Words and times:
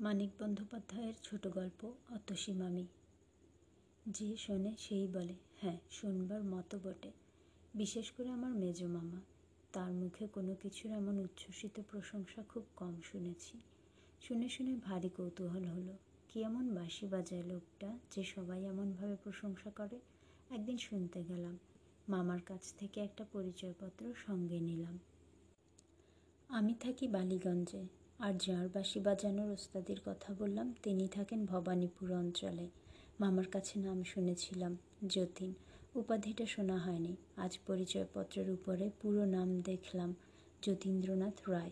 মানিক 0.00 0.30
বন্দ্যোপাধ্যায়ের 0.40 1.14
ছোট 1.22 1.46
গল্প, 1.46 1.92
অতসী 2.10 2.52
মামি। 2.52 2.86
যে 4.08 4.36
শোনে 4.36 4.72
সেই 4.78 5.06
বলে 5.06 5.34
হ্যাঁ 5.60 5.78
শুনবার 5.90 6.44
মতো 6.44 6.78
বটে। 6.84 7.10
বিশেষ 7.74 8.10
করে 8.10 8.28
আমার 8.28 8.50
মেজ 8.50 8.84
মামা। 8.84 9.20
তার 9.72 9.92
মুখে 9.92 10.26
কোনো 10.26 10.54
কিছুর 10.54 10.90
এমন 10.90 11.18
উচ্ছ্বসিত 11.18 11.80
প্রশংসা 11.90 12.42
খুব 12.42 12.64
কম 12.76 13.00
শুনেছি। 13.02 13.58
শুনে 14.22 14.48
শুনে 14.48 14.76
ভারী 14.76 15.08
কৌতূহল 15.08 15.64
হলো। 15.64 15.96
কি 16.28 16.42
এমন 16.42 16.74
বাঁশি 16.74 17.06
বাজায় 17.06 17.42
লোকটা 17.42 17.98
যে 18.10 18.24
সবাই 18.24 18.64
এমনভাবে 18.64 19.16
প্রশংসা 19.24 19.70
করে? 19.70 20.00
একদিন 20.50 20.78
শুনতে 20.78 21.24
গেলাম। 21.24 21.58
মামার 22.08 22.40
কাছ 22.46 22.74
থেকে 22.78 23.00
একটা 23.00 23.24
পরিচয়পত্র 23.32 24.14
সঙ্গে 24.14 24.60
নিলাম। 24.60 24.98
আমি 26.48 26.74
থাকি 26.74 27.08
বালিগঞ্জে। 27.08 28.05
আর 28.18 28.34
যার 28.34 28.68
বাঁশি 28.68 29.00
বাজানোর 29.00 29.50
ওস্তাদির 29.50 30.00
কথা 30.06 30.34
বললাম, 30.38 30.74
তিনি 30.82 31.08
থাকেন 31.08 31.46
ভবানীপুর 31.46 32.12
অঞ্চলে। 32.12 32.68
মামার 33.20 33.46
কাছে 33.46 33.78
নাম 33.78 34.02
শুনেছিলাম, 34.02 34.76
যতীন। 35.08 35.54
উপাধিটা 35.94 36.46
শোনা 36.46 36.78
হয়নি। 36.78 37.16
আজ 37.36 37.58
পরিচয়পত্রের 37.66 38.50
উপরে 38.50 38.90
পুরো 39.02 39.24
নাম 39.24 39.62
দেখলাম, 39.62 40.14
যতীন্দ্রনাথ 40.62 41.48
রায়। 41.48 41.70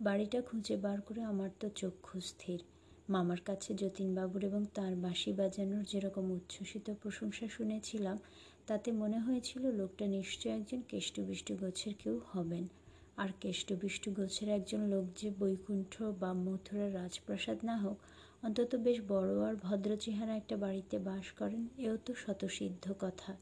বাড়িটা 0.00 0.42
খুঁজে 0.42 0.76
বার 0.76 1.00
করে 1.00 1.22
আমার 1.22 1.50
তো 1.60 1.68
চক্ষু 1.68 2.20
স্থির। 2.20 2.62
মামার 3.08 3.40
কাছে 3.44 3.74
যতীনবাবুর 3.74 4.44
এবং 4.44 4.64
তার 4.74 4.96
বাঁশি 4.96 5.32
বাজানোর 5.32 5.82
যেরকম 5.82 6.30
উচ্ছ্বসিত 6.30 6.90
প্রশংসা 7.02 7.48
শুনেছিলাম, 7.48 8.18
তাতে 8.66 8.92
মনে 8.92 9.18
হয়েছিল 9.18 9.70
লোকটা 9.70 10.06
নিশ্চয় 10.06 10.52
একজন 10.52 10.82
কেষ্টবিষ্টু 10.88 11.56
গোছের 11.56 11.94
কেউ 11.98 12.20
হবেন। 12.32 12.68
আর 13.16 13.30
কেষ্টবিষ্টু 13.40 14.10
গোছের 14.10 14.48
একজন 14.48 14.80
লোক 14.80 15.04
যে 15.16 15.30
বৈকুণ্ঠ 15.38 16.02
বা 16.02 16.32
মথুরার 16.32 16.94
রাজপ্রাসাদ 16.94 17.58
না 17.64 17.76
হোক, 17.76 17.98
অন্তত 18.42 18.70
বেশ 18.76 18.98
বড় 19.08 19.32
আর 19.40 19.54
ভদ্র 19.56 19.96
চেহারা 19.96 20.36
একটা 20.36 20.56
বাড়িতে 20.56 20.98
বাস 20.98 21.26
করেন, 21.32 21.62
এও 21.78 21.96
তো 21.96 22.14
শতসিদ্ধ 22.14 22.92
কথা। 23.00 23.36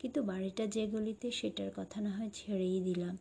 কিন্তু 0.00 0.22
বাড়িটা 0.22 0.66
যে 0.66 0.86
গলিতে 0.86 1.30
সেটার 1.30 1.70
কথা 1.76 2.00
না 2.00 2.10
হয় 2.10 2.30
ছেড়েই 2.34 2.80
দিলাম। 2.80 3.16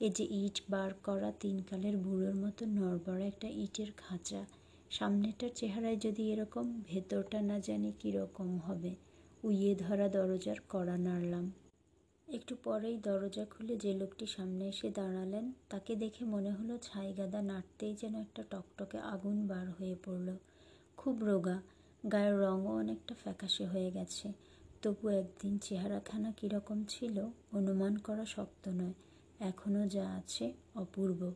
এ 0.00 0.08
যে 0.10 0.24
ইট 0.30 0.62
বার 0.70 0.94
করা 1.04 1.32
তিনকালের 1.40 1.96
বুড়োর 1.96 2.34
মতো 2.34 2.66
নড়বড় 2.66 3.22
একটা 3.26 3.48
ইটের 3.48 3.90
খাঁচা, 3.96 4.44
সামনেটার 4.90 5.50
চেহারায় 5.54 5.96
যদি 5.96 6.32
এরকম, 6.32 6.82
ভেতরটা 6.82 7.42
না 7.42 7.56
জানি 7.58 7.92
কীরকম 7.98 8.58
হবে। 8.58 8.94
উইয়ে 9.42 9.74
ধরা 9.74 10.08
দরজার 10.08 10.58
কড়া 10.68 10.96
নাড়লাম। 10.96 11.46
একটু 12.32 12.56
পরেই 12.64 12.98
দরজা 12.98 13.44
খুলে 13.44 13.76
যে 13.76 13.94
লোকটি 13.94 14.26
সামনে 14.26 14.68
এসে 14.68 14.90
দাঁড়ালেন, 14.90 15.52
তাকে 15.68 15.96
দেখে 15.96 16.24
মনে 16.24 16.50
হলো 16.50 16.78
ছাই 16.82 17.12
গাদা 17.12 17.42
নাড়তেই 17.42 17.94
যেন 17.94 18.14
একটা 18.14 18.42
টকটকে 18.50 18.98
আগুন 18.98 19.46
বার 19.46 19.70
হয়ে 19.70 19.96
পড়ল। 20.04 20.36
খুব 20.96 21.24
রোগা, 21.24 21.62
গায়ের 22.12 22.40
রঙও 22.40 22.76
অনেকটা 22.76 23.14
ফ্যাকাশে 23.22 23.66
হয়ে 23.66 23.90
গেছে। 23.90 24.32
তবু 24.82 25.08
একদিন 25.08 25.58
চেহারাখানা 25.58 26.32
কীরকম 26.32 26.84
ছিল, 26.88 27.26
অনুমান 27.52 27.96
করা 27.96 28.24
শক্ত 28.24 28.68
নয়। 28.68 28.94
এখনও 29.40 29.86
যা 29.88 30.10
আছে, 30.10 30.52
অপূর্ব। 30.74 31.32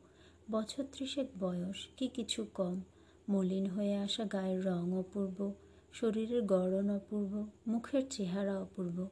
বছর 0.50 0.84
ত্রিশেক 0.92 1.26
বয়স, 1.40 1.86
কি 1.96 2.08
কিছু 2.08 2.46
কম। 2.54 2.82
মলিন 3.28 3.66
হয়ে 3.66 3.96
আসা 3.96 4.24
গায়ের 4.24 4.64
রং 4.64 4.92
অপূর্ব, 4.98 5.52
শরীরের 5.92 6.42
গড়ন 6.42 6.90
অপূর্ব, 6.90 7.46
মুখের 7.66 8.02
চেহারা 8.10 8.58
অপূর্ব। 8.60 9.08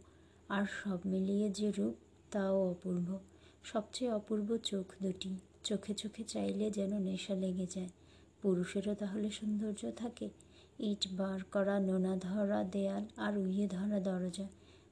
আর 0.52 0.66
সব 0.84 0.98
মিলিয়ে 1.06 1.50
যে 1.50 1.70
রূপ, 1.70 1.94
তাও 2.30 2.70
অপূর্ব। 2.70 3.18
সবচেয়ে 3.64 4.10
অপূর্ব 4.10 4.56
চোখ 4.56 4.92
দুটি। 5.02 5.36
চোখে 5.64 5.94
চোখে 5.94 6.24
চাইলে 6.24 6.70
যেন 6.70 6.98
নেশা 6.98 7.34
লেগে 7.34 7.66
যায়। 7.66 7.88
পুরুষেরও 8.42 8.94
তাহলে 8.94 9.30
সৌন্দর্য 9.30 9.92
থাকে। 9.96 10.28
ইট 10.78 11.08
বার 11.12 11.44
করা, 11.44 11.80
নোনা 11.80 12.16
ধরা, 12.16 12.64
দেয়াল 12.64 13.04
আর 13.16 13.38
উইয়ে 13.38 13.68
ধরা 13.68 14.00
দরজা। 14.00 14.48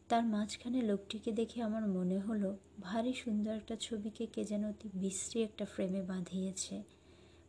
তার 0.08 0.24
মাঝখানে 0.24 0.82
লোকটিকে 0.82 1.32
দেখে 1.32 1.62
আমার 1.62 1.88
মনে 1.88 2.18
হলো, 2.18 2.56
ভারী 2.80 3.12
সুন্দর 3.12 3.52
একটা 3.52 3.76
ছবিকে 3.80 4.26
কে 4.26 4.44
যেন 4.44 4.68
অতি 4.68 4.88
বিশ্রী 4.94 5.42
একটা 5.42 5.64
ফ্রেমে 5.64 6.02
বাঁধিয়েছে। 6.02 6.82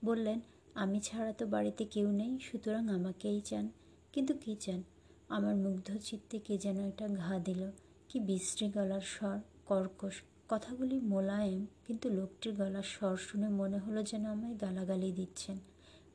বললেন, 0.06 0.40
আমি 0.74 1.00
ছাড়া 1.00 1.34
তো 1.34 1.46
বাড়িতে 1.46 1.86
কেউ 1.86 2.12
নেই, 2.12 2.40
সুতরাং 2.40 2.90
আমাকেই 2.90 3.42
চান। 3.42 3.70
কিন্তু 4.14 4.34
কী 4.34 4.56
চান? 4.60 4.84
আমার 5.30 5.56
মুগ্ধ 5.56 5.98
চিত্তে 5.98 6.40
কে 6.40 6.58
যেন 6.58 6.80
একটা 6.80 7.08
ঘা 7.08 7.40
দিল। 7.40 7.72
কি 8.12 8.20
বিশ্রী 8.20 8.68
গলার 8.70 9.02
স্বর, 9.02 9.38
কর্কশ। 9.66 10.16
কথাগুলি 10.50 11.00
মোলায়েম, 11.00 11.66
কিন্তু 11.86 12.10
লোকটির 12.10 12.54
গলার 12.56 12.84
স্বর 12.84 13.18
শুনে 13.18 13.50
মনে 13.50 13.78
হলো 13.78 14.04
যেন 14.04 14.26
আমায় 14.26 14.56
গালাগালি 14.56 15.12
দিচ্ছেন। 15.12 15.58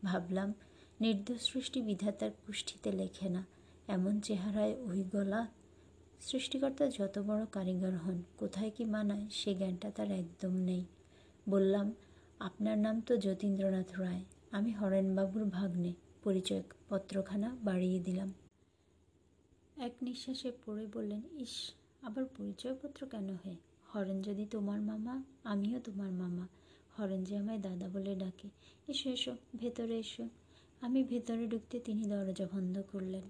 ভাবলাম, 0.04 0.54
নির্দোষ 1.00 1.40
সৃষ্টি 1.50 1.82
বিধাতার 1.82 2.30
কুষ্ঠিতে 2.46 2.92
লেখে 2.92 3.28
না, 3.28 3.42
এমন 3.88 4.20
চেহারায় 4.20 4.74
ওই 4.80 5.04
গলা। 5.04 5.46
সৃষ্টিকর্তা 6.20 6.88
যত 6.88 7.18
বড় 7.18 7.46
কারিগর 7.52 7.94
হন, 7.94 8.22
কোথায় 8.36 8.70
কি 8.70 8.84
মানায়, 8.84 9.24
সে 9.30 9.54
জ্ঞানটা 9.54 9.90
তার 9.90 10.10
একদম 10.10 10.52
নেই। 10.52 10.84
বললাম, 11.48 11.86
আপনার 12.38 12.78
নাম 12.78 13.00
তো 13.00 13.16
যতীন্দ্রনাথ 13.16 13.90
রায়, 14.00 14.22
আমি 14.50 14.72
হরেনবাবুর 14.72 15.44
ভাগ্নে 15.44 15.92
পরিচয় 16.22 16.62
পত্রখানা 16.88 17.56
বাড়িয়ে 17.64 18.00
দিলাম। 18.00 18.30
এক 19.76 19.92
নিঃশ্বাসে 20.02 20.52
পড়ে 20.66 20.86
বললেন, 20.86 21.22
ইস 21.38 21.56
আবার 22.02 22.24
পরিচয়পত্র 22.24 23.06
কেন 23.06 23.30
হে? 23.44 23.56
হরেন 23.94 24.22
যদি 24.22 24.46
তোমার 24.50 24.80
মামা, 24.80 25.22
আমিও 25.44 25.80
তোমার 25.84 26.12
মামা। 26.12 26.48
হরেন 26.98 27.24
যে 27.24 27.36
আমায় 27.36 27.58
দাদা 27.58 27.88
বলে 27.88 28.14
ডাকে। 28.14 28.48
এসো 28.88 29.10
এসো, 29.10 29.36
ভেতরে 29.56 29.98
এসো। 29.98 30.28
আমি 30.80 31.04
ভেতরে 31.04 31.46
ঢুকতে 31.46 31.80
তিনি 31.80 32.04
দরজা 32.04 32.46
বন্ধ 32.52 32.82
করলেন। 32.92 33.22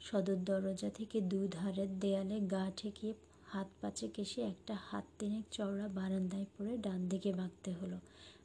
সদর 0.00 0.36
দরজা 0.36 0.90
থেকে 0.90 1.20
দু 1.20 1.48
ধারের 1.50 1.98
দেয়ালে 1.98 2.40
গা 2.40 2.70
ঠেকিয়ে 2.76 3.14
হাত 3.44 3.66
পাচে 3.80 4.08
কেসে 4.08 4.42
একটা 4.42 4.76
হাত 4.80 5.04
তিনেক 5.18 5.44
চওড়া 5.50 5.88
বারান্দায় 5.88 6.46
পড়ে 6.58 6.78
ডান 6.78 7.08
দিকে 7.08 7.32
বাঁকতে 7.32 7.72
হলো। 7.72 7.98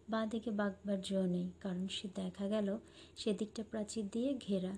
বাঁ 0.10 0.28
দিকে 0.28 0.52
বাঁকবার 0.52 1.02
জো 1.02 1.26
নেই, 1.26 1.52
কারণ 1.62 1.88
সে 1.88 2.08
দেখা 2.16 2.48
গেল 2.48 2.78
সেদিকটা 3.16 3.64
প্রাচীর 3.72 4.08
দিয়ে 4.12 4.34
ঘেরা। 4.34 4.78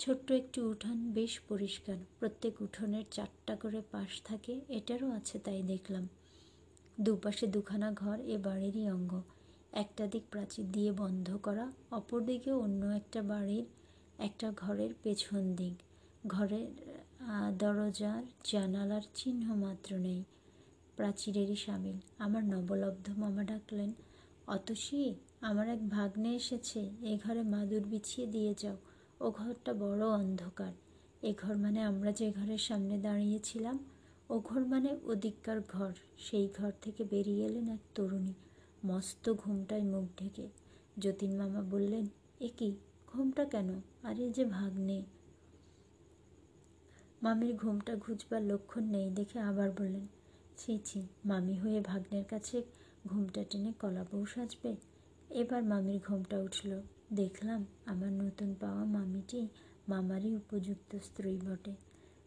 ছোট্ট 0.00 0.32
একটি 0.32 0.60
উঠান 0.60 0.98
বেশ 1.12 1.40
পরিষ্কার। 1.48 1.96
প্রত্যেক 2.18 2.62
উঠোনের 2.62 3.04
চারটা 3.10 3.56
করে 3.56 3.80
পাশ 3.90 4.22
থাকে, 4.24 4.60
এটারও 4.68 5.08
আছে 5.10 5.38
তাই 5.38 5.62
দেখলাম। 5.62 6.08
দুপাশে 7.00 7.46
দুখানা 7.46 7.92
ঘর 7.92 8.20
এ 8.20 8.36
বাড়িরই 8.38 8.90
অঙ্গ। 8.90 9.12
একটা 9.72 10.06
দিক 10.06 10.22
প্রাচীর 10.30 10.72
দিয়ে 10.72 10.92
বন্ধ 10.92 11.36
করা, 11.36 11.72
অপর 11.90 12.20
দিকে 12.20 12.50
অন্য 12.52 12.86
একটা 12.86 13.22
বাড়ির, 13.22 13.64
একটা 14.18 14.52
ঘরের 14.56 14.92
পেছন 15.02 15.42
দিক। 15.54 15.76
ঘরের 16.26 16.68
দরজার 17.58 18.22
জানালার 18.44 19.04
চিহ্ন 19.14 19.44
মাত্র 19.54 19.90
নেই। 19.96 20.24
প্রাচীরেরই 20.96 21.56
সামিল। 21.56 21.98
আমার 22.18 22.44
নবলব্ধ 22.44 23.06
মামা 23.18 23.42
ডাকলেন, 23.44 23.90
অতসী, 24.46 25.14
আমার 25.40 25.66
এক 25.68 25.88
ভাগ্নে 25.88 26.30
এসেছে, 26.34 26.80
এ 27.02 27.18
ঘরে 27.24 27.42
মাদুর 27.42 27.82
বিছিয়ে 27.82 28.26
দিয়ে 28.26 28.54
যাও। 28.58 28.76
ও 29.20 29.30
ঘরটা 29.30 29.72
বড় 29.74 30.06
অন্ধকার। 30.06 30.72
এ 31.22 31.34
ঘর 31.38 31.56
মানে 31.56 31.80
আমরা 31.80 32.12
যে 32.12 32.32
ঘরের 32.32 32.58
সামনে 32.58 32.98
দাঁড়িয়েছিলাম, 32.98 33.78
ও 34.30 34.38
ঘর 34.38 34.66
মানে 34.66 34.96
ওদিককার 35.02 35.60
ঘর। 35.68 35.92
সেই 36.18 36.48
ঘর 36.58 36.72
থেকে 36.82 37.04
বেরিয়ে 37.04 37.46
এলেন 37.46 37.68
এক 37.68 37.80
তরুণী, 37.94 38.34
মস্ত 38.84 39.32
ঘুমটায় 39.34 39.82
মুখ 39.82 40.08
ঢেকে। 40.18 40.48
যতীন 40.98 41.36
মামা 41.36 41.62
বললেন, 41.62 42.06
এ 42.40 42.48
কি? 42.56 42.76
ঘুমটা 43.06 43.44
কেন? 43.44 43.80
আরে 44.02 44.30
যে 44.30 44.44
ভাগ্নে। 44.44 45.02
মামির 47.22 47.56
ঘুমটা 47.56 47.96
ঘুচবার 47.96 48.42
লক্ষণ 48.42 48.84
নেই 48.84 49.10
দেখে 49.10 49.38
আবার 49.38 49.70
বললেন, 49.70 50.06
ছি 50.56 50.80
ছি, 50.84 51.06
মামি 51.24 51.58
হয়ে 51.58 51.80
ভাগ্নের 51.80 52.24
কাছে 52.24 52.62
ঘুমটা 53.08 53.44
টেনে 53.50 53.72
কলা 53.72 54.04
বউ 54.12 54.26
সাজবে? 54.26 54.76
এবার 55.30 55.62
মামির 55.64 56.00
ঘুমটা 56.06 56.38
উঠল। 56.38 56.80
দেখলাম 57.12 57.66
আমার 57.86 58.12
নতুন 58.12 58.54
পাওয়া 58.60 58.84
মামিটি 58.84 59.48
মামারই 59.88 60.36
উপযুক্ত 60.36 60.96
স্ত্রী 60.96 61.36
বটে। 61.36 61.74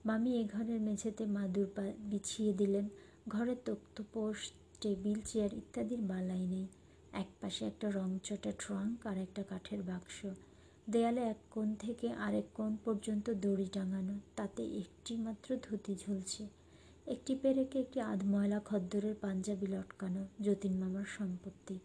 মামি 0.06 0.42
এ 0.42 0.48
ঘরের 0.54 0.82
মেঝেতে 0.82 1.26
মাদুর 1.26 1.68
বিছিয়ে 2.00 2.54
দিলেন। 2.54 2.90
ঘরের 3.28 3.56
তক্তপোষ 3.66 4.52
টেবিল, 4.82 5.22
চেয়ার 5.26 5.54
ইত্যাদির 5.54 6.02
বালাই 6.02 6.48
নেই। 6.48 6.68
এক 7.14 7.28
পাশে 7.42 7.66
একটা 7.66 7.90
রংচটা 7.90 8.52
ট্রাঙ্ক 8.60 9.08
আর 9.08 9.18
একটা 9.18 9.44
কাঠের 9.44 9.82
বাক্স। 9.82 10.26
দেয়ালে 10.90 11.22
এক 11.22 11.38
কোণ 11.52 11.76
থেকে 11.76 12.12
আরেক 12.12 12.44
কোণ 12.54 12.78
পর্যন্ত 12.86 13.30
দড়ি 13.30 13.66
টাঙানো, 13.66 14.20
তাতে 14.36 14.64
একটি 14.64 15.18
মাত্র 15.18 15.58
ধুতি 15.64 15.96
ঝুলছে। 15.96 16.48
একটি 17.08 17.36
পেরেকে 17.36 17.80
একটি 17.80 18.00
আধময়লা 18.00 18.60
খদ্দরের 18.60 19.16
পাঞ্জাবি 19.22 19.68
লটকানো, 19.68 20.28
যতীন 20.44 20.80
মামার 20.80 21.06
সম্পত্তি। 21.06 21.80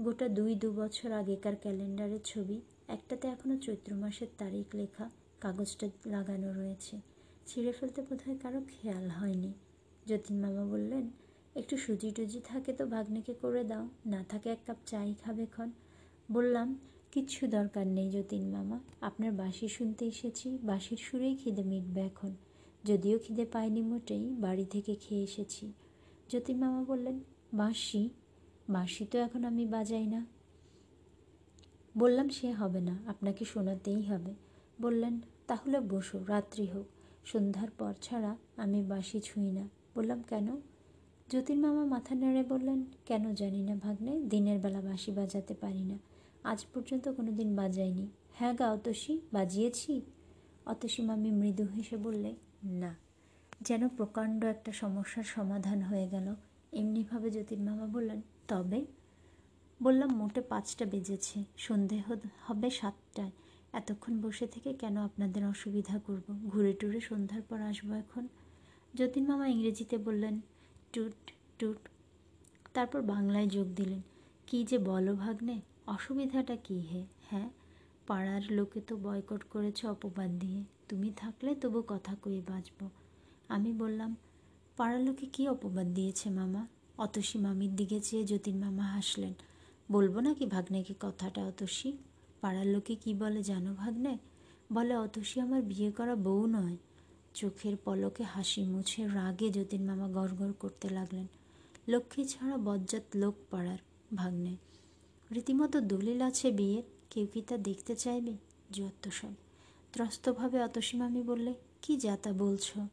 গোটা 0.00 0.28
দুই 0.28 0.54
দু 0.54 0.72
বছর 0.72 1.12
আগেকার 1.12 1.56
ক্যালেন্ডারের 1.56 2.20
ছবি, 2.24 2.60
একটাতে 2.88 3.28
এখনও 3.28 3.56
চৈত্র 3.56 3.94
মাসের 3.94 4.26
তারিখ 4.38 4.66
লেখা, 4.74 5.10
কাগজটা 5.40 5.88
লাগানো 6.06 6.52
রয়েছে। 6.52 7.00
ছিঁড়ে 7.46 7.72
ফেলতে 7.72 8.02
বোধহয় 8.02 8.38
কারও 8.42 8.60
খেয়াল 8.68 9.08
হয়নি। 9.08 9.52
যতীন 10.06 10.40
মামা 10.40 10.64
বললেন, 10.64 11.10
একটু 11.54 11.76
সুজি 11.76 12.10
টুজি 12.10 12.40
থাকে 12.44 12.72
তো 12.72 12.86
ভাগ্নেকে 12.86 13.34
করে 13.34 13.64
দাও, 13.64 13.88
না 14.06 14.24
থাকে 14.28 14.50
এক 14.50 14.58
কাপ 14.66 14.76
চাই 14.86 15.14
খাবে 15.24 15.46
ক্ষণ। 15.46 15.70
বললাম, 16.32 16.78
কিচ্ছু 17.12 17.46
দরকার 17.46 17.86
নেই 17.86 18.10
যতীন 18.10 18.50
মামা, 18.50 18.80
আপনার 19.00 19.32
বাঁশি 19.32 19.68
শুনতে 19.68 20.06
এসেছি, 20.06 20.58
বাঁশির 20.62 20.96
সুরেই 20.96 21.36
খিদে 21.36 21.62
মিটবে 21.62 22.00
এখন। 22.00 22.34
যদিও 22.84 23.18
খিদে 23.18 23.44
পাইনি 23.44 23.82
মোটেই, 23.82 24.24
বাড়ি 24.28 24.64
থেকে 24.64 24.94
খেয়ে 24.94 25.22
এসেছি। 25.22 25.72
যতীন 26.28 26.58
মামা 26.58 26.84
বললেন, 26.84 27.20
বাঁশি? 27.54 28.10
বাঁশি 28.70 29.04
তো 29.04 29.18
এখন 29.18 29.44
আমি 29.44 29.66
বাজাই 29.66 30.06
না। 30.06 30.26
বললাম, 31.98 32.28
সে 32.28 32.52
হবে 32.52 32.80
না, 32.80 32.98
আপনাকে 33.06 33.44
শোনাতেই 33.44 34.02
হবে। 34.02 34.34
বললেন, 34.80 35.20
তাহলে 35.46 35.80
বসো, 35.80 36.24
রাত্রি 36.24 36.66
হোক, 36.66 36.86
সন্ধ্যার 37.24 37.70
পর 37.70 37.94
ছাড়া 38.02 38.36
আমি 38.56 38.82
বাঁশি 38.82 39.20
ছুঁই 39.20 39.50
না। 39.52 39.68
বললাম, 39.94 40.22
কেন? 40.22 40.60
যতীন 41.28 41.60
মামা 41.60 41.84
মাথা 41.84 42.14
নেড়ে 42.14 42.42
বললেন, 42.42 42.84
কেন 43.06 43.34
জানি 43.34 43.62
না 43.62 43.74
ভাগ্নে, 43.74 44.20
দিনের 44.20 44.58
বেলা 44.60 44.80
বাঁশি 44.80 45.12
বাজাতে 45.12 45.54
পারি 45.54 45.84
না। 45.84 45.98
আজ 46.44 46.66
পর্যন্ত 46.74 47.08
কোনো 47.08 47.32
দিন 47.32 47.56
বাজাইনি। 47.56 48.08
হ্যাঁ 48.34 48.54
গা 48.54 48.72
অতসী, 48.72 49.20
বাজিয়েছি? 49.32 50.02
অতসী 50.66 51.02
মামি 51.02 51.30
মৃদু 51.30 51.64
হেসে 51.64 51.96
বললে, 51.96 52.34
না, 52.64 52.96
যেন 53.60 53.88
প্রকাণ্ড 53.88 54.44
একটা 54.44 54.72
সমস্যার 54.72 55.24
সমাধান 55.24 55.82
হয়ে 55.82 56.08
গেল। 56.08 56.34
এমনিভাবে 56.72 57.30
যতীন 57.30 57.64
মামা 57.64 57.86
বললেন 57.86 58.22
তবে 58.50 58.80
বললাম 59.82 60.10
মোটে 60.10 60.40
পাঁচটা 60.40 60.84
বেজেছে, 60.84 61.44
সন্ধে 61.56 61.98
হবে 62.46 62.70
সাতটায়। 62.70 63.30
এতক্ষণ 63.72 64.20
বসে 64.20 64.46
থেকে 64.46 64.72
কেন 64.72 64.96
আপনাদের 64.96 65.42
অসুবিধা 65.46 65.98
করব? 65.98 66.26
ঘুরে 66.48 66.72
টুরে 66.72 67.00
সন্ধ্যার 67.00 67.42
পর 67.42 67.60
আসব 67.60 67.92
এখন? 67.92 68.28
যতীন 68.94 69.24
মামা 69.26 69.46
ইংরেজিতে 69.46 69.98
বললেন, 69.98 70.40
টুট 70.92 71.30
টুট। 71.58 71.78
তারপর 72.74 73.02
বাংলায় 73.02 73.46
যোগ 73.46 73.68
দিলেন, 73.74 74.02
কি 74.46 74.64
যে 74.64 74.78
বলো 74.78 75.12
ভাগ্নে, 75.14 75.60
অসুবিধাটা 75.86 76.56
কি 76.56 76.78
হে? 76.80 77.06
হ্যাঁ 77.30 77.50
পাড়ার 78.06 78.42
লোকে 78.50 78.80
তো 78.80 78.96
বয়কট 78.96 79.42
করেছে 79.44 79.86
অপবাদ 79.86 80.30
দিয়ে। 80.38 80.64
তুমি 80.88 81.08
থাকলে 81.16 81.54
তবু 81.54 81.82
কথা 81.88 82.16
কয়ে 82.22 82.40
বাঁচব 82.48 82.80
আমি 83.48 83.72
বললাম, 83.72 84.16
পাড়ার 84.76 85.00
লোকে 85.00 85.26
কী 85.26 85.42
অপবাদ 85.48 85.86
দিয়েছে 85.94 86.30
মামা? 86.30 86.62
অতসী 87.00 87.38
মামির 87.38 87.76
দিকে 87.76 88.00
চেয়ে 88.00 88.24
যতীন 88.24 88.56
মামা 88.56 88.82
হাসলেন। 88.82 89.34
বলব 89.92 90.18
নাকি 90.18 90.46
ভাগ্নেকে 90.46 90.94
কথাটা, 91.00 91.46
অতসী? 91.46 91.92
পাড়ার 92.40 92.66
লোকে 92.66 92.94
কি 92.94 93.14
বলে 93.14 93.42
জানো 93.42 93.74
ভাগ্নে? 93.74 94.18
বলে, 94.72 94.96
অতসী 94.96 95.40
আমার 95.40 95.62
বিয়ে 95.62 95.90
করা 95.90 96.14
বউ 96.14 96.46
নয়। 96.46 96.76
চোখের 97.34 97.76
পলকে 97.84 98.24
হাসি 98.24 98.62
মুছে 98.64 99.06
রাগে 99.06 99.50
যতীন 99.50 99.86
মামা 99.86 100.08
গড় 100.08 100.52
করতে 100.52 100.88
লাগলেন। 100.88 101.26
লক্ষ্মী 101.88 102.24
ছাড়া 102.24 102.56
বজ্জাত 102.56 103.02
লোক 103.14 103.34
পাড়ার 103.50 103.78
ভাগ্নে। 104.16 104.56
রীতিমতো 105.30 105.80
দলিল 105.80 106.20
আছে 106.20 106.50
বিয়ের, 106.50 106.82
কেউ 107.10 107.26
কি 107.26 107.42
তা 107.42 107.56
দেখতে 107.56 107.96
চাইবে? 107.96 108.36
যত 108.70 109.08
সব 109.08 109.32
ত্রস্তভাবে 109.92 110.62
অতসী 110.62 110.96
মামি 110.96 111.22
বললে, 111.22 111.54
কি 111.82 111.96
যাতা 111.96 112.32
বলছো? 112.32 112.86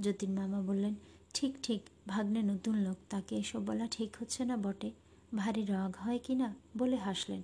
যতীন 0.00 0.30
মামা 0.34 0.60
বললেন, 0.60 0.94
ঠিক 1.34 1.54
ঠিক 1.62 1.80
ভাগ্নে 2.08 2.42
নতুন 2.42 2.74
লোক, 2.76 2.96
তাকে 3.10 3.36
এসব 3.36 3.66
বলা 3.66 3.86
ঠিক 3.86 4.16
হচ্ছে 4.20 4.44
না 4.44 4.56
বটে। 4.56 4.90
ভারী 5.36 5.64
রাগ 5.64 5.96
হয় 5.96 6.18
কি 6.18 6.34
না 6.34 6.54
বলে 6.78 6.96
হাসলেন। 6.96 7.42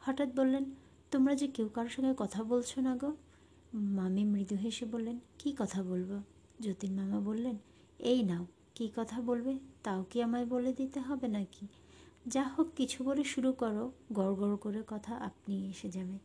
হঠাৎ 0.00 0.28
বললেন, 0.36 0.64
তোমরা 1.10 1.34
যে 1.34 1.46
কেউ 1.46 1.68
কারোর 1.68 1.90
সঙ্গে 1.90 2.14
কথা 2.18 2.42
বলছো 2.42 2.80
না 2.80 2.96
গো? 2.96 3.16
মামি 3.74 4.24
মৃদু 4.24 4.56
হেসে 4.56 4.86
বললেন, 4.86 5.20
কি 5.38 5.54
কথা 5.58 5.82
বলব? 5.82 6.22
যতীন 6.60 6.92
মামা 6.92 7.20
বললেন, 7.20 7.58
এই 7.98 8.22
নাও, 8.22 8.46
কি 8.74 8.90
কথা 8.96 9.20
বলবে 9.20 9.58
তাও 9.82 10.04
কি 10.10 10.22
আমায় 10.22 10.46
বলে 10.46 10.72
দিতে 10.72 11.00
হবে 11.00 11.28
নাকি? 11.28 11.66
যা 12.26 12.42
হোক, 12.42 12.68
কিছু 12.76 13.04
বলে 13.04 13.24
শুরু 13.24 13.52
করো, 13.52 13.92
গড় 14.12 14.34
গড় 14.34 14.56
করে 14.56 14.82
কথা 14.86 15.14
আপনি 15.14 15.70
এসে 15.70 15.90
যাবে। 15.90 16.18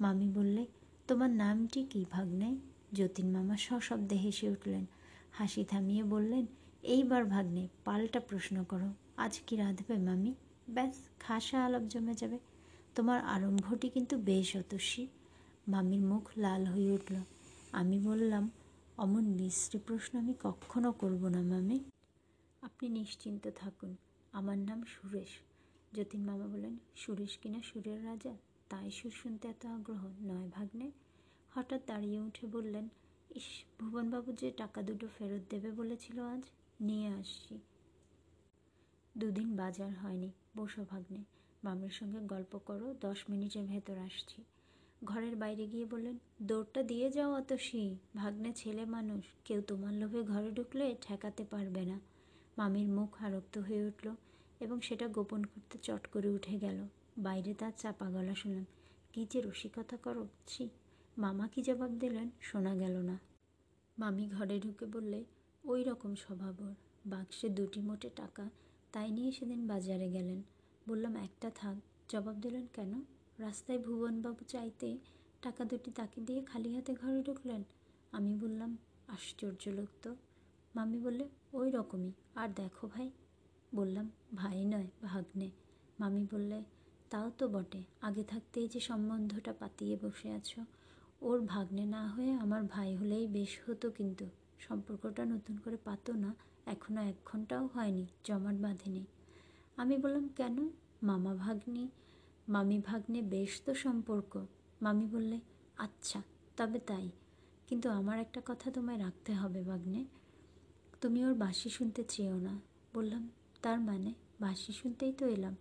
মামি 0.00 0.28
বললে, 0.28 0.66
তোমার 1.06 1.30
নামটি 1.30 1.84
কি 1.84 2.04
ভাগ্নে? 2.10 2.56
যতীন 2.92 3.30
মামা 3.30 3.56
সশব্দে 3.56 4.16
হেসে 4.16 4.50
উঠলেন, 4.50 4.86
হাসি 5.32 5.64
থামিয়ে 5.64 6.04
বললেন 6.04 6.46
এইবার 6.82 7.24
ভাগ্নে, 7.24 7.68
পাল্টা 7.84 8.20
প্রশ্ন 8.20 8.64
করো। 8.64 8.92
আজ 9.16 9.40
কি 9.46 9.56
রাঁধবে 9.56 9.96
মামি? 9.96 10.34
ব্যাস, 10.70 11.08
খাসা 11.20 11.64
আলাপ 11.64 11.82
জমে 11.82 12.14
যাবে। 12.14 12.38
তোমার 12.94 13.20
আরম্ভটি 13.24 13.88
কিন্তু 13.88 14.18
বেশ 14.18 14.56
অতস্বী 14.56 15.06
মামির 15.68 16.00
মুখ 16.00 16.30
লাল 16.36 16.66
হয়ে 16.66 16.92
উঠল। 16.92 17.14
আমি 17.72 17.98
বললাম, 17.98 18.50
অমন 18.98 19.32
বিশ্রী 19.32 19.78
প্রশ্ন 19.78 20.18
আমি 20.18 20.34
কখনো 20.40 20.92
করব 20.92 21.28
না, 21.28 21.42
মামি। 21.42 21.80
আপনি 22.62 22.88
নিশ্চিন্ত 22.88 23.50
থাকুন, 23.56 23.96
আমার 24.32 24.58
নাম 24.58 24.84
সুরেশ। 24.84 25.28
যতীন 25.92 26.24
মামা 26.24 26.46
বলেন, 26.46 26.76
সুরেশ 26.96 27.38
কিনা 27.38 27.62
সুরের 27.62 28.04
রাজা? 28.04 28.36
তাই 28.68 28.90
সুর 28.90 29.10
শুনতে 29.10 29.48
এত 29.48 29.66
আগ্রহ, 29.66 30.06
নয় 30.22 30.48
ভাগ্নে? 30.48 30.90
হঠাৎ 31.50 31.80
দাঁড়িয়ে 31.86 32.20
উঠে 32.20 32.46
বললেন, 32.46 32.88
ইস, 33.34 33.64
ভুবনবাবু 33.80 34.32
যে 34.32 34.50
টাকা 34.50 34.82
দুটো 34.82 35.06
ফেরত 35.18 35.42
দেবে 35.50 35.70
বলেছিল 35.70 36.20
আজ। 36.20 36.42
নিয়ে 36.82 37.08
আসছি। 37.08 37.58
দুদিন 39.18 39.56
বাজার 39.56 39.98
হয়নি, 39.98 40.30
বসো 40.56 40.84
ভাগ্নে। 40.90 41.18
মামির 41.64 41.90
সঙ্গে 41.90 42.18
গল্প 42.18 42.58
করো, 42.58 42.94
দশ 43.00 43.24
মিনিটের 43.28 43.66
ভেতর 43.66 43.98
আসছি। 43.98 44.44
ঘরের 45.04 45.36
বাইরে 45.36 45.66
গিয়ে 45.66 45.86
বললেন, 45.86 46.18
দৌড়টা 46.42 46.82
দিয়ে 46.82 47.10
যাও 47.10 47.32
অতসী। 47.34 47.96
ভাগ্নে 48.16 48.52
ছেলে 48.52 48.84
মানুষ, 48.84 49.24
কেউ 49.44 49.62
তোমার 49.62 49.94
লোভে 49.94 50.22
ঘরে 50.22 50.50
ঢুকলে 50.50 50.96
ঠেকাতে 51.00 51.44
পারবে 51.44 51.82
না। 51.82 52.00
মামির 52.58 52.88
মুখ 52.88 53.22
আরক্ত 53.22 53.58
হয়ে 53.58 53.84
উঠল 53.84 54.14
এবং 54.60 54.80
সেটা 54.80 55.08
গোপন 55.08 55.44
করতে 55.44 55.78
চট 55.78 56.06
করে 56.06 56.28
উঠে 56.28 56.58
গেল। 56.58 56.88
বাইরে 57.18 57.54
তার 57.54 57.72
চাপা 57.78 58.10
গলা 58.10 58.34
শুনলাম, 58.34 58.66
কী 59.12 59.26
যে 59.30 59.40
রসিকতা 59.40 59.96
করো, 59.96 60.28
ছি। 60.46 60.68
মামা 61.18 61.48
কি 61.48 61.62
জবাব 61.62 61.90
দিলেন, 61.90 62.30
শোনা 62.40 62.74
গেল 62.74 63.02
না। 63.02 63.18
মামি 63.98 64.28
ঘরে 64.28 64.60
ঢুকে 64.60 64.86
বললে 64.86 65.24
ওই 65.64 65.84
রকম 65.84 66.14
স্বভাব 66.14 66.60
ওর। 66.60 66.74
বাক্সে 67.06 67.48
দুটি 67.48 67.80
মোটে 67.80 68.10
টাকা, 68.16 68.50
তাই 68.92 69.10
নিয়ে 69.10 69.32
সেদিন 69.32 69.66
বাজারে 69.66 70.10
গেলেন। 70.10 70.42
বললাম, 70.88 71.16
একটা 71.16 71.50
থাক। 71.54 71.76
জবাব 72.08 72.40
দিলেন, 72.40 72.66
কেন? 72.72 73.02
রাস্তায় 73.38 73.78
ভুবনবাবু 73.78 74.44
চাইতে 74.44 74.98
টাকা 75.42 75.64
দুটি 75.64 75.90
তাকে 75.90 76.20
দিয়ে 76.20 76.42
খালি 76.42 76.74
হাতে 76.74 76.94
ঘরে 76.94 77.22
ঢুকলেন? 77.22 77.62
আমি 78.12 78.38
বললাম, 78.38 78.78
আশ্চর্য 79.08 79.68
লোক 79.68 79.88
তো। 80.02 80.16
মামি 80.76 80.98
বললে 80.98 81.28
ওই 81.52 81.70
রকমই 81.70 82.12
আর 82.34 82.48
দেখো 82.48 82.88
ভাই। 82.88 83.10
বললাম, 83.74 84.10
ভাই 84.34 84.64
নয়, 84.64 84.86
ভাগ্নে। 85.02 85.50
মামি 86.00 86.26
বললে, 86.32 86.64
তাও 87.10 87.30
তো 87.38 87.48
বটে। 87.48 87.82
আগে 88.00 88.24
থাকতেই 88.24 88.68
যে 88.68 88.80
সম্বন্ধটা 88.80 89.52
পাতিয়ে 89.52 89.96
বসে 90.02 90.30
আছো। 90.30 90.64
ওর 91.20 91.40
ভাগ্নে 91.40 91.86
না 91.86 92.08
হয়ে 92.08 92.32
আমার 92.32 92.62
ভাই 92.62 92.96
হলেই 92.96 93.26
বেশ 93.26 93.70
হতো 93.70 93.90
কিন্তু। 93.90 94.26
সম্পর্কটা 94.68 95.24
নতুন 95.24 95.56
করে 95.56 95.76
পাতো 95.76 96.12
না 96.12 96.34
এখনও 96.66 97.02
এক 97.02 97.14
ঘন্টাও 97.24 97.68
হয়নি, 97.74 98.06
জমাট 98.24 98.54
বাঁধেনি। 98.54 99.04
আমি 99.76 99.96
বললাম, 99.98 100.28
কেন? 100.28 100.70
মামা 101.02 101.34
ভাগ্নি, 101.34 101.88
মামি 102.48 102.82
ভাগ্নে 102.86 103.22
বেশ 103.22 103.62
তো 103.64 103.74
সম্পর্ক। 103.74 104.46
মামি 104.82 105.06
বললে 105.06 105.40
আচ্ছা 105.76 106.22
তবে 106.56 106.78
তাই। 106.78 107.10
কিন্তু 107.66 107.90
আমার 107.90 108.18
একটা 108.18 108.42
কথা 108.46 108.70
তোমায় 108.70 108.98
রাখতে 108.98 109.34
হবে 109.34 109.62
ভাগ্নে। 109.62 110.04
তুমি 111.00 111.24
ওর 111.24 111.34
বাঁশি 111.34 111.70
শুনতে 111.70 112.04
চেয়েও 112.08 112.36
না। 112.36 112.60
বললাম, 112.94 113.30
তার 113.62 113.80
মানে? 113.80 114.14
বাঁশি 114.40 114.72
শুনতেই 114.72 115.12
তো 115.12 115.28
এলাম। 115.28 115.56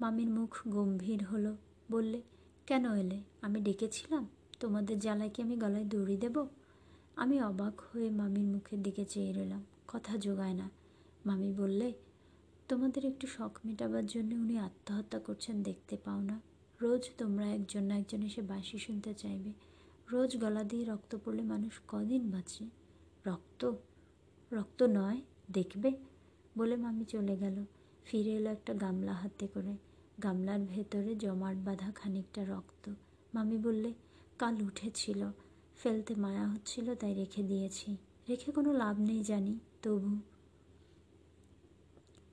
মামির 0.00 0.30
মুখ 0.30 0.58
গম্ভীর 0.68 1.24
হলো, 1.24 1.56
বললে, 1.90 2.22
কেন 2.66 2.94
এলে? 2.94 3.22
আমি 3.40 3.60
ডেকেছিলাম। 3.60 4.28
তোমাদের 4.60 4.98
জ্বালায় 4.98 5.30
কি 5.30 5.42
আমি 5.42 5.56
গলায় 5.56 5.84
দড়ি 5.84 6.16
দেব? 6.16 6.46
আমি 7.16 7.42
অবাক 7.42 7.80
হয়ে 7.80 8.10
মামির 8.10 8.44
মুখের 8.44 8.82
দিকে 8.82 9.04
চেয়ে 9.04 9.32
রইলাম। 9.32 9.64
কথা 9.88 10.16
জোগায় 10.16 10.54
না। 10.54 10.70
মামি 11.26 11.52
বললে, 11.52 11.92
তোমাদের 12.68 13.04
একটু 13.04 13.26
শখ 13.26 13.58
মেটাবার 13.64 14.06
জন্য 14.06 14.34
উনি 14.34 14.58
আত্মহত্যা 14.58 15.18
করছেন 15.18 15.62
দেখতে 15.62 15.96
পাও 15.96 16.20
না। 16.20 16.40
রোজ 16.82 17.10
তোমরা 17.18 17.46
একজন 17.46 17.84
না 17.84 17.98
একজন 17.98 18.22
এসে 18.22 18.42
বাঁশি 18.42 18.78
শুনতে 18.78 19.14
চাইবে। 19.14 19.52
রোজ 20.12 20.36
গলা 20.36 20.64
দিয়ে 20.64 20.84
রক্ত 20.84 21.16
পড়লে 21.24 21.42
মানুষ 21.42 21.80
কদিন 21.88 22.30
বাঁচে? 22.30 22.64
রক্ত? 23.26 23.72
রক্ত 24.52 24.82
নয়, 24.82 25.20
দেখবে? 25.50 25.92
বলে 26.58 26.76
মামি 26.76 27.04
চলে 27.04 27.36
গেল। 27.36 27.64
ফিরে 28.04 28.30
এলো 28.30 28.50
একটা 28.50 28.74
গামলা 28.74 29.12
হাতে 29.12 29.46
করে। 29.46 29.76
গামলার 30.22 30.60
ভেতরে 30.60 31.14
জমাট 31.14 31.56
বাঁধা 31.56 31.92
খানিকটা 31.92 32.44
রক্ত। 32.44 32.94
মামি 33.34 33.58
বললে, 33.58 33.92
কাল 34.38 34.62
উঠেছিল। 34.62 35.30
ফেলতে 35.82 36.14
মায়া 36.14 36.48
হচ্ছিল, 36.48 36.94
তাই 36.94 37.14
রেখে 37.14 37.42
দিয়েছি। 37.42 37.96
রেখে 38.28 38.52
কোনো 38.52 38.72
লাভ 38.72 39.00
নেই 39.00 39.22
জানি, 39.22 39.58
তবু 39.82 40.18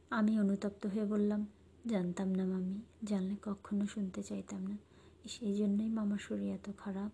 আমি 0.09 0.39
অনুতপ্ত 0.39 0.85
হয়ে 0.85 1.05
বললাম, 1.05 1.47
জানতাম 1.87 2.29
না 2.35 2.45
মামি, 2.45 2.81
জানলে 3.03 3.35
কখনো 3.41 3.85
শুনতে 3.85 4.23
চাইতাম 4.23 4.61
না। 4.67 4.77
সেই 5.27 5.53
জন্যই 5.55 5.89
মামার 5.89 6.17
শরীর 6.17 6.49
এত 6.49 6.69
খারাপ। 6.77 7.11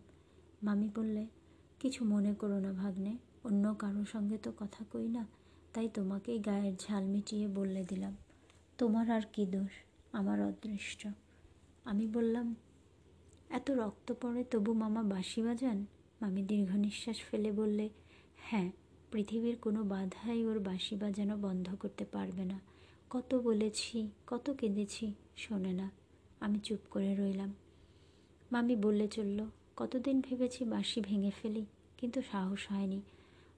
মামি 0.63 0.89
বললে, 0.95 1.27
কিছু 1.79 2.05
মনে 2.05 2.33
করো 2.33 2.59
না 2.59 2.73
ভাগ্নে, 2.73 3.17
অন্য 3.43 3.75
কারোর 3.79 4.05
সঙ্গে 4.05 4.37
তো 4.37 4.51
কথা 4.59 4.85
কই 4.91 5.07
না, 5.07 5.27
তাই 5.73 5.89
তোমাকেই 5.89 6.39
গায়ের 6.39 6.75
ঝাল 6.79 7.03
মিটিয়ে 7.05 7.47
বললে 7.47 7.83
দিলাম। 7.83 8.13
তোমার 8.77 9.11
আর 9.11 9.21
কি 9.33 9.45
দোষ? 9.45 9.73
আমার 10.11 10.41
অদৃষ্ট। 10.41 11.07
আমি 11.83 12.07
বললাম, 12.07 12.55
এত 13.49 13.71
রক্ত 13.71 14.13
পড়ে 14.21 14.43
তবু 14.43 14.73
মামা 14.73 15.03
বাঁশি 15.03 15.41
বাজান? 15.41 15.85
মামি 16.23 16.43
দীর্ঘ 16.43 16.75
নিঃশ্বাস 16.75 17.17
ফেলে 17.31 17.51
বললে 17.51 17.89
হ্যাঁ 18.37 18.71
পৃথিবীর 19.11 19.55
কোনো 19.61 19.83
বাধাই 19.83 20.45
ওর 20.45 20.59
বাঁশি 20.59 20.95
বাজানো 20.95 21.37
বন্ধ 21.37 21.75
করতে 21.75 22.05
পারবে 22.05 22.45
না। 22.45 22.59
কত 23.09 23.35
বলেছি, 23.35 24.09
কত 24.27 24.49
কেঁদেছি, 24.49 25.13
শোনে 25.37 25.73
না। 25.73 25.91
আমি 26.39 26.59
চুপ 26.59 26.79
করে 26.91 27.15
রইলাম। 27.15 27.53
মামি 28.51 28.75
বললে 28.75 29.07
চলল, 29.07 29.45
কতদিন 29.75 30.21
ভেবেছি 30.21 30.65
বাঁশি 30.65 31.01
ভেঙে 31.01 31.31
ফেলি, 31.41 31.65
কিন্তু 31.97 32.21
সাহস 32.31 32.59
হয়নি। 32.69 33.01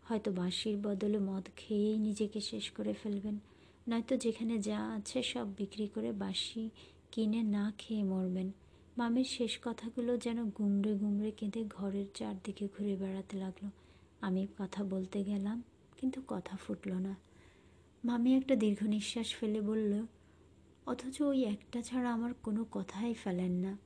হয়তো 0.03 0.31
বাঁশির 0.31 0.77
বদলে 0.77 1.19
মদ 1.19 1.49
খেয়েই 1.57 1.97
নিজেকে 1.97 2.41
শেষ 2.41 2.71
করে 2.71 2.93
ফেলবেন। 2.93 3.39
নয়তো 3.89 4.17
যেখানে 4.17 4.59
যা 4.59 4.89
আছে 4.89 5.23
সব 5.23 5.47
বিক্রি 5.57 5.87
করে 5.87 6.11
বাঁশি 6.11 6.69
কিনে 7.11 7.43
না 7.43 7.73
খেয়ে 7.77 8.03
মরবেন। 8.03 8.51
মামির 8.97 9.25
শেষ 9.25 9.59
কথাগুলো 9.61 10.17
যেন 10.17 10.49
গুমড়ে 10.49 10.93
গুমড়ে 10.93 11.31
কেঁদে 11.31 11.63
ঘরের 11.69 12.05
চারদিকে 12.13 12.67
ঘুরে 12.77 12.95
বেড়াতে 12.95 13.37
লাগল। 13.37 13.69
আমি 14.21 14.47
কথা 14.57 14.83
বলতে 14.83 15.23
গেলাম, 15.23 15.63
কিন্তু 15.97 16.21
কথা 16.27 16.57
ফুটলো 16.57 16.99
না। 16.99 17.15
মামি 18.03 18.37
একটা 18.37 18.55
দীর্ঘ 18.55 18.83
নিঃশ্বাস 18.83 19.35
ফেলে 19.35 19.61
বলল, 19.61 20.05
অথচ 20.85 21.21
ওই 21.21 21.43
একটা 21.43 21.81
ছাড়া 21.81 22.13
আমার 22.13 22.33
কোনো 22.33 22.65
কথাই 22.71 23.13
ফেলেন 23.13 23.51
না। 23.51 23.77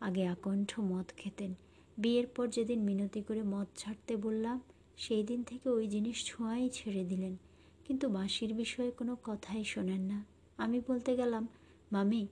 আগে 0.00 0.26
আকণ্ঠ 0.26 0.80
মদ 0.80 1.06
খেতেন। 1.16 1.54
বিয়ের 1.98 2.26
পর 2.26 2.48
যেদিন 2.48 2.82
মিনতি 2.82 3.22
করে 3.22 3.42
মদ 3.42 3.66
ছাড়তে 3.76 4.16
বললাম, 4.16 4.60
সেই 4.96 5.22
দিন 5.22 5.42
থেকে 5.42 5.68
ওই 5.68 5.86
জিনিস 5.86 6.24
ছোঁয়াই 6.26 6.70
ছেড়ে 6.70 7.04
দিলেন। 7.04 7.36
কিন্তু 7.84 8.08
বাঁশির 8.08 8.54
বিষয়ে 8.54 8.90
কোনো 8.90 9.16
কথাই 9.22 9.64
শোনেন 9.64 10.00
না। 10.00 10.24
আমি 10.56 10.80
বলতে 10.88 11.16
গেলাম, 11.16 11.48
মামি 11.92 12.26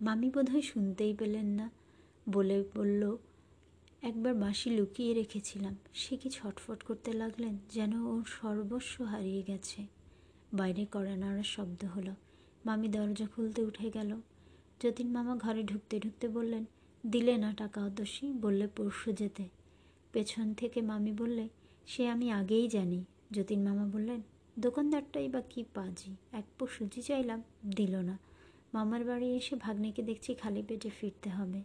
মামি 0.00 0.30
বোধহয় 0.30 0.62
শুনতেই 0.62 1.14
পেলেন 1.14 1.46
না। 1.46 1.70
বলে 2.28 2.64
বলল, 2.74 3.16
একবার 4.02 4.34
বাঁশি 4.34 4.70
লুকিয়ে 4.70 5.14
রেখেছিলাম। 5.14 5.76
সে 5.94 6.16
কি 6.16 6.30
ছটফট 6.30 6.82
করতে 6.82 7.12
লাগলেন? 7.12 7.58
যেন 7.72 7.94
ওর 7.94 8.24
সর্বস্ব 8.26 9.04
হারিয়ে 9.04 9.42
গেছে। 9.42 9.86
বাইরে 10.54 10.86
কড়া 10.92 11.16
নাড়ার 11.16 11.42
শব্দ 11.42 11.84
হলো। 11.84 12.14
মামি 12.64 12.88
দরজা 12.88 13.26
খুলতে 13.26 13.62
উঠে 13.62 13.90
গেল। 13.90 14.20
যতীন 14.82 15.10
মামা 15.10 15.36
ঘরে 15.36 15.62
ঢুকতে 15.62 16.00
ঢুকতে 16.00 16.28
বললেন, 16.28 16.64
দিলে 17.06 17.36
না 17.36 17.52
টাকা 17.52 17.84
অতসী? 17.84 18.32
বললে, 18.32 18.66
পরশু 18.66 19.12
যেতে। 19.12 19.48
পেছন 20.12 20.54
থেকে 20.54 20.82
মামি 20.82 21.12
বললে, 21.12 21.48
সে 21.86 22.08
আমি 22.08 22.30
আগেই 22.30 22.68
জানি। 22.68 23.04
যতীন 23.30 23.62
মামা 23.62 23.86
বললেন, 23.86 24.22
দোকানদারটাই 24.58 25.28
বা 25.28 25.40
কী 25.40 25.64
পাজি? 25.74 26.16
এক 26.32 26.44
পো 26.58 26.66
সুজি 26.66 27.02
চাইলাম, 27.02 27.42
দিল 27.76 27.96
না। 27.96 28.27
মামার 28.74 29.04
বাড়ি 29.04 29.36
এসে 29.36 29.56
ভাগ্নেকে 29.56 30.02
দেখছি 30.02 30.34
খালি 30.34 30.62
পেটে 30.68 30.90
ফিরতে 30.90 31.30
হবে। 31.30 31.62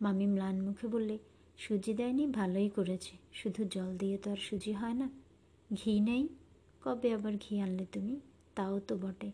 মামি 0.00 0.26
ম্লান 0.26 0.62
মুখে 0.62 0.86
বললে, 0.86 1.18
সুজি 1.58 1.94
দেয়নি, 1.94 2.26
ভালোই 2.26 2.68
করেছে। 2.68 3.16
শুধু 3.32 3.64
জল 3.64 3.96
দিয়ে 3.98 4.18
তো 4.18 4.30
আর 4.30 4.36
সুজি 4.36 4.72
হয় 4.72 4.94
না। 4.94 5.10
ঘি 5.74 6.00
নেই? 6.00 6.28
কবে 6.84 7.14
আবার 7.14 7.32
ঘি 7.36 7.60
আনলে 7.60 7.86
তুমি? 7.92 8.20
তাও 8.54 8.80
তো 8.80 8.96
বটে। 8.96 9.32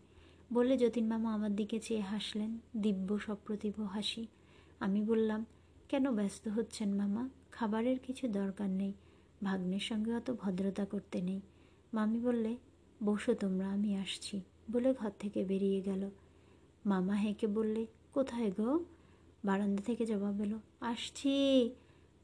বলে 0.53 0.77
যতীন 0.77 1.07
মামা 1.07 1.33
আমার 1.33 1.55
দিকে 1.55 1.79
চেয়ে 1.79 2.01
হাসলেন, 2.01 2.59
দিব্য 2.77 3.19
সপ্রতিভ 3.19 3.81
হাসি। 3.81 4.27
আমি 4.79 5.01
বললাম, 5.01 5.45
কেন 5.89 6.11
ব্যস্ত 6.11 6.47
হচ্ছেন 6.47 6.93
মামা? 6.93 7.29
খাবারের 7.51 7.99
কিছু 7.99 8.27
দরকার 8.27 8.69
নেই। 8.69 8.93
ভাগ্নের 9.43 9.79
সঙ্গে 9.79 10.15
অত 10.15 10.31
ভদ্রতা 10.31 10.85
করতে 10.85 11.21
নেই। 11.21 11.41
মামি 11.93 12.19
বললে, 12.19 12.57
বসো 13.03 13.33
তোমরা, 13.33 13.69
আমি 13.69 13.95
আসছি। 13.95 14.41
বলে 14.71 14.93
ঘর 14.93 15.11
থেকে 15.19 15.43
বেরিয়ে 15.43 15.81
গেল। 15.81 16.09
মামা 16.85 17.15
হেঁকে 17.15 17.47
বললে, 17.47 17.85
কোথায় 18.13 18.51
গো? 18.51 18.85
বারান্দা 19.45 19.83
থেকে 19.83 20.05
জবাব 20.05 20.41
এলো, 20.41 20.59
আসছি। 20.81 21.33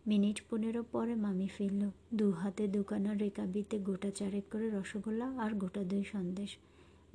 মিনিট 0.07 0.41
পনেরো 0.49 0.83
পরে 0.91 1.15
মামি 1.15 1.47
ফিরল, 1.47 1.91
দু 2.13 2.31
হাতে 2.31 2.67
দোকানের 2.67 3.17
রেকাবিতে 3.17 3.79
গোটা 3.79 4.11
চারেক 4.11 4.43
করে 4.51 4.69
রসগোল্লা 4.69 5.27
আর 5.37 5.55
গোটা 5.55 5.83
দুই 5.83 6.03
সন্দেশ। 6.03 6.57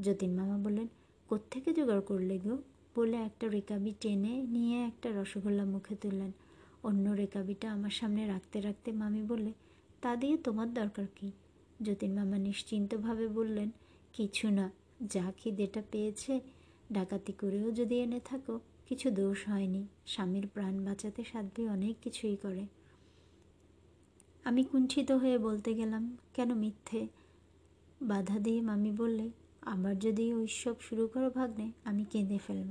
যতীন 0.00 0.36
মামা 0.36 0.58
বললেন, 0.58 0.88
কোত্থেকে 1.28 1.72
জোগাড় 1.72 2.00
করলে 2.00 2.38
গো? 2.38 2.58
বলে 2.96 3.16
একটা 3.16 3.48
রেকাবি 3.48 3.94
টেনে 4.00 4.42
নিয়ে 4.42 4.84
একটা 4.84 5.22
রসগোল্লা 5.22 5.64
মুখে 5.64 5.94
তুললেন। 5.94 6.32
অন্য 6.82 7.10
রেকাবিটা 7.10 7.72
আমার 7.72 7.90
সামনে 7.90 8.26
রাখতে 8.26 8.60
রাখতে 8.60 8.92
মামি 8.92 9.22
বললে, 9.22 9.52
তা 10.00 10.16
দিয়ে 10.16 10.36
তোমার 10.36 10.74
দরকার 10.74 11.06
কি? 11.14 11.32
যতীন 11.82 12.14
মামা 12.14 12.38
নিশ্চিন্তভাবে 12.38 13.28
বললেন, 13.28 13.70
কিছু 14.12 14.50
না, 14.50 14.70
যা 15.00 15.32
খিদেটা 15.36 15.82
পেয়েছে 15.90 16.40
ডাকাতি 16.94 17.32
করেও 17.32 17.68
যদি 17.70 17.94
এনে 18.00 18.20
থাকো, 18.24 18.54
কিছু 18.88 19.06
দোষ 19.10 19.40
হয়নি। 19.48 19.82
স্বামীর 20.06 20.46
প্রাণ 20.54 20.74
বাঁচাতে 20.84 21.22
সাধ্বী 21.24 21.62
অনেক 21.66 21.94
কিছুই 22.02 22.36
করে। 22.36 22.62
আমি 24.44 24.62
কুণ্ঠিত 24.64 25.10
হয়ে 25.12 25.38
বলতে 25.38 25.70
গেলাম, 25.74 26.04
কেন 26.34 26.50
মিথ্যে? 26.54 27.00
বাধা 28.02 28.38
দিয়ে 28.38 28.60
মামি 28.60 28.92
বললে, 28.92 29.26
আবার 29.62 29.94
যদি 29.98 30.24
ওইসব 30.34 30.74
শুরু 30.80 31.04
করো 31.06 31.28
ভাগ্নে, 31.30 31.66
আমি 31.84 32.04
কেঁদে 32.04 32.38
ফেলব। 32.46 32.68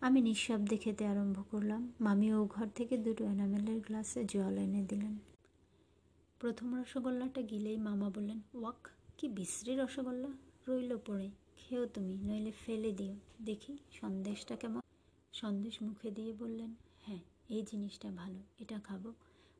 আমি 0.00 0.18
নিঃশব্দে 0.20 0.76
খেতে 0.76 1.06
আরম্ভ 1.06 1.36
করলাম। 1.50 1.82
মামি 2.00 2.28
ও 2.32 2.40
ঘর 2.44 2.66
থেকে 2.74 2.94
দুটো 2.98 3.22
এনামেলের 3.24 3.78
গ্লাসে 3.80 4.24
জল 4.24 4.54
এনে 4.58 4.82
দিলেন। 4.88 5.14
প্রথম 6.38 6.68
রসগোল্লাটা 6.80 7.42
গিলেই 7.42 7.76
মামা 7.76 8.08
বললেন, 8.10 8.40
ওয়াক, 8.54 8.88
কি 9.18 9.26
বিশ্রী 9.28 9.72
রসগোল্লা? 9.76 10.30
রইল 10.68 10.92
পড়ে। 11.06 11.28
খেও 11.74 11.86
তুমি, 11.86 12.14
নইলে 12.22 12.52
ফেলে 12.66 12.92
দিও। 12.92 13.14
দেখি 13.44 13.72
সন্দেশটা 14.00 14.56
কেমন? 14.56 14.80
সন্দেশ 15.32 15.82
মুখে 15.82 16.10
দিয়ে 16.10 16.32
বললেন 16.32 16.74
হ্যাঁ 17.00 17.18
এই 17.48 17.62
জিনিসটা 17.62 18.10
ভালো, 18.10 18.40
এটা 18.58 18.76
খাব। 18.78 19.12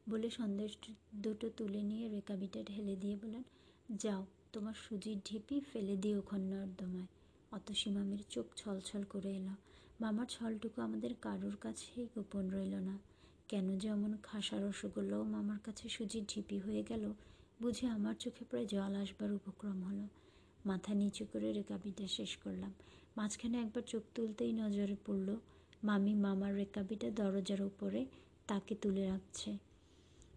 বলে 0.09 0.31
সন্দেশ 0.31 0.71
দুটো 1.15 1.51
তুলে 1.57 1.83
নিয়ে 1.83 2.09
রেকাবিটা 2.09 2.61
ঢেলে 2.63 2.97
দিয়ে 2.97 3.17
বললেন, 3.17 3.43
যাও, 3.95 4.27
তোমার 4.53 4.75
সুজির 4.75 5.19
ঢিপি 5.25 5.61
ফেলে 5.73 5.97
দিও 5.97 6.23
নর্দমায় 6.39 7.09
অত 7.53 7.67
সীমামের 7.73 8.23
চোখ 8.31 8.47
ছলছল 8.57 9.03
করে 9.05 9.31
এলো। 9.37 9.55
মামার 10.01 10.27
ছলটুকু 10.27 10.79
আমাদের 10.83 11.13
কারোর 11.21 11.57
কাছেই 11.57 12.07
গোপন 12.15 12.45
রইল 12.51 12.75
না। 12.75 12.99
কেন 13.49 13.79
যে 13.79 13.89
অমন 13.93 14.13
খাসা 14.23 14.57
রসগোল্লাও 14.61 15.25
মামার 15.25 15.59
কাছে 15.59 15.89
সুজির 15.89 16.25
ঢিপি 16.29 16.59
হয়ে 16.59 16.83
গেল, 16.83 17.13
বুঝে 17.63 17.87
আমার 17.87 18.15
চোখে 18.15 18.45
প্রায় 18.45 18.67
জল 18.67 18.93
আসবার 18.95 19.33
উপক্রম 19.33 19.83
হলো। 19.83 20.07
মাথা 20.67 20.95
নিচু 20.95 21.27
করে 21.33 21.53
রেকাবিটা 21.53 22.07
শেষ 22.07 22.37
করলাম। 22.37 22.73
মাঝখানে 23.17 23.59
একবার 23.59 23.83
চোখ 23.83 24.03
তুলতেই 24.15 24.53
নজরে 24.53 24.97
পড়ল, 25.07 25.37
মামি, 25.85 26.15
মামার 26.15 26.55
রেকাবিটা 26.55 27.11
দরজার 27.11 27.63
উপরে 27.63 28.07
তাকে 28.47 28.75
তুলে 28.75 29.07
রাখছে। 29.07 29.59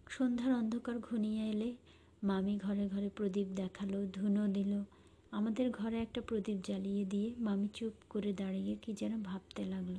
সন্ধ্যার 0.08 0.54
অন্ধকার 0.54 0.98
ঘনিয়ে 0.98 1.50
এলে 1.50 1.76
মামি 2.22 2.58
ঘরে 2.58 2.88
ঘরে 2.88 3.08
প্রদীপ 3.08 3.46
দেখাল, 3.54 4.06
ধুনো 4.06 4.48
দিল। 4.48 4.82
আমাদের 5.30 5.70
ঘরে 5.70 5.98
একটা 5.98 6.20
প্রদীপ 6.20 6.56
জ্বালিয়ে 6.64 7.04
দিয়ে 7.04 7.34
মামি 7.38 7.68
চুপ 7.74 7.92
করে 8.08 8.32
দাঁড়িয়ে 8.32 8.76
কি 8.82 8.92
যেন 8.92 9.22
ভাবতে 9.22 9.64
লাগল। 9.64 9.94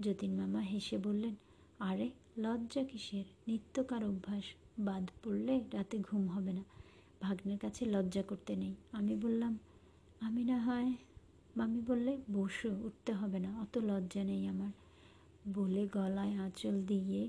যতীন 0.00 0.34
মামা 0.34 0.60
হেসে 0.60 0.98
বললেন, 0.98 1.34
আরে, 1.78 2.10
লজ্জা 2.38 2.84
কিসের? 2.84 3.24
নিত্যকার 3.48 4.04
অভ্যাস? 4.04 4.44
বাদ 4.78 5.10
পড়লে 5.24 5.60
রাতে 5.72 5.98
ঘুম 5.98 6.28
হবে 6.28 6.52
না। 6.52 6.64
ভাগ্নের 7.22 7.58
কাছে 7.58 7.82
লজ্জা 7.84 8.22
করতে 8.22 8.52
নেই। 8.56 8.74
আমি 8.92 9.14
বললাম, 9.16 9.52
আমি 10.20 10.42
না 10.44 10.58
হয় 10.58 10.90
মামি 11.56 11.80
বললে, 11.86 12.12
বসো, 12.32 12.70
উঠতে 12.82 13.12
হবে 13.12 13.38
না, 13.38 13.50
অত 13.60 13.74
লজ্জা 13.78 14.22
নেই 14.24 14.42
আমার। 14.48 14.72
বলে 15.54 15.82
গলায় 15.92 16.34
আঁচল 16.36 16.76
দিয়ে 16.82 17.28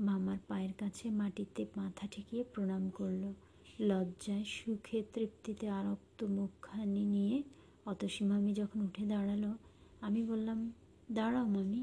মামার 0.00 0.38
পায়ের 0.48 0.72
কাছে 0.78 1.10
মাটিতে 1.10 1.62
মাথা 1.76 2.04
ঠেকিয়ে 2.10 2.42
প্রণাম 2.44 2.90
করল। 2.90 3.22
লজ্জায় 3.80 4.44
সুখে 4.44 4.98
তৃপ্তিতে 5.12 5.66
আরক্ত 5.70 6.18
মুখখানি 6.24 7.04
নিয়ে 7.04 7.36
অতসী 7.86 8.22
মামি 8.24 8.52
যখন 8.54 8.78
উঠে 8.80 9.04
দাঁড়াল, 9.06 9.44
আমি 10.00 10.20
বললাম, 10.22 10.58
দাঁড়াও 11.12 11.46
মামি, 11.46 11.80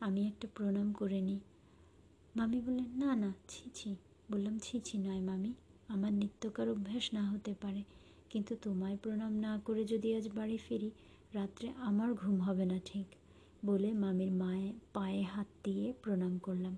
আমি 0.00 0.20
একটা 0.26 0.46
প্রণাম 0.54 0.88
করে 0.92 1.20
নিই। 1.20 1.40
মামি 2.36 2.58
বললেন, 2.60 2.88
না 2.96 3.10
না, 3.14 3.30
ছি 3.48 3.64
ছি। 3.74 3.90
বললাম, 4.30 4.54
ছি 4.58 4.74
ছি, 4.84 4.94
নয় 4.98 5.20
মামি। 5.20 5.52
আমার 5.88 6.12
নিত্যকার 6.12 6.68
অভ্যাস 6.68 7.14
না 7.14 7.30
হতে 7.30 7.54
পারে। 7.60 7.82
কিন্তু 8.30 8.56
তোমায় 8.62 8.96
প্রণাম 9.02 9.32
না 9.36 9.60
করে 9.64 9.84
যদি 9.84 10.16
আজ 10.16 10.28
বাড়ি 10.28 10.56
ফিরি, 10.56 10.90
রাত্রে 11.34 11.72
আমার 11.78 12.14
ঘুম 12.14 12.40
হবে 12.40 12.64
না 12.64 12.78
ঠিক, 12.84 13.06
বলে 13.64 13.92
মামির 13.92 14.32
মায়ে 14.32 14.72
পায়ে 14.92 15.22
হাত 15.22 15.46
দিয়ে 15.64 15.92
প্রণাম 16.02 16.38
করলাম। 16.38 16.76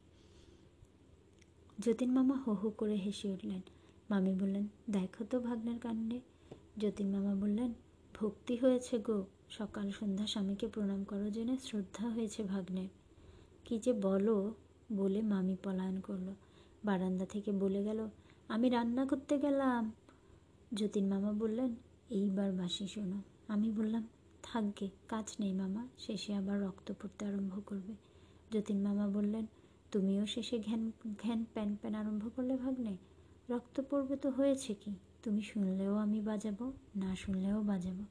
যতীন 1.79 2.11
মামা 2.13 2.37
হো 2.37 2.53
হো 2.53 2.71
করে 2.71 2.95
হেসে 2.95 3.29
উঠলেন। 3.31 3.61
মামি 4.11 4.33
বললেন, 4.33 4.69
দেখো 4.91 5.25
তো 5.25 5.41
ভাগ্নের 5.41 5.79
কাণ্ডে। 5.79 6.21
যতীন 6.77 7.09
মামা 7.11 7.35
বললেন, 7.35 7.73
ভক্তি 8.15 8.57
হয়েছে 8.57 8.99
গো। 8.99 9.25
সকাল 9.49 9.91
সন্ধ্যা 9.91 10.27
স্বামীকে 10.27 10.67
প্রণাম 10.67 11.05
করো 11.05 11.31
জেনে 11.31 11.57
শ্রদ্ধা 11.63 12.09
হয়েছে 12.09 12.43
ভাগ্নের। 12.43 12.89
কি 13.65 13.79
যে 13.79 13.93
বলো, 13.93 14.55
বলে 14.93 15.23
মামি 15.23 15.57
পলায়ন 15.63 16.01
করল। 16.01 16.35
বারান্দা 16.85 17.27
থেকে 17.27 17.53
বলে 17.53 17.85
গেল 17.85 18.09
আমি 18.51 18.69
রান্না 18.69 19.07
করতে 19.07 19.39
গেলাম। 19.39 19.93
যতীন 20.75 21.09
মামা 21.09 21.33
বললেন, 21.33 21.75
এইবার 22.11 22.53
বাসি 22.53 22.87
শোনো। 22.87 23.23
আমি 23.49 23.71
বললাম 23.71 24.09
থাকবে 24.43 24.89
কাজ 25.09 25.37
নেই 25.41 25.53
মামা, 25.53 25.89
শেষে 25.99 26.35
আবার 26.35 26.61
রক্ত 26.61 26.93
পড়তে 27.03 27.27
আরম্ভ 27.27 27.61
করবে। 27.67 27.95
যতীন 28.51 28.83
মামা 28.83 29.09
বললেন, 29.09 29.47
তুমিও 29.91 30.27
শেষে 30.27 30.59
ঘ্যান 30.59 30.93
ঘ্যান 31.23 31.45
প্যান 31.55 31.77
প্যান 31.81 31.95
আরম্ভ 31.95 32.29
করলে 32.37 32.57
ভাগ্নে? 32.57 32.97
রক্ত 33.51 33.83
পড়বে 33.91 34.17
তো 34.17 34.31
হয়েছে 34.31 34.75
কি? 34.75 34.95
তুমি 35.23 35.43
শুনলেও 35.43 35.97
আমি 35.97 36.21
বাজাবো, 36.21 36.73
না 36.97 37.17
শুনলেও 37.17 37.63
বাজাবো। 37.63 38.05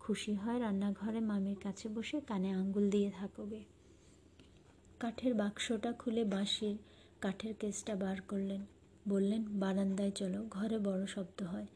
খুশি 0.00 0.34
হয় 0.34 0.60
রান্নাঘরে 0.60 1.20
মামির 1.20 1.56
কাছে 1.62 1.88
বসে 1.88 2.20
কানে 2.20 2.50
আঙ্গুল 2.50 2.90
দিয়ে 2.90 3.10
থাকবে 3.10 3.64
কাঠের 5.00 5.34
বাক্সটা 5.34 5.92
খুলে 5.92 6.24
বাঁশির 6.24 6.78
কাঠের 7.20 7.54
কেসটা 7.54 7.94
বার 7.94 8.20
করলেন। 8.20 8.66
বললেন, 9.08 9.44
বারান্দায় 9.60 10.10
চলো, 10.10 10.46
ঘরে 10.50 10.78
বড় 10.78 11.06
শব্দ 11.06 11.42
হয়। 11.42 11.66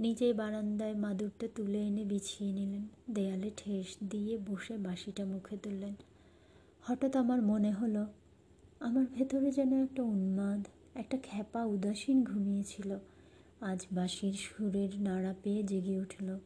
নিজেই 0.00 0.32
বারান্দায় 0.32 0.94
মাদুরটা 0.94 1.48
তুলে 1.54 1.86
এনে 1.86 2.04
বিছিয়ে 2.04 2.52
নিলেন। 2.52 2.88
দেয়ালে 3.10 3.50
ঠেস 3.56 3.96
দিয়ে 4.10 4.38
বসে 4.38 4.78
বাঁশিটা 4.78 5.24
মুখে 5.24 5.56
তুললেন। 5.56 5.94
হঠাৎ 6.82 7.16
আমার 7.16 7.42
মনে 7.42 7.72
হলো, 7.72 8.06
আমার 8.80 9.06
ভেতরে 9.14 9.50
যেন 9.50 9.82
একটা 9.84 10.02
উন্মাদ, 10.02 10.68
একটা 10.94 11.18
খ্যাপা 11.22 11.64
উদাসীন 11.64 12.24
ঘুমিয়েছিল। 12.24 12.98
আজ 13.60 13.86
বাঁশির 13.92 14.32
সুরের 14.32 15.00
নাড়া 15.00 15.34
পেয়ে 15.42 15.62
জেগে 15.62 16.00
উঠল। 16.00 16.38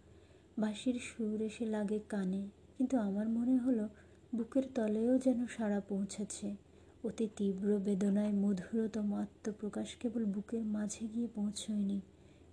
বাঁশির 0.59 1.00
সুর 1.00 1.43
এসে 1.43 1.66
লাগে 1.66 2.00
কানে, 2.09 2.49
কিন্তু 2.78 2.99
আমার 2.99 3.28
মনে 3.28 3.57
হলো, 3.57 3.88
বুকের 4.35 4.62
তলেও 4.75 5.19
যেন 5.19 5.47
সাড়া 5.47 5.81
পৌঁছেছে। 5.81 6.66
অতি 7.07 7.27
তীব্র 7.37 7.69
বেদনায় 7.79 8.33
মধুরতম 8.33 9.15
আত্মপ্রকাশ 9.15 9.97
কেবল 9.97 10.25
বুকের 10.25 10.65
মাঝে 10.65 11.05
গিয়ে 11.15 11.29
পৌঁছয়নি। 11.35 12.01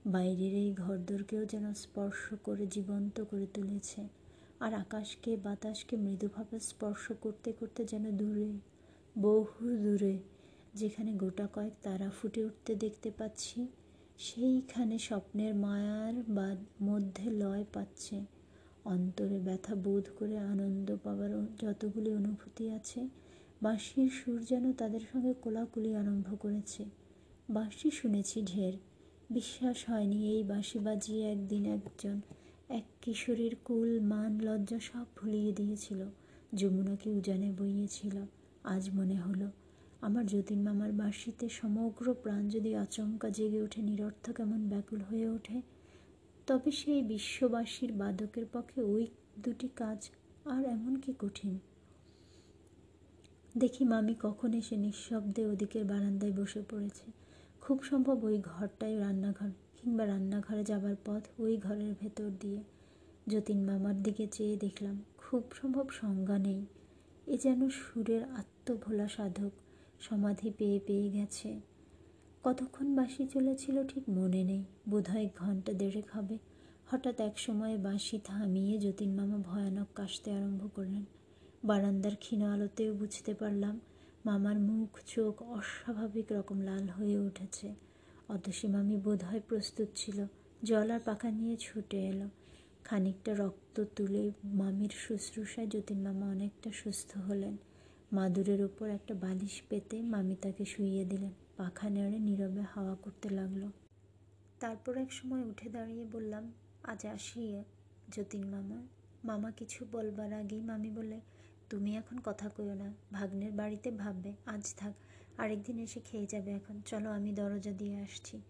বাইরের 0.08 0.54
এই 0.54 0.74
ঘরদোরকেও 0.74 1.46
যেন 1.46 1.74
স্পর্শ 1.74 2.34
করে 2.44 2.68
জীবন্ত 2.68 3.22
করে 3.22 3.48
তুলেছে। 3.54 4.02
আর 4.60 4.74
আকাশকে 4.74 5.38
বাতাসকে 5.38 5.98
মৃদুভাবে 5.98 6.60
স্পর্শ 6.60 7.12
করতে 7.22 7.52
করতে 7.52 7.86
যেন 7.86 8.18
দূরে, 8.18 8.52
বহু 9.18 9.66
দূরে, 9.84 10.20
যেখানে 10.74 11.14
গোটা 11.14 11.48
কয়েক 11.54 11.74
তারা 11.84 12.10
ফুটে 12.10 12.46
উঠতে 12.46 12.76
দেখতে 12.76 13.12
পাচ্ছি, 13.12 13.68
সেইখানে 14.18 15.00
স্বপ্নের 15.00 15.56
মায়ার 15.56 16.14
বা 16.28 16.56
মধ্যে 16.82 17.30
লয় 17.32 17.66
পাচ্ছে। 17.74 18.26
অন্তরে 18.86 19.40
ব্যথা 19.40 19.76
বোধ 19.76 20.06
করে 20.20 20.38
আনন্দ 20.38 20.88
পাবার 21.04 21.32
যতগুলি 21.62 22.10
অনুভূতি 22.14 22.70
আছে 22.70 23.02
বাঁশির 23.64 24.10
সুর 24.10 24.40
যেন 24.44 24.74
তাদের 24.74 25.00
সঙ্গে 25.12 25.34
কোলাকুলি 25.34 25.96
আরম্ভ 25.96 26.36
করেছে। 26.40 26.86
বাঁশি 27.50 27.92
শুনেছি 27.92 28.42
ঢের। 28.42 28.74
বিশ্বাস 29.30 29.90
হয়নি 29.90 30.20
এই 30.32 30.44
বাঁশি 30.44 30.80
বাজিয়ে 30.80 31.32
একদিন 31.32 31.66
একজন 31.66 32.22
এক 32.70 32.84
কিশোরীর 33.02 33.56
কুল, 33.66 34.00
মান, 34.00 34.40
লজ্জা 34.40 34.80
সব 34.80 35.06
ভুলিয়ে 35.18 35.52
দিয়েছিল। 35.52 36.06
যমুনাকে 36.54 37.10
উজানে 37.10 37.52
বইয়েছিল। 37.52 38.16
আজ 38.64 38.90
মনে 38.96 39.16
হলো, 39.16 39.52
আমার 40.02 40.26
যতীন 40.26 40.60
মামার 40.62 40.92
বাঁশিতে 40.92 41.50
সমগ্র 41.50 42.16
প্রাণ 42.24 42.50
যদি 42.50 42.76
আচমকা 42.76 43.30
জেগে 43.30 43.62
ওঠে 43.62 43.82
নিরর্থক 43.82 44.40
এমন 44.40 44.70
ব্যাকুল 44.70 45.02
হয়ে 45.02 45.30
ওঠে। 45.30 45.62
তবে 46.48 46.72
সেই 46.72 47.02
বিশ্ববাসীর 47.02 47.92
বাদকের 47.92 48.46
পক্ষে 48.54 48.82
ওই 48.82 49.08
দুটি 49.40 49.68
কাজ 49.76 50.10
আর 50.46 50.66
এমন 50.66 50.96
কি 50.96 51.14
কঠিন। 51.20 51.60
দেখি 53.58 53.84
মামি 53.84 54.16
কখন 54.20 54.54
এসে 54.54 54.78
নিঃশব্দে 54.78 55.46
ওদিকের 55.46 55.86
বারান্দায় 55.86 56.32
বসে 56.32 56.62
পড়েছে। 56.70 57.12
খুব 57.62 57.84
সম্ভব 57.84 58.24
ওই 58.24 58.42
ঘরটাই 58.42 59.00
রান্নাঘর 59.00 59.50
কিংবা 59.82 60.06
রান্নাঘরে 60.06 60.64
যাবার 60.64 60.96
পথ 61.06 61.28
ওই 61.40 61.58
ঘরের 61.58 61.94
ভেতর 62.02 62.30
দিয়ে। 62.40 62.64
যতীন 63.28 63.64
মামার 63.64 64.04
দিকে 64.04 64.28
চেয়ে 64.28 64.58
দেখলাম, 64.58 65.04
খুব 65.18 65.44
সম্ভব 65.62 65.90
সংজ্ঞা 65.90 66.38
নেই। 66.38 66.66
এ 67.28 67.38
যেন 67.38 67.70
সুরের 67.70 68.24
আত্মভোলা 68.24 69.08
সাধক, 69.08 69.52
সমাধি 70.00 70.52
পেয়ে 70.58 70.80
পেয়ে 70.80 71.10
গেছে। 71.10 71.60
কতক্ষণ 72.44 72.96
বাঁশি 72.96 73.28
চলেছিল 73.28 73.88
ঠিক 73.88 74.04
মনে 74.10 74.44
নেই, 74.44 74.64
বোধহয় 74.90 75.30
ঘণ্টা 75.38 75.74
দেড়েক 75.74 76.06
হবে। 76.12 76.38
হঠাৎ 76.86 77.20
এক 77.20 77.40
সময় 77.40 77.78
বাঁশি 77.78 78.20
থামিয়ে 78.24 78.78
যতীন 78.80 79.16
মামা 79.16 79.38
ভয়ানক 79.38 79.88
কাশতে 79.96 80.32
আরম্ভ 80.32 80.68
করলেন। 80.76 81.06
বারান্দার 81.66 82.16
ক্ষীণ 82.16 82.42
আলোতেও 82.42 82.94
বুঝতে 82.94 83.34
পারলাম 83.34 83.80
মামার 84.26 84.60
মুখ, 84.60 85.00
চোখ 85.08 85.44
অস্বাভাবিক 85.44 86.32
রকম 86.32 86.62
লাল 86.62 86.90
হয়ে 86.90 87.20
উঠেছে। 87.20 87.76
অতসী 88.30 88.68
মামি 88.68 88.98
বোধহয় 88.98 89.42
প্রস্তুত 89.48 89.88
ছিল। 89.96 90.28
জল 90.64 90.92
আর 90.92 91.00
পাখা 91.00 91.32
নিয়ে 91.32 91.58
ছুটে 91.60 92.08
এলো। 92.08 92.30
খানিকটা 92.84 93.34
রক্ত 93.34 93.84
তুলে 93.96 94.32
মামির 94.44 94.90
শুশ্রূষায় 94.90 95.68
যতীন 95.68 96.00
মামা 96.00 96.26
অনেকটা 96.28 96.72
সুস্থ 96.72 97.18
হলেন। 97.18 97.58
মাদুরের 98.12 98.64
ওপর 98.64 98.90
একটা 98.90 99.14
বালিশ 99.14 99.62
পেতে 99.70 100.02
মামি 100.02 100.36
তাকে 100.36 100.66
শুইয়ে 100.66 101.06
দিলেন। 101.06 101.32
পাখা 101.58 101.90
নেড়ে 101.90 102.20
নীরবে 102.20 102.62
হাওয়া 102.62 102.96
করতে 102.96 103.30
লাগল। 103.30 103.68
তারপর 104.60 104.98
এক 104.98 105.14
সময় 105.14 105.44
উঠে 105.44 105.70
দাঁড়িয়ে 105.70 106.06
বললাম, 106.12 106.54
আজ 106.84 107.06
আসি 107.06 107.64
যতীন 108.10 108.46
মামা। 108.46 108.88
মামা 109.24 109.52
কিছু 109.52 109.86
বলবার 109.92 110.34
আগেই 110.34 110.62
মামি 110.62 110.90
বলে 110.90 111.22
তুমি 111.74 111.98
এখন 111.98 112.20
কথা 112.24 112.50
কইও 112.50 112.74
না। 112.74 112.94
ভাগ্নের 113.12 113.52
বাড়িতে 113.52 113.92
ভাববে, 113.92 114.34
আজ 114.46 114.76
থাক, 114.78 114.94
আরেকদিন 115.38 115.80
এসে 115.80 116.00
খেয়ে 116.00 116.26
যাবে 116.26 116.52
এখন। 116.52 116.82
চলো 116.86 117.10
আমি 117.10 117.32
দরজা 117.34 117.72
দিয়ে 117.72 117.96
আসছি। 117.98 118.42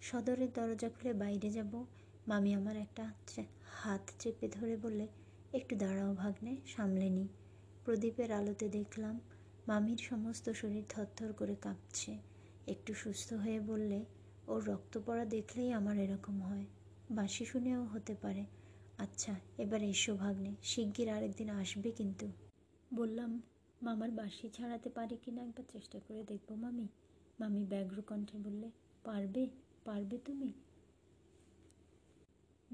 সদরের 0.00 0.52
দরজা 0.54 0.88
খুলে 0.88 1.12
বাইরে 1.12 1.50
যাব। 1.50 1.84
মামি 2.28 2.54
আমার 2.54 2.76
একটা 2.76 3.12
হাত 3.62 4.10
চেপে 4.18 4.48
ধরে 4.48 4.76
বললে, 4.76 5.08
একটু 5.52 5.76
দাঁড়াও 5.76 6.14
ভাগ্নে, 6.14 6.56
সামলে 6.66 7.10
নি। 7.10 7.28
প্রদীপের 7.84 8.32
আলোতে 8.32 8.68
দেখলাম, 8.68 9.20
মামির 9.68 9.96
সমস্ত 9.96 10.50
শরীর 10.50 10.84
থরথর 10.88 11.32
করে 11.32 11.54
কাঁপছে। 11.54 12.18
একটু 12.66 12.94
সুস্থ 12.94 13.32
হয়ে 13.32 13.60
বললে, 13.60 14.04
ওর 14.46 14.64
রক্ত 14.64 14.98
পড়া 15.06 15.24
দেখলেই 15.24 15.72
আমার 15.72 15.98
এরকম 15.98 16.42
হয়। 16.42 16.64
বাসি 17.10 17.44
শুনেও 17.44 17.84
হতে 17.84 18.14
পারে। 18.22 18.44
আচ্ছা 18.98 19.34
এবার 19.58 19.82
এসো 19.82 20.14
ভাগ্নে, 20.14 20.54
শিগগির 20.62 21.08
আরেকদিন 21.08 21.50
আসবে 21.50 21.90
কিন্তু। 21.90 22.43
বললাম, 22.96 23.42
মামার 23.82 24.10
বাসি 24.10 24.48
ছাড়াতে 24.48 24.90
পারি 24.90 25.16
কি 25.16 25.30
না? 25.30 25.42
একবার 25.42 25.64
চেষ্টা 25.72 26.00
করে 26.08 26.24
দেখব, 26.24 26.54
মামি। 26.54 26.88
মামি 27.40 27.64
ব্যগ্র 27.64 28.02
কণ্ঠে 28.02 28.38
বললে, 28.38 28.70
পারবে 29.04 29.46
পারবে 29.84 30.18
তুমি? 30.18 30.52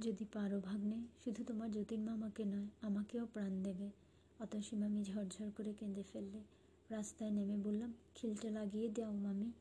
যদি 0.00 0.24
পারো 0.32 0.60
ভাগ্নে, 0.60 0.98
শুধু 1.24 1.44
তোমার 1.44 1.72
যতীন 1.72 2.00
মামাকে 2.00 2.44
নয়, 2.44 2.66
আমাকেও 2.80 3.26
প্রাণ 3.26 3.62
দেবে। 3.62 3.90
অতসী 4.40 4.76
মামি 4.76 5.04
ঝরঝর 5.04 5.50
করে 5.56 5.72
কেঁদে 5.72 6.02
ফেললে। 6.12 6.40
রাস্তায় 6.90 7.30
নেমে 7.30 7.56
বললাম, 7.56 7.92
খিলটা 8.14 8.50
লাগিয়ে 8.50 8.88
দাও, 8.88 9.12
মামি। 9.12 9.52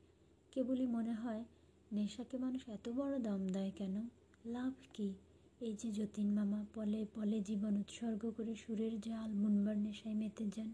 কেবলই 0.52 0.88
মনে 0.88 1.14
হয়, 1.14 1.44
নেশাকে 1.92 2.38
মানুষ 2.38 2.70
এত 2.70 2.90
বড় 2.90 3.20
দাম 3.20 3.48
দেয় 3.48 3.72
কেন? 3.76 4.10
লাভ 4.46 4.74
কি? 4.94 5.14
এই 5.62 5.76
যে 5.80 5.92
যতীন 5.92 6.34
মামা, 6.34 6.66
পলে 6.74 7.06
পলে 7.16 7.42
জীবন 7.42 7.78
উৎসর্গ 7.78 8.32
করে 8.38 8.56
সুরের 8.56 9.02
জাল 9.02 9.34
মুনবার 9.34 9.78
নেশায় 9.78 10.16
মেতে 10.16 10.46
যান, 10.56 10.74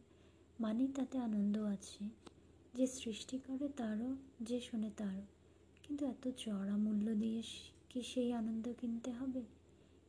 মানেই 0.60 0.88
তাতে 0.88 1.18
আনন্দ 1.18 1.58
আছে। 1.58 2.10
যে 2.74 2.88
সৃষ্টি 2.88 3.38
করে 3.38 3.70
তারও, 3.70 4.16
যে 4.42 4.62
শোনে 4.62 4.92
তারও। 4.98 5.22
কিন্তু 5.84 6.06
এত 6.06 6.28
চড়া 6.38 6.78
মূল্য 6.78 7.14
দিয়ে 7.14 7.44
কি 7.90 8.02
সেই 8.02 8.34
আনন্দ 8.34 8.74
কিনতে 8.82 9.12
হবে? 9.12 9.44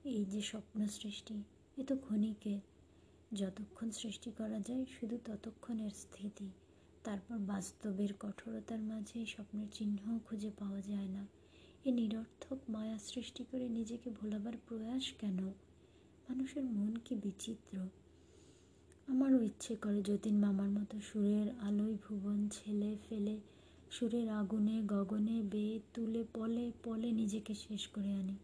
এই 0.05 0.25
যে 0.25 0.41
স্বপ্ন 0.43 0.87
সৃষ্টি, 0.87 1.43
এ 1.77 1.85
তো 1.85 1.97
ক্ষণিকের। 1.97 2.61
যতক্ষণ 3.33 3.91
সৃষ্টি 3.91 4.31
করা 4.31 4.61
যায় 4.61 4.85
শুধু 4.85 5.19
ততক্ষণের 5.25 5.91
স্থিতি। 5.91 6.51
তারপর 7.05 7.39
বাস্তবের 7.39 8.15
কঠোরতার 8.21 8.81
মাঝে 8.81 9.27
স্বপ্নের 9.27 9.67
চিহ্নও 9.73 10.19
খুঁজে 10.19 10.51
পাওয়া 10.59 10.81
যায় 10.81 11.09
না। 11.09 11.27
এ 11.87 11.92
নিরর্থক 11.92 12.59
মায়া 12.68 12.99
সৃষ্টি 12.99 13.44
করে 13.53 13.68
নিজেকে 13.68 14.11
ভোলাবার 14.11 14.53
প্রয়াস 14.68 15.12
কেন? 15.12 15.38
মানুষের 16.29 16.64
মন 16.64 16.96
কি 17.05 17.14
বিচিত্র? 17.14 17.79
আমারও 19.07 19.42
ইচ্ছে 19.42 19.77
করে 19.77 20.03
যতীন 20.03 20.38
মামার 20.38 20.70
মতো 20.70 21.01
সুরের 21.01 21.46
আলোয় 21.61 21.94
ভুবন 21.94 22.49
ছেলে 22.49 22.96
ফেলে, 23.09 23.40
সুরের 23.90 24.29
আগুনে 24.29 24.83
গগনে 24.87 25.42
বেয়ে 25.42 25.81
তুলে 25.94 26.25
পলে 26.35 26.72
পলে 26.85 27.12
নিজেকে 27.12 27.55
শেষ 27.55 27.88
করে 27.88 28.12
আনি। 28.12 28.37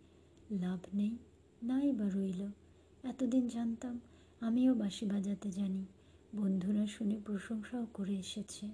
লাভ 0.50 0.78
নেই, 0.94 1.16
নাই 1.62 1.92
বা 1.92 2.08
রইল। 2.08 2.46
এতদিন 3.02 3.48
জানতাম 3.48 4.00
আমিও 4.40 4.74
বাঁশি 4.74 5.06
বাজাতে 5.06 5.50
জানি। 5.50 5.84
বন্ধুরা 6.34 6.86
শুনে 6.86 7.20
প্রশংসাও 7.24 7.86
করে 7.94 8.14
এসেছে। 8.16 8.68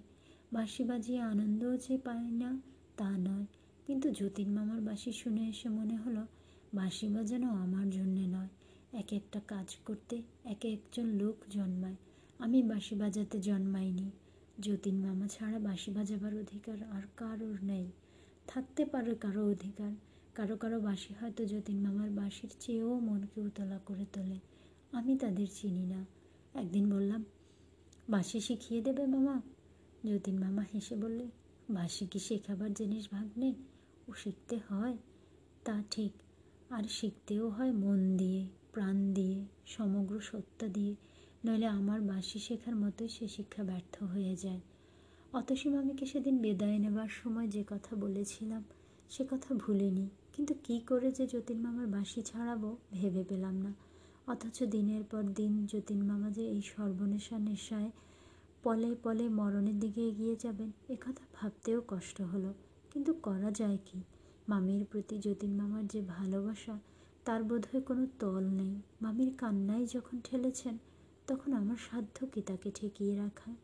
বাঁশি 0.53 0.85
বাজিয়ে 0.85 1.21
আনন্দও 1.21 1.77
যে 1.77 1.99
পায় 1.99 2.31
না, 2.31 2.61
তা 2.97 3.19
নয়। 3.19 3.47
কিন্তু 3.89 4.11
যতীন 4.11 4.53
মামার 4.53 4.81
বাঁশি 4.81 5.13
শুনে 5.13 5.49
এসে 5.49 5.69
মনে 5.69 5.97
হলো 5.97 6.27
বাঁশি 6.75 7.09
বাজানো 7.09 7.49
আমার 7.49 7.91
জন্যে 7.91 8.27
নয়। 8.27 8.49
এক 8.93 9.13
একটা 9.13 9.41
কাজ 9.41 9.77
করতে 9.85 10.23
এক 10.45 10.65
একজন 10.65 11.07
লোক 11.07 11.37
জন্মায়। 11.51 11.97
আমি 12.39 12.63
বাঁশি 12.63 12.95
বাজাতে 12.95 13.39
জন্মাইনি। 13.39 14.11
যতীন 14.61 15.07
মামা 15.07 15.29
ছাড়া 15.29 15.59
বাঁশি 15.59 15.91
বাজাবার 15.91 16.35
অধিকার 16.35 16.83
আর 16.83 17.03
কারোর 17.17 17.59
নেই। 17.63 17.91
থাকতে 18.47 18.85
পারে 18.85 19.15
কারও 19.15 19.51
অধিকার। 19.51 19.93
কারও 20.35 20.57
কারও 20.57 20.81
বাঁশি 20.81 21.15
হয়তো 21.21 21.45
যতীন 21.45 21.77
মামার 21.81 22.11
বাঁশির 22.11 22.51
চেয়েও 22.61 23.01
মনকে 23.01 23.41
উতলা 23.41 23.79
করে 23.79 24.07
তোলে। 24.13 24.39
আমি 24.93 25.19
তাদের 25.19 25.47
চিনি 25.55 25.87
না। 25.87 26.07
একদিন 26.55 26.93
বললাম, 26.93 27.25
বাঁশি 28.09 28.41
শিখিয়ে 28.41 28.83
দেবে 28.83 29.07
মামা? 29.07 29.41
যতীন 30.05 30.41
মামা 30.41 30.65
হেসে 30.75 30.97
বললে, 30.97 31.27
বাঁশি 31.71 32.07
কি 32.07 32.19
শেখাবার 32.19 32.75
জিনিস 32.75 33.09
ভাগ্নে? 33.11 33.55
ও 34.09 34.13
শিখতে 34.13 34.61
হয়, 34.71 34.97
তা 35.65 35.83
ঠিক। 35.91 36.13
আর 36.71 36.83
শিখতেও 36.89 37.49
হয় 37.49 37.73
মন 37.73 38.17
দিয়ে, 38.17 38.47
প্রাণ 38.73 39.15
দিয়ে, 39.15 39.45
সমগ্র 39.67 40.21
সত্তা 40.21 40.69
দিয়ে। 40.69 40.95
নইলে 41.45 41.67
আমার 41.67 42.01
বাসি 42.01 42.39
শেখার 42.39 42.77
মতোই 42.77 43.09
সে 43.09 43.29
শিক্ষা 43.29 43.63
ব্যর্থ 43.63 44.03
হয়ে 44.03 44.37
যায়। 44.37 44.61
অতসী 45.33 45.69
মামিকে 45.69 46.07
সেদিন 46.07 46.39
বেদায় 46.39 46.79
নেবার 46.79 47.09
সময় 47.09 47.49
যে 47.49 47.65
কথা 47.67 47.97
বলেছিলাম, 47.97 48.65
সে 49.11 49.25
কথা 49.31 49.55
ভুলিনি। 49.55 50.09
কিন্তু 50.33 50.55
কি 50.65 50.81
করে 50.81 51.13
যে 51.13 51.27
যতীন 51.27 51.59
মামার 51.59 51.87
বাসি 51.87 52.23
ছাড়াবো 52.23 52.77
ভেবে 52.93 53.25
পেলাম 53.29 53.57
না। 53.57 53.75
অথচ 54.27 54.63
দিনের 54.63 55.05
পর 55.05 55.23
দিন 55.23 55.67
যতীন 55.67 56.05
মামা 56.05 56.31
যে 56.31 56.49
এই 56.49 56.63
সর্বনেশা 56.63 57.39
নেশায় 57.39 57.91
পলে 58.63 58.95
পলে 59.03 59.29
মরণের 59.29 59.79
দিকে 59.79 60.09
এগিয়ে 60.09 60.37
যাবেন 60.37 60.73
একথা 60.89 61.25
ভাবতেও 61.35 61.83
কষ্ট 61.89 62.21
হলো। 62.21 62.55
কিন্তু 62.93 63.13
করা 63.13 63.51
যায় 63.51 63.79
কি? 63.85 64.03
মামির 64.49 64.85
প্রতি 64.85 65.19
যতীন 65.19 65.57
মামার 65.57 65.87
যে 65.87 66.03
ভালোবাসা, 66.03 66.79
তার 67.25 67.45
বোধহয় 67.45 67.81
কোনো 67.81 68.07
তল 68.19 68.45
নেই। 68.45 68.83
মামির 69.03 69.35
কান্নাই 69.39 69.87
যখন 69.87 70.21
ঠেলেছেন, 70.25 70.79
তখন 71.27 71.53
আমার 71.53 71.77
সাধ্য 71.77 72.27
কি 72.27 72.43
তাকে 72.43 72.71
ঠেকিয়ে 72.75 73.17
রাখা? 73.17 73.55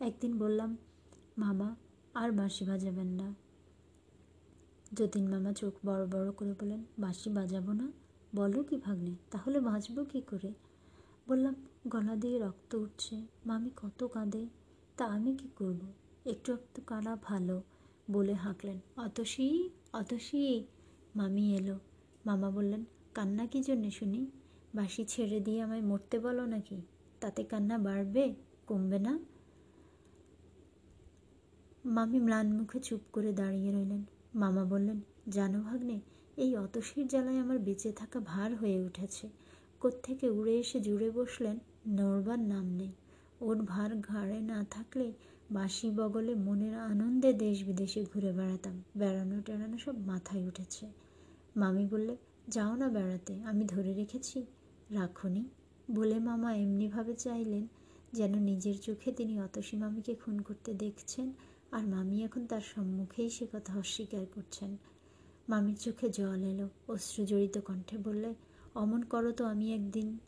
একদিন 0.00 0.38
বললাম, 0.38 0.76
মামা, 1.38 1.76
আর 2.14 2.32
বাঁশি 2.32 2.64
বাজাবেন 2.64 3.06
না। 3.06 3.34
যতীন 4.92 5.30
মামা 5.30 5.52
চোখ 5.52 5.74
বড় 5.86 6.06
বড় 6.06 6.32
করে 6.32 6.54
বলেন 6.60 6.84
বাঁশি 6.98 7.30
বাজাবো 7.30 7.72
না? 7.72 7.92
বলো 8.36 8.62
কি 8.62 8.76
ভাগ্নে, 8.76 9.14
তাহলে 9.30 9.60
বাঁচবো 9.60 10.04
কি 10.04 10.20
করে? 10.20 10.52
বললাম, 11.28 11.54
গলা 11.88 12.16
দিয়ে 12.16 12.38
রক্ত 12.38 12.74
উঠছে। 12.74 13.26
মামি 13.46 13.70
কত 13.76 14.04
কাঁদে, 14.04 14.46
তা 14.96 15.04
আমি 15.04 15.34
কি 15.34 15.48
করব? 15.56 15.80
একটু 16.26 16.52
একটু 16.52 16.82
কাঁদা 16.86 17.16
ভালো। 17.22 17.62
বলে 18.10 18.32
হাঁকলেন। 18.32 18.78
অতসী 18.96 19.68
অতসী! 19.92 20.64
মামি 21.16 21.56
এলো। 21.56 21.78
মামা 22.26 22.50
বললেন, 22.50 22.84
কান্না 23.14 23.46
কি 23.46 23.62
জন্যে 23.62 23.90
শুনি? 23.90 24.26
বাঁশি 24.74 25.04
ছেড়ে 25.04 25.40
দিয়ে 25.40 25.62
আমায় 25.62 25.82
মরতে 25.82 26.18
বলো 26.18 26.46
নাকি? 26.46 26.82
তাতে 27.20 27.44
কান্না 27.44 27.78
বাড়বে? 27.78 28.34
কমবে 28.66 28.98
না? 28.98 29.18
মামি 31.84 32.20
ম্লান 32.20 32.52
মুখে 32.52 32.80
চুপ 32.80 33.00
করে 33.12 33.32
দাঁড়িয়ে 33.32 33.72
রইলেন। 33.72 34.04
মামা 34.34 34.64
বললেন, 34.64 35.00
জানো 35.28 35.60
ভাগ্নে, 35.60 36.00
এই 36.36 36.56
অতসীর 36.56 37.06
জ্বালায় 37.06 37.38
আমার 37.38 37.58
বেঁচে 37.58 37.92
থাকা 37.92 38.20
ভার 38.20 38.54
হয়ে 38.56 38.80
উঠেছে। 38.80 39.28
কোত্থেকে 39.80 40.30
উড়ে 40.30 40.58
এসে 40.58 40.80
জুড়ে 40.80 41.10
বসলেন, 41.10 41.58
নড়বার 41.88 42.38
নাম 42.38 42.66
নেই। 42.66 42.92
ওর 43.40 43.62
ভার 43.62 43.96
ঘাড়ে 43.96 44.40
না 44.40 44.66
থাকলে 44.70 45.12
বাঁশি 45.50 45.90
বগলে 45.90 46.34
মনের 46.34 46.78
আনন্দে 46.78 47.32
দেশ 47.32 47.64
বিদেশে 47.64 48.04
ঘুরে 48.04 48.32
বেড়াতাম। 48.32 48.82
বেড়ানো 48.96 49.40
টেড়ানো 49.40 49.78
সব 49.78 49.98
মাথায় 49.98 50.48
উঠেছে। 50.48 50.86
মামি 51.56 51.86
বললে, 51.86 52.16
যাও 52.48 52.76
না 52.76 52.88
বেড়াতে, 52.88 53.42
আমি 53.42 53.64
ধরে 53.64 53.94
রেখেছি। 53.94 54.46
রাখুনি 54.90 55.44
বলে 55.90 56.18
মামা 56.18 56.54
এমনিভাবে 56.54 57.14
চাইলেন 57.14 57.66
যেন 58.12 58.38
নিজের 58.38 58.78
চোখে 58.78 59.12
তিনি 59.12 59.40
অতসী 59.40 59.76
মামিকে 59.76 60.14
খুন 60.14 60.38
করতে 60.38 60.74
দেখছেন 60.74 61.32
আর 61.72 61.86
মামি 61.86 62.24
এখন 62.24 62.46
তার 62.46 62.60
সম্মুখেই 62.60 63.30
সে 63.30 63.46
কথা 63.52 63.78
অস্বীকার 63.78 64.26
করছেন। 64.34 64.76
মামির 65.48 65.76
চোখে 65.76 66.08
জল 66.08 66.42
এলো, 66.42 66.68
অশ্রুজড়িত 66.88 67.58
কণ্ঠে 67.58 67.98
বললে, 67.98 68.34
অমন 68.74 69.02
করো 69.02 69.32
তো 69.32 69.44
আমি 69.44 69.74
একদিন। 69.74 70.18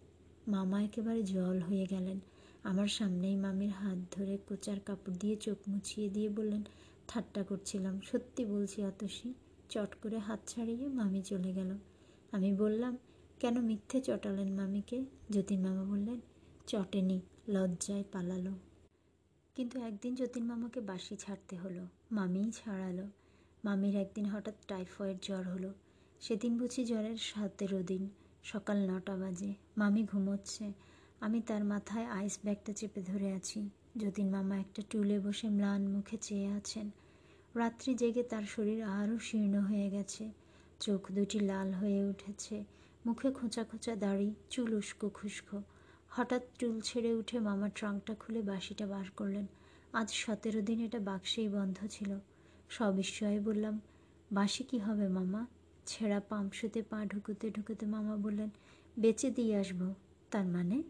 মামা 0.48 0.82
একেবারে 0.82 1.22
জল 1.22 1.60
হয়ে 1.60 1.86
গেলেন। 1.86 2.20
আমার 2.66 2.88
সামনেই 2.88 3.36
মামির 3.36 3.70
হাত 3.70 3.98
ধরে 4.10 4.38
কোচার 4.46 4.80
কাপড় 4.80 5.14
দিয়ে 5.14 5.36
চোখ 5.36 5.58
মুছিয়ে 5.68 6.08
দিয়ে 6.08 6.28
বললেন, 6.28 6.62
ঠাট্টা 7.08 7.42
করছিলাম, 7.44 8.00
সত্যি 8.00 8.44
বলছি 8.44 8.84
অতসী 8.84 9.34
চট 9.68 9.94
করে 10.02 10.18
হাত 10.18 10.40
ছাড়িয়ে 10.46 10.88
মামি 10.88 11.22
চলে 11.22 11.52
গেল। 11.52 11.78
আমি 12.32 12.52
বললাম, 12.52 12.98
কেন 13.40 13.60
মিথ্যে 13.60 14.00
চটালেন 14.00 14.52
মামিকে? 14.52 15.04
যতীন 15.30 15.60
মামা 15.60 15.84
বললেন, 15.84 16.20
চটেনি, 16.66 17.20
লজ্জায় 17.48 18.04
পালালো। 18.12 18.52
কিন্তু 19.54 19.80
একদিন 19.80 20.14
যতীন 20.14 20.44
মামাকে 20.44 20.80
বাসি 20.80 21.16
ছাড়তে 21.16 21.56
হলো, 21.56 21.86
মামিই 22.10 22.50
ছাড়ালো। 22.50 23.06
মামির 23.64 23.94
একদিন 23.96 24.26
হঠাৎ 24.26 24.54
টাইফয়েড 24.68 25.16
জ্বর 25.22 25.44
হলো। 25.48 25.74
সেদিন 26.20 26.58
বুঝি 26.58 26.84
জ্বরের 26.84 27.16
সতেরো 27.16 27.82
দিন, 27.82 28.10
সকাল 28.42 28.90
নটা 28.90 29.16
বাজে, 29.16 29.54
মামি 29.76 30.02
ঘুমোচ্ছে। 30.04 30.72
আমি 31.20 31.40
তার 31.40 31.64
মাথায় 31.64 32.04
আইস 32.04 32.38
ব্যাগটা 32.44 32.72
চেপে 32.72 33.02
ধরে 33.02 33.32
আছি। 33.32 33.70
যতীন 33.96 34.30
মামা 34.30 34.58
একটা 34.58 34.82
টুলে 34.90 35.20
বসে 35.20 35.48
ম্লান 35.48 35.88
মুখে 35.88 36.16
চেয়ে 36.16 36.48
আছেন। 36.48 36.90
রাত্রি 37.54 37.94
জেগে 37.94 38.22
তার 38.22 38.42
শরীর 38.42 38.82
আরও 38.82 39.18
শীর্ণ 39.18 39.54
হয়ে 39.54 39.90
গেছে। 39.90 40.30
চোখ 40.80 41.12
দুটি 41.12 41.40
লাল 41.40 41.72
হয়ে 41.72 42.04
উঠেছে। 42.04 42.64
মুখে 43.06 43.32
খোঁচা 43.32 43.64
খোঁচা 43.64 43.96
দাড়ি, 43.96 44.34
চুল 44.50 44.74
উস্কো 44.74 45.08
খুস্কো। 45.08 45.62
হঠাৎ 46.08 46.42
চুল 46.58 46.80
ছেড়ে 46.80 47.14
উঠে 47.14 47.40
মামা 47.40 47.68
ট্রাঙ্কটা 47.68 48.14
খুলে 48.14 48.42
বাসিটা 48.42 48.86
বার 48.86 49.04
করলেন। 49.16 49.46
আজ 49.92 50.10
সতেরো 50.10 50.60
দিন 50.62 50.80
এটা 50.80 50.98
বাক্সেই 50.98 51.48
বন্ধ 51.48 51.86
ছিল। 51.90 52.18
সবিস্ময়ে 52.68 53.40
বললাম 53.40 53.80
বাসি 54.32 54.64
কি 54.64 54.78
হবে 54.78 55.08
মামা? 55.08 55.46
ছেঁড়া 55.86 56.20
পাম্পসুতে 56.20 56.82
পা 56.82 57.06
ঢুকুতে 57.06 57.50
ঢুকুতে 57.50 57.86
মামা 57.86 58.16
বললেন, 58.16 58.50
বেঁচে 58.98 59.30
দিয়ে 59.30 59.56
আসব। 59.56 59.94
তার 60.30 60.46
মানে? 60.46 60.82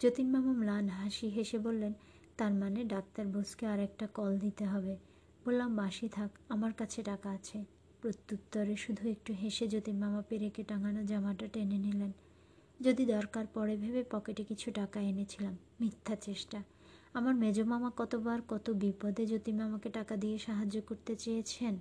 যতীন 0.00 0.30
মামা 0.30 0.52
ম্লান 0.52 0.88
হাসি 0.88 1.28
হেসে 1.28 1.58
বললেন, 1.58 1.92
তার 2.36 2.54
মানে 2.54 2.84
ডাক্তার 2.84 3.26
বোসকে 3.26 3.66
আর 3.66 3.80
একটা 3.80 4.06
কল 4.06 4.38
দিতে 4.38 4.64
হবে। 4.64 4.96
বললাম, 5.46 5.76
বাসি 5.76 6.08
থাক, 6.08 6.30
আমার 6.48 6.72
কাছে 6.72 7.02
টাকা 7.02 7.30
আছে। 7.30 7.64
প্রত্যুত্তরে 8.00 8.76
শুধু 8.76 9.08
একটু 9.08 9.32
হেসে 9.32 9.68
যতীন 9.68 9.98
মামা 9.98 10.22
পেরেকে 10.22 10.62
টাঙানো 10.62 11.04
জামাটা 11.04 11.46
টেনে 11.46 11.78
নিলেন। 11.78 12.12
যদি 12.80 13.06
দরকার 13.06 13.46
পড়ে 13.54 13.76
ভেবে 13.76 14.04
পকেটে 14.10 14.44
কিছু 14.44 14.70
টাকা 14.70 15.00
এনেছিলাম, 15.00 15.56
মিথ্যা 15.80 16.16
চেষ্টা। 16.16 16.62
আমার 17.14 17.34
মেজো 17.34 17.64
মামা 17.64 17.92
কতবার 17.96 18.42
কত 18.48 18.70
বিপদে 18.70 19.26
যতীন 19.26 19.56
মামাকে 19.56 19.90
টাকা 19.90 20.16
দিয়ে 20.16 20.38
সাহায্য 20.38 20.80
করতে 20.86 21.16
চেয়েছেন? 21.16 21.78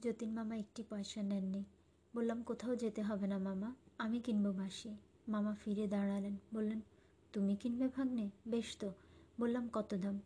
যতীন 0.00 0.30
মামা 0.30 0.56
একটি 0.56 0.82
পয়সা 0.90 1.22
নেননি। 1.22 1.64
বললাম, 2.16 2.42
কোথাও 2.42 2.76
যেতে 2.76 3.02
হবে 3.02 3.26
না, 3.26 3.38
মামা। 3.38 3.74
আমি 3.98 4.20
কিনবো 4.20 4.52
বাসি। 4.52 4.96
মামা 5.28 5.54
ফিরে 5.64 5.86
দাঁড়ালেন, 5.86 6.36
বললেন 6.54 6.80
তুমি 7.32 7.56
কিনবে 7.56 7.88
ভাগ্নে? 7.88 8.30
বেশ 8.48 8.76
তো। 8.80 8.92
বললাম, 9.40 9.68
কত 9.72 9.94
দাম? 9.94 10.20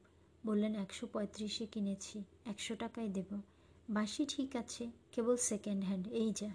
বললেন, 0.46 0.74
একশো 0.74 1.06
পঁয়ত্রিশে 1.12 1.66
কিনেছি। 1.66 2.24
একশো 2.44 2.74
টাকায় 2.74 3.08
দেব। 3.08 3.40
বাসি 3.90 4.26
ঠিক 4.28 4.56
আছে, 4.56 4.90
কেবল 5.12 5.36
সেকেন্ড 5.36 5.84
হ্যান্ড 5.84 6.08
এই 6.08 6.32
যা। 6.36 6.48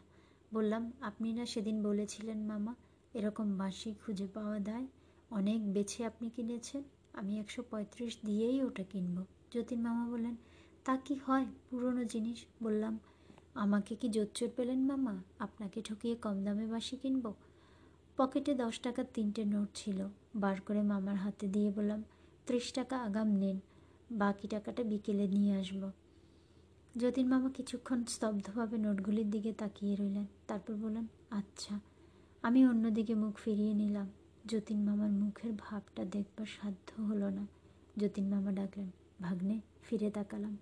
বললাম, 0.54 0.92
আপনি 1.02 1.34
না 1.34 1.46
সেদিন 1.46 1.84
বলেছিলেন, 1.84 2.46
মামা, 2.46 2.76
এরকম 3.14 3.58
বাঁশি 3.58 3.94
খুঁজে 4.06 4.28
পাওয়া 4.28 4.60
দেয়। 4.60 4.88
অনেক 5.32 5.74
বেছে 5.74 6.06
আপনি 6.06 6.30
কিনেছেন, 6.30 6.84
আমি 7.14 7.40
একশো 7.40 7.64
পঁয়ত্রিশ 7.70 8.18
দিয়েই 8.26 8.64
ওটা 8.64 8.84
কিনব। 8.84 9.26
যতীন 9.52 9.82
মামা 9.82 10.12
বললেন, 10.12 10.36
তা 10.86 10.98
কি 10.98 11.20
হয়, 11.26 11.46
পুরনো 11.70 12.04
জিনিস? 12.04 12.46
বললাম, 12.64 13.00
আমাকে 13.54 13.96
কি 13.96 14.10
জোচ্চোর 14.10 14.50
পেলেন, 14.56 14.80
মামা? 14.80 15.24
আপনাকে 15.40 15.82
ঠকিয়ে 15.82 16.16
কম 16.16 16.44
দামে 16.44 16.68
বাঁশি 16.68 16.98
কিনব? 16.98 17.34
পকেটে 18.18 18.56
দশ 18.56 18.80
টাকার 18.80 19.06
তিনটে 19.14 19.46
নোট 19.46 19.70
ছিল। 19.74 20.08
বার 20.36 20.62
করে 20.62 20.82
মামার 20.82 21.16
হাতে 21.16 21.48
দিয়ে 21.48 21.72
বললাম, 21.72 22.04
ত্রিশ 22.46 22.74
টাকা 22.74 22.98
আগাম 22.98 23.28
নিন, 23.28 23.60
বাকি 24.12 24.48
টাকাটা 24.48 24.84
বিকেলে 24.84 25.28
নিয়ে 25.28 25.56
আসব। 25.56 25.92
যতীন 26.96 27.28
মামা 27.28 27.50
কিছুক্ষণ 27.50 28.06
স্তব্ধভাবে 28.06 28.78
নোটগুলির 28.78 29.30
দিকে 29.30 29.54
তাকিয়ে 29.54 29.96
রইলেন। 29.96 30.26
তারপর 30.48 30.74
বললেন 30.74 31.08
আচ্ছা। 31.30 31.80
আমি 32.44 32.68
অন্যদিকে 32.68 33.16
মুখ 33.16 33.38
ফিরিয়ে 33.38 33.74
নিলাম। 33.74 34.10
যতীন 34.46 34.84
মামার 34.84 35.10
মুখের 35.10 35.52
ভাবটা 35.58 36.06
দেখবার 36.06 36.46
সাধ্য 36.46 37.02
হলো 37.02 37.30
না। 37.30 37.48
যতীন 37.98 38.30
মামা 38.30 38.52
ডাকলেন, 38.52 38.92
ভাগ্নে, 39.22 39.62
ফিরে 39.84 40.12
তাকালাম। 40.12 40.58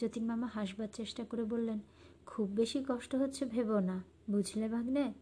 যতীন 0.00 0.24
মামা 0.24 0.46
হাসবার 0.46 0.88
চেষ্টা 0.92 1.24
করে 1.24 1.44
বললেন, 1.44 1.78
খুব 2.26 2.48
বেশি 2.48 2.84
কষ্ট 2.88 3.14
হচ্ছে 3.14 3.44
ভেবো 3.44 3.80
না, 3.80 4.02
বুঝলে 4.30 4.68
ভাগ্নে? 4.68 5.12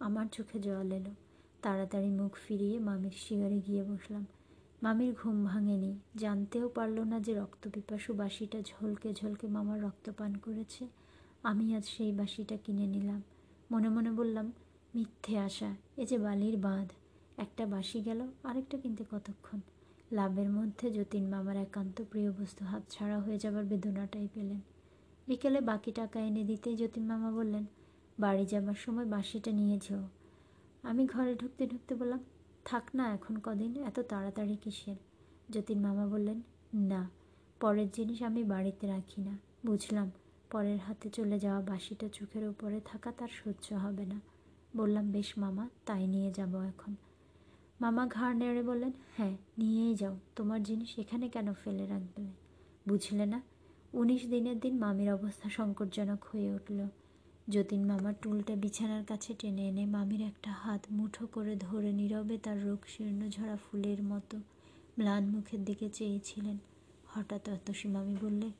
আমার 0.00 0.26
চোখে 0.32 0.58
জল 0.58 0.92
এলো। 0.92 1.14
তাড়াতাড়ি 1.62 2.10
মুখ 2.10 2.36
ফিরিয়ে 2.46 2.78
মামির 2.78 3.12
শিগারে 3.16 3.60
গিয়ে 3.66 3.82
বসলাম। 3.82 4.26
মামির 4.82 5.14
ঘুম 5.22 5.44
ভাঙেনি। 5.44 5.98
জানতেও 6.16 6.68
পারল 6.68 7.00
না 7.00 7.20
যে 7.20 7.34
রক্তপিপাসু 7.34 8.14
বাসিটা 8.14 8.60
ঝলকে 8.60 9.12
ঝলকে 9.12 9.46
মামার 9.46 9.82
রক্তপান 9.82 10.34
করেছে। 10.34 10.88
আমি 11.42 11.76
আজ 11.76 11.84
সেই 11.86 12.12
বাসিটা 12.12 12.56
কিনে 12.56 12.86
নিলাম। 12.86 13.22
মনে 13.70 13.88
মনে 13.88 14.10
বললাম, 14.10 14.52
মিথ্যে 14.94 15.38
আশা, 15.38 15.76
এ 15.96 16.06
যে 16.06 16.18
বালির 16.18 16.56
বাঁধ। 16.56 16.88
একটা 17.36 17.66
বাসি 17.66 18.00
গেল, 18.00 18.20
আরেকটা 18.42 18.78
কিনতে 18.78 19.04
কতক্ষণ? 19.10 19.60
লাভের 20.12 20.50
মধ্যে 20.50 20.90
যতীন 20.90 21.28
মামার 21.28 21.56
একান্ত 21.56 22.02
প্রিয় 22.10 22.32
বস্তু 22.32 22.64
হাত 22.64 22.82
ছাড়া 22.90 23.18
হয়ে 23.18 23.38
যাবার 23.38 23.64
বেদনাটাই 23.64 24.28
পেলেন। 24.34 24.60
বিকেলে 25.28 25.60
বাকি 25.60 25.92
টাকা 25.92 26.20
এনে 26.20 26.44
দিতেই 26.44 26.76
যতীন 26.76 27.04
মামা 27.06 27.30
বললেন, 27.30 27.64
বাড়ি 28.18 28.46
যাবার 28.46 28.74
সময় 28.74 29.04
বাসিটা 29.04 29.50
নিয়ে 29.50 29.78
যেও। 29.88 30.08
আমি 30.82 31.06
ঘরে 31.06 31.34
ঢুকতে 31.34 31.66
ঢুকতে 31.66 31.94
বললাম, 31.94 32.20
থাক 32.64 32.84
না 32.94 33.14
এখন 33.14 33.36
কদিন, 33.36 33.84
এত 33.84 34.00
তাড়াতাড়ি 34.00 34.56
কিসের? 34.56 34.96
যতীন 35.50 35.80
মামা 35.80 36.06
বললেন, 36.06 36.42
না, 36.74 37.10
পরের 37.60 37.90
জিনিস 37.90 38.22
আমি 38.22 38.44
বাড়িতে 38.44 38.86
রাখি 38.86 39.22
না। 39.22 39.38
বুঝলাম, 39.66 40.10
পরের 40.50 40.78
হাতে 40.78 41.10
চলে 41.10 41.38
যাওয়া 41.38 41.60
বাসিটা 41.60 42.08
চোখের 42.08 42.48
ওপরে 42.48 42.80
থাকা 42.84 43.12
তার 43.12 43.28
সহ্য 43.28 43.74
হবে 43.74 44.06
না। 44.06 44.20
বললাম, 44.76 45.10
বেশ 45.10 45.38
মামা, 45.38 45.68
তাই 45.86 46.06
নিয়ে 46.06 46.30
যাব 46.32 46.60
এখন। 46.62 46.94
মামা 47.80 48.06
ঘাড় 48.06 48.34
নেড়ে 48.34 48.62
বললেন 48.62 48.92
হ্যাঁ 49.16 49.36
নিয়েই 49.58 49.94
যাও, 49.94 50.18
তোমার 50.36 50.62
জিনিস 50.62 50.98
এখানে 50.98 51.28
কেন 51.28 51.52
ফেলে 51.52 51.86
রাখবে? 51.86 52.22
বুঝলে 52.88 53.26
না? 53.26 53.42
উনিশ 53.92 54.26
দিনের 54.26 54.60
দিন 54.60 54.78
মামির 54.78 55.12
অবস্থা 55.12 55.48
সংকটজনক 55.48 56.24
হয়ে 56.24 56.54
উঠল। 56.54 56.86
যতীন 57.48 57.84
মামার 57.84 58.14
টুলটা 58.22 58.56
বিছানার 58.56 59.04
কাছে 59.04 59.34
টেনে 59.38 59.68
এনে 59.68 59.86
মামির 59.86 60.20
একটা 60.20 60.52
হাত 60.52 60.86
মুঠো 60.90 61.26
করে 61.26 61.56
ধরে 61.56 61.92
নীরবে 61.92 62.38
তার 62.38 62.64
রোগ 62.64 62.78
শীর্ণ 62.86 63.28
ঝরা 63.28 63.56
ফুলের 63.56 64.02
মতো 64.02 64.36
ম্লান 64.98 65.26
মুখের 65.26 65.64
দিকে 65.64 65.90
চেয়েছিলেন। 65.90 66.58
হঠাৎ 67.06 67.48
অতসী 67.48 67.88
মামি 67.88 68.16
বললে, 68.22 68.50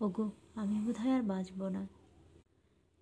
ওগো, 0.00 0.30
আমি 0.54 0.80
বোধহয় 0.80 1.14
আর 1.14 1.22
বাঁচব 1.22 1.68
না। 1.68 1.86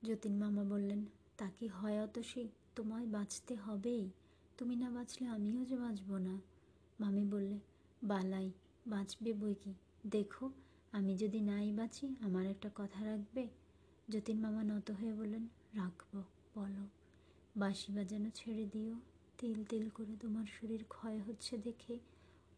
যতীন 0.02 0.38
মামা 0.38 0.64
বললেন, 0.64 1.04
তা 1.38 1.50
কি 1.58 1.68
হয় 1.68 2.04
অতসী 2.04 2.48
তোমায় 2.76 3.06
বাঁচতে 3.06 3.56
হবেই। 3.56 4.10
তুমি 4.58 4.76
না 4.76 4.90
বাঁচলে 4.90 5.28
আমিও 5.28 5.64
যে 5.64 5.76
বাঁচব 5.76 6.16
না। 6.16 6.40
মামি 7.00 7.24
বললে, 7.24 7.58
বালাই, 8.02 8.50
বাঁচবে 8.86 9.32
বই 9.32 9.54
কি? 9.54 9.74
দেখো, 10.10 10.50
আমি 10.92 11.16
যদি 11.16 11.40
নাই 11.40 11.72
বাঁচি, 11.72 12.14
আমার 12.20 12.46
একটা 12.46 12.70
কথা 12.74 13.04
রাখবে? 13.04 13.48
যতীন 14.10 14.40
মামা 14.40 14.62
নত 14.64 14.90
হয়ে 14.90 15.14
বললেন, 15.14 15.48
রাখব, 15.74 16.22
বলো। 16.54 16.86
বাঁশি 17.56 17.92
বাজানো 17.92 18.30
ছেড়ে 18.34 18.66
দিও। 18.72 18.94
তিল 19.38 19.64
তিল 19.64 19.88
করে 19.88 20.16
তোমার 20.20 20.46
শরীর 20.46 20.84
ক্ষয় 20.88 21.20
হচ্ছে 21.20 21.58
দেখে 21.58 21.98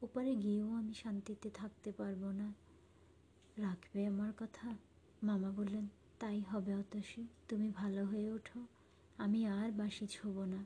ওপারে 0.03 0.37
গিয়েও 0.37 0.73
আমি 0.75 0.95
শান্তিতে 0.95 1.51
থাকতে 1.51 1.93
পারব 1.93 2.31
না। 2.31 2.55
রাখবে 3.57 4.07
আমার 4.07 4.33
কথা? 4.39 4.77
মামা 5.23 5.51
বললেন, 5.51 5.89
তাই 6.19 6.41
হবে 6.41 6.75
অতসী, 6.75 7.27
তুমি 7.49 7.71
ভালো 7.71 8.05
হয়ে 8.05 8.33
ওঠো। 8.33 8.67
আমি 9.17 9.47
আর 9.47 9.73
বাসি 9.73 10.07
ছোব 10.07 10.45
না। 10.45 10.65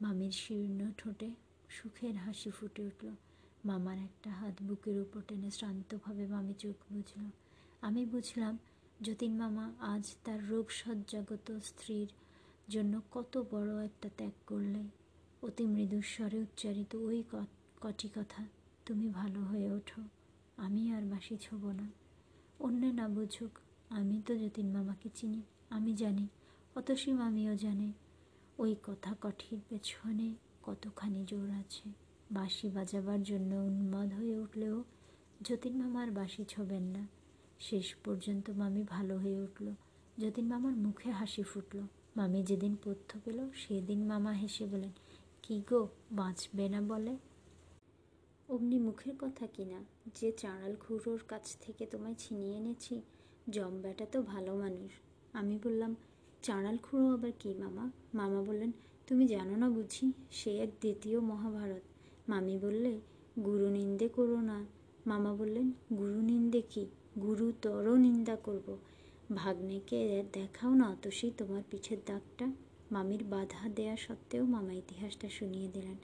মামির 0.00 0.30
শীর্ণ 0.30 0.90
ঠোঁটে 0.98 1.30
সুখের 1.68 2.16
হাসি 2.16 2.50
ফুটে 2.50 2.86
উঠল। 2.86 3.10
মামার 3.64 3.98
একটা 3.98 4.30
হাত 4.30 4.54
বুকের 4.62 5.00
উপর 5.00 5.20
টেনে 5.28 5.50
শ্রান্তভাবে 5.50 6.26
মামি 6.26 6.54
চোখ 6.54 6.92
বুঝল। 6.92 7.30
আমি 7.80 8.06
বুঝলাম 8.06 8.58
যতীন 9.00 9.32
মামা, 9.36 9.66
আজ 9.80 10.04
তার 10.24 10.40
রোগ 10.48 10.66
সজ্জাগত 10.70 11.46
স্ত্রীর 11.58 12.08
জন্য 12.68 13.00
কত 13.10 13.32
বড় 13.50 13.84
একটা 13.84 14.08
ত্যাগ 14.16 14.32
করলে। 14.46 14.82
অতি 15.42 15.66
মৃদুস্বরে 15.66 16.38
উচ্চারিত 16.38 16.94
ওই 16.96 17.24
কটি 17.80 18.08
কথা, 18.14 18.42
তুমি 18.86 19.08
ভালো 19.08 19.40
হয়ে 19.40 19.72
ওঠো, 19.72 20.02
আমি 20.56 20.92
আর 20.92 21.02
বাসি 21.02 21.36
ছোব 21.36 21.62
না। 21.70 21.86
অন্য 22.60 22.82
না 22.84 23.08
বুঝুক, 23.08 23.52
আমি 23.90 24.22
তো 24.26 24.32
যতীন 24.36 24.68
মামাকে 24.72 25.08
চিনি, 25.14 25.42
আমি 25.70 25.92
জানি, 25.96 26.26
অতসী 26.76 27.12
মামিও 27.12 27.54
জানে। 27.56 27.92
ওই 28.58 28.76
কথা 28.82 29.14
কঠির 29.20 29.60
পেছনে 29.68 30.34
কতখানি 30.62 31.24
জোর 31.24 31.50
আছে। 31.50 31.86
বাঁশি 32.30 32.66
বাজাবার 32.68 33.22
জন্য 33.22 33.54
উন্মাদ 33.54 34.08
হয়ে 34.12 34.38
উঠলেও 34.38 34.84
যতীন 35.40 35.74
মামার 35.76 36.10
বাঁশি 36.10 36.44
ছোবেন 36.44 36.82
না। 36.82 37.06
শেষ 37.62 37.94
পর্যন্ত 38.04 38.50
মামি 38.50 38.82
ভালো 38.82 39.14
হয়ে 39.18 39.38
উঠল। 39.40 39.66
যতীন 40.18 40.46
মামার 40.46 40.76
মুখে 40.76 41.10
হাসি 41.10 41.42
ফুটল। 41.42 41.80
মামি 42.16 42.42
যেদিন 42.42 42.76
পথ্য 42.84 43.10
পেল, 43.24 43.38
সেদিন 43.54 44.00
মামা 44.04 44.32
হেসে 44.32 44.64
বলেন, 44.66 44.92
কি 45.42 45.62
গো, 45.70 45.88
বাঁচবে 46.12 46.68
না 46.68 46.80
বলে? 46.80 47.16
অমনি 48.48 48.78
মুখের 48.78 49.14
কথা 49.18 49.46
কিনা 49.46 49.84
যে 50.14 50.32
চাঁড়াল 50.32 50.76
খুঁড়োর 50.80 51.20
কাছ 51.28 51.56
থেকে 51.60 51.86
তোমায় 51.86 52.14
ছিনিয়ে 52.18 52.56
এনেছি, 52.56 53.02
জম 53.50 53.72
বেটা 53.82 54.06
তো 54.12 54.22
ভালো 54.22 54.56
মানুষ। 54.56 54.90
আমি 55.32 55.58
বললাম, 55.64 55.96
চাঁড়াল 56.42 56.76
খুঁড়ো 56.76 57.12
আবার 57.12 57.32
কি 57.38 57.54
মামা? 57.54 57.90
মামা 58.14 58.42
বললেন, 58.42 58.72
তুমি 59.06 59.24
জানো 59.26 59.56
না 59.56 59.70
বুঝি, 59.70 60.12
সে 60.30 60.50
এক 60.58 60.70
দ্বিতীয় 60.80 61.20
মহাভারত। 61.20 61.82
মামি 62.28 62.58
বললে 62.58 63.00
গুরু 63.44 63.68
নিন্দে 63.68 64.08
করো 64.08 64.40
না। 64.40 64.66
মামা 65.06 65.34
বললেন 65.34 65.72
গুরু 65.98 66.20
নিন্দে 66.20 66.62
কি? 66.70 66.86
গুরুতর 67.20 67.96
নিন্দা 67.96 68.36
করব। 68.36 68.76
ভাগ্নেকে 69.34 70.22
দেখাও 70.32 70.74
না, 70.74 70.90
অতসী 70.90 71.30
তোমার 71.38 71.62
পিছের 71.70 71.98
দাগটা। 72.06 72.52
মামির 72.90 73.24
বাধা 73.24 73.68
দেয়া 73.68 73.96
সত্ত্বেও 73.96 74.44
মামা 74.44 74.72
ইতিহাসটা 74.72 75.28
শুনিয়ে 75.28 75.68
দিলেন। 75.68 75.96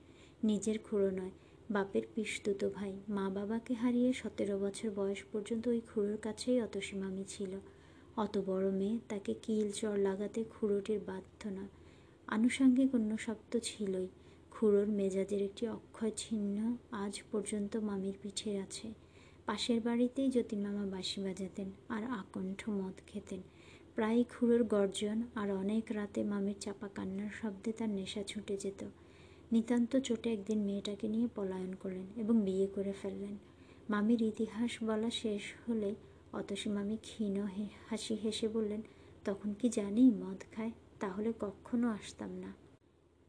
নিজের 0.44 0.79
খুঁড়ো 0.79 1.11
নয়, 1.11 1.31
বাপের 1.71 2.03
পিস্তুত 2.14 2.68
ভাই। 2.75 3.01
মা 3.09 3.31
বাবাকে 3.31 3.75
হারিয়ে 3.75 4.12
সতেরো 4.12 4.59
বছর 4.59 4.90
বয়স 4.90 5.25
পর্যন্ত 5.33 5.68
ওই 5.68 5.81
খুঁড়োর 5.81 6.16
কাছেই 6.16 6.62
অতসী 6.62 6.97
মামি 6.97 7.25
ছিল। 7.29 7.59
অত 8.16 8.38
বড় 8.47 8.71
মেয়ে, 8.71 8.99
তাকে 9.09 9.35
কিল 9.35 9.71
চর 9.71 9.99
লাগাতে 9.99 10.44
খুঁড়োটির 10.44 11.01
বাধ্য 11.07 11.49
না। 11.49 11.68
আনুষাঙ্গিক 12.27 12.94
অন্য 12.94 13.18
সব 13.18 13.37
তো 13.51 13.59
ছিলই। 13.59 14.07
খুঁড়োর 14.51 14.87
মেজাজের 14.87 15.42
একটি 15.42 15.68
অক্ষয় 15.68 16.11
ছিন্ন 16.16 16.77
আজ 16.90 17.23
পর্যন্ত 17.33 17.77
মামির 17.77 18.14
পিঠে 18.23 18.59
আছে। 18.59 19.08
পাশের 19.49 19.81
বাড়িতেই 19.81 20.29
যতীন 20.31 20.61
মামা 20.67 20.85
বাঁশি 20.87 21.19
বাজাতেন 21.23 21.69
আর 21.89 22.03
আকণ্ঠ 22.05 22.61
মদ 22.71 22.97
খেতেন। 23.07 23.41
প্রায় 23.95 24.25
খুঁড়োর 24.25 24.65
গর্জন 24.65 25.23
আর 25.35 25.51
অনেক 25.53 25.85
রাতে 25.93 26.25
মামির 26.25 26.59
চাপা 26.61 26.89
কান্নার 26.89 27.31
শব্দে 27.41 27.73
তার 27.73 27.91
নেশা 27.91 28.23
ছুটে 28.23 28.57
যেত। 28.57 28.85
নিতান্ত 29.53 29.97
চোটে 29.97 30.33
একদিন 30.33 30.59
মেয়েটাকে 30.59 31.09
নিয়ে 31.09 31.29
পলায়ন 31.35 31.75
করলেন 31.75 32.07
এবং 32.17 32.43
বিয়ে 32.43 32.67
করে 32.67 32.93
ফেললেন। 32.93 33.35
মামির 33.91 34.23
ইতিহাস 34.23 34.73
বলা 34.83 35.11
শেষ 35.11 35.43
হলে 35.69 35.95
অতসী 36.33 36.69
মামি 36.71 36.97
ক্ষীণ 36.97 37.37
হাসি 37.89 38.15
হেসে 38.15 38.49
বললেন, 38.49 38.83
তখন 39.25 39.55
কি 39.55 39.69
জানি 39.69 40.11
মদ 40.11 40.41
খায়? 40.53 40.71
তাহলে 41.01 41.33
কখনো 41.41 41.89
আসতাম 41.89 42.33
না। 42.37 42.53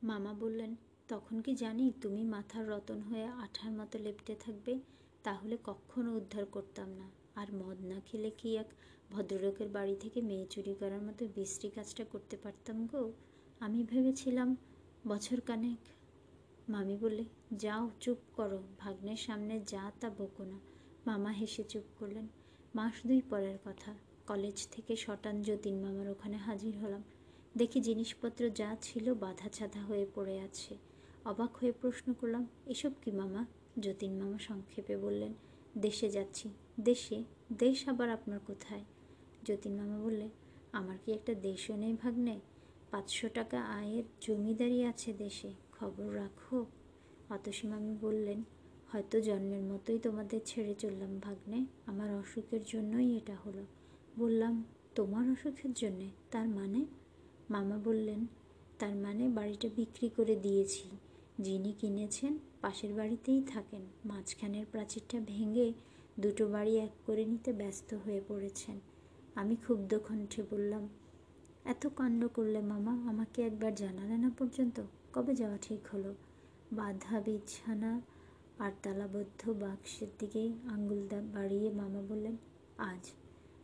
মামা 0.04 0.34
বললেন, 0.34 0.76
তখন 1.08 1.42
কি 1.42 1.56
জানি 1.56 1.92
তুমি 2.02 2.24
মাথার 2.24 2.70
রতন 2.70 3.02
হয়ে 3.02 3.26
আঠার 3.26 3.72
মতো 3.72 4.00
লেপটে 4.00 4.36
থাকবে? 4.36 4.80
তাহলে 5.24 5.58
কখনো 5.64 6.18
উদ্ধার 6.18 6.46
করতাম 6.46 6.90
না। 6.90 7.10
আর 7.36 7.54
মদ 7.54 7.86
না 7.86 8.02
খেলে 8.06 8.32
কি 8.38 8.58
এক 8.58 8.66
ভদ্রলোকের 9.12 9.70
বাড়ি 9.70 9.96
থেকে 10.00 10.22
মেয়ে 10.22 10.46
চুরি 10.50 10.76
করার 10.80 11.02
মতো 11.02 11.28
বিশ্রী 11.36 11.70
কাজটা 11.70 12.06
করতে 12.06 12.38
পারতাম 12.38 12.88
গো? 12.88 13.12
আমি 13.60 13.84
ভেবেছিলাম, 13.84 14.58
বছর 15.08 15.42
কানেক 15.42 15.78
মামি 16.70 16.98
বললে, 16.98 17.26
যাও, 17.54 17.90
চুপ 18.00 18.18
করো। 18.36 18.64
ভাগ্নের 18.78 19.16
সামনে 19.16 19.60
যা 19.68 19.92
তা 20.00 20.10
বকো 20.10 20.44
না। 20.44 20.60
মামা 21.06 21.32
হেসে 21.32 21.64
চুপ 21.64 21.84
করলেন। 22.00 22.28
মাস 22.76 23.08
দুই 23.08 23.22
পরের 23.30 23.58
কথা। 23.66 23.96
কলেজ 24.28 24.68
থেকে 24.72 24.96
শটান 24.96 25.42
যতীন 25.42 25.82
মামার 25.82 26.10
ওখানে 26.10 26.38
হাজির 26.38 26.78
হলাম। 26.78 27.04
দেখি 27.58 27.82
জিনিসপত্র 27.82 28.50
যা 28.50 28.78
ছিল 28.82 29.14
বাধা 29.14 29.50
ছাধা 29.50 29.82
হয়ে 29.82 30.06
পড়ে 30.16 30.40
আছে। 30.40 30.78
অবাক 31.26 31.58
হয়ে 31.58 31.72
প্রশ্ন 31.72 32.14
করলাম, 32.14 32.48
এসব 32.68 32.92
কি 33.02 33.12
মামা? 33.12 33.46
যতীন 33.80 34.12
মামা 34.14 34.38
সংক্ষেপে 34.38 34.98
বললেন, 34.98 35.34
দেশে 35.78 36.10
যাচ্ছি। 36.10 36.50
দেশে? 36.80 37.24
দেশ 37.58 37.88
আবার 37.88 38.10
আপনার 38.10 38.40
কোথায়? 38.48 38.84
যতীন 39.44 39.76
মামা 39.76 40.00
বললে, 40.00 40.30
আমার 40.72 40.98
কি 41.06 41.12
একটা 41.12 41.34
দেশও 41.34 41.76
নেই 41.76 41.94
ভাগ্নে 41.94 42.40
পাঁচশো 42.92 43.30
টাকা 43.30 43.62
আয়ের 43.62 44.04
জমিদারি 44.22 44.84
আছে 44.84 45.14
দেশে, 45.14 45.54
খবর 45.72 46.16
রাখো। 46.16 46.66
অতসী 47.30 47.68
মামি 47.68 47.98
বললেন, 48.02 48.44
হয়তো 48.88 49.22
জন্মের 49.22 49.62
মতোই 49.62 50.00
তোমাদের 50.00 50.40
ছেড়ে 50.46 50.74
চললাম 50.74 51.20
ভাগ্নে 51.20 51.66
আমার 51.86 52.14
অসুখের 52.14 52.60
জন্যই 52.68 53.18
এটা 53.18 53.36
হলো। 53.36 53.66
বললাম, 54.18 54.64
তোমার 54.96 55.32
অসুখের 55.32 55.74
জন্যে? 55.74 56.10
তার 56.32 56.50
মানে? 56.50 56.86
মামা 57.50 57.78
বললেন, 57.78 58.28
তার 58.80 58.96
মানে 58.96 59.30
বাড়িটা 59.30 59.70
বিক্রি 59.76 60.10
করে 60.10 60.36
দিয়েছি। 60.36 60.90
যিনি 61.40 61.72
কিনেছেন, 61.72 62.40
পাশের 62.62 62.94
বাড়িতেই 62.94 63.44
থাকেন। 63.44 63.82
মাঝখানের 64.06 64.66
প্রাচীরটা 64.72 65.20
ভেঙে 65.26 65.74
দুটো 66.20 66.48
বাড়ি 66.48 66.78
এক 66.78 66.90
করে 67.06 67.26
নিতে 67.26 67.54
ব্যস্ত 67.54 67.94
হয়ে 67.94 68.22
পড়েছেন। 68.28 68.80
আমি 69.36 69.56
ক্ষুব্ধ 69.56 69.98
কণ্ঠে 69.98 70.44
বললাম, 70.52 70.90
এত 71.66 71.88
কাণ্ড 71.96 72.28
করলে 72.28 72.62
মামা, 72.62 72.92
আমাকে 72.92 73.42
একবার 73.42 73.76
জানালে 73.76 74.18
না 74.18 74.32
পর্যন্ত? 74.38 74.82
কবে 75.14 75.36
যাওয়া 75.36 75.58
ঠিক 75.62 75.80
হলো? 75.94 76.16
বাধা, 76.74 77.22
বিছানা 77.22 78.02
আর 78.60 78.72
তালাবদ্ধ 78.84 79.50
বাক্সের 79.50 80.08
দিকেই 80.20 80.54
আঙ্গুল 80.70 81.08
বাড়িয়ে 81.34 81.70
মামা 81.72 82.02
বললেন, 82.02 82.38
আজ 82.78 83.12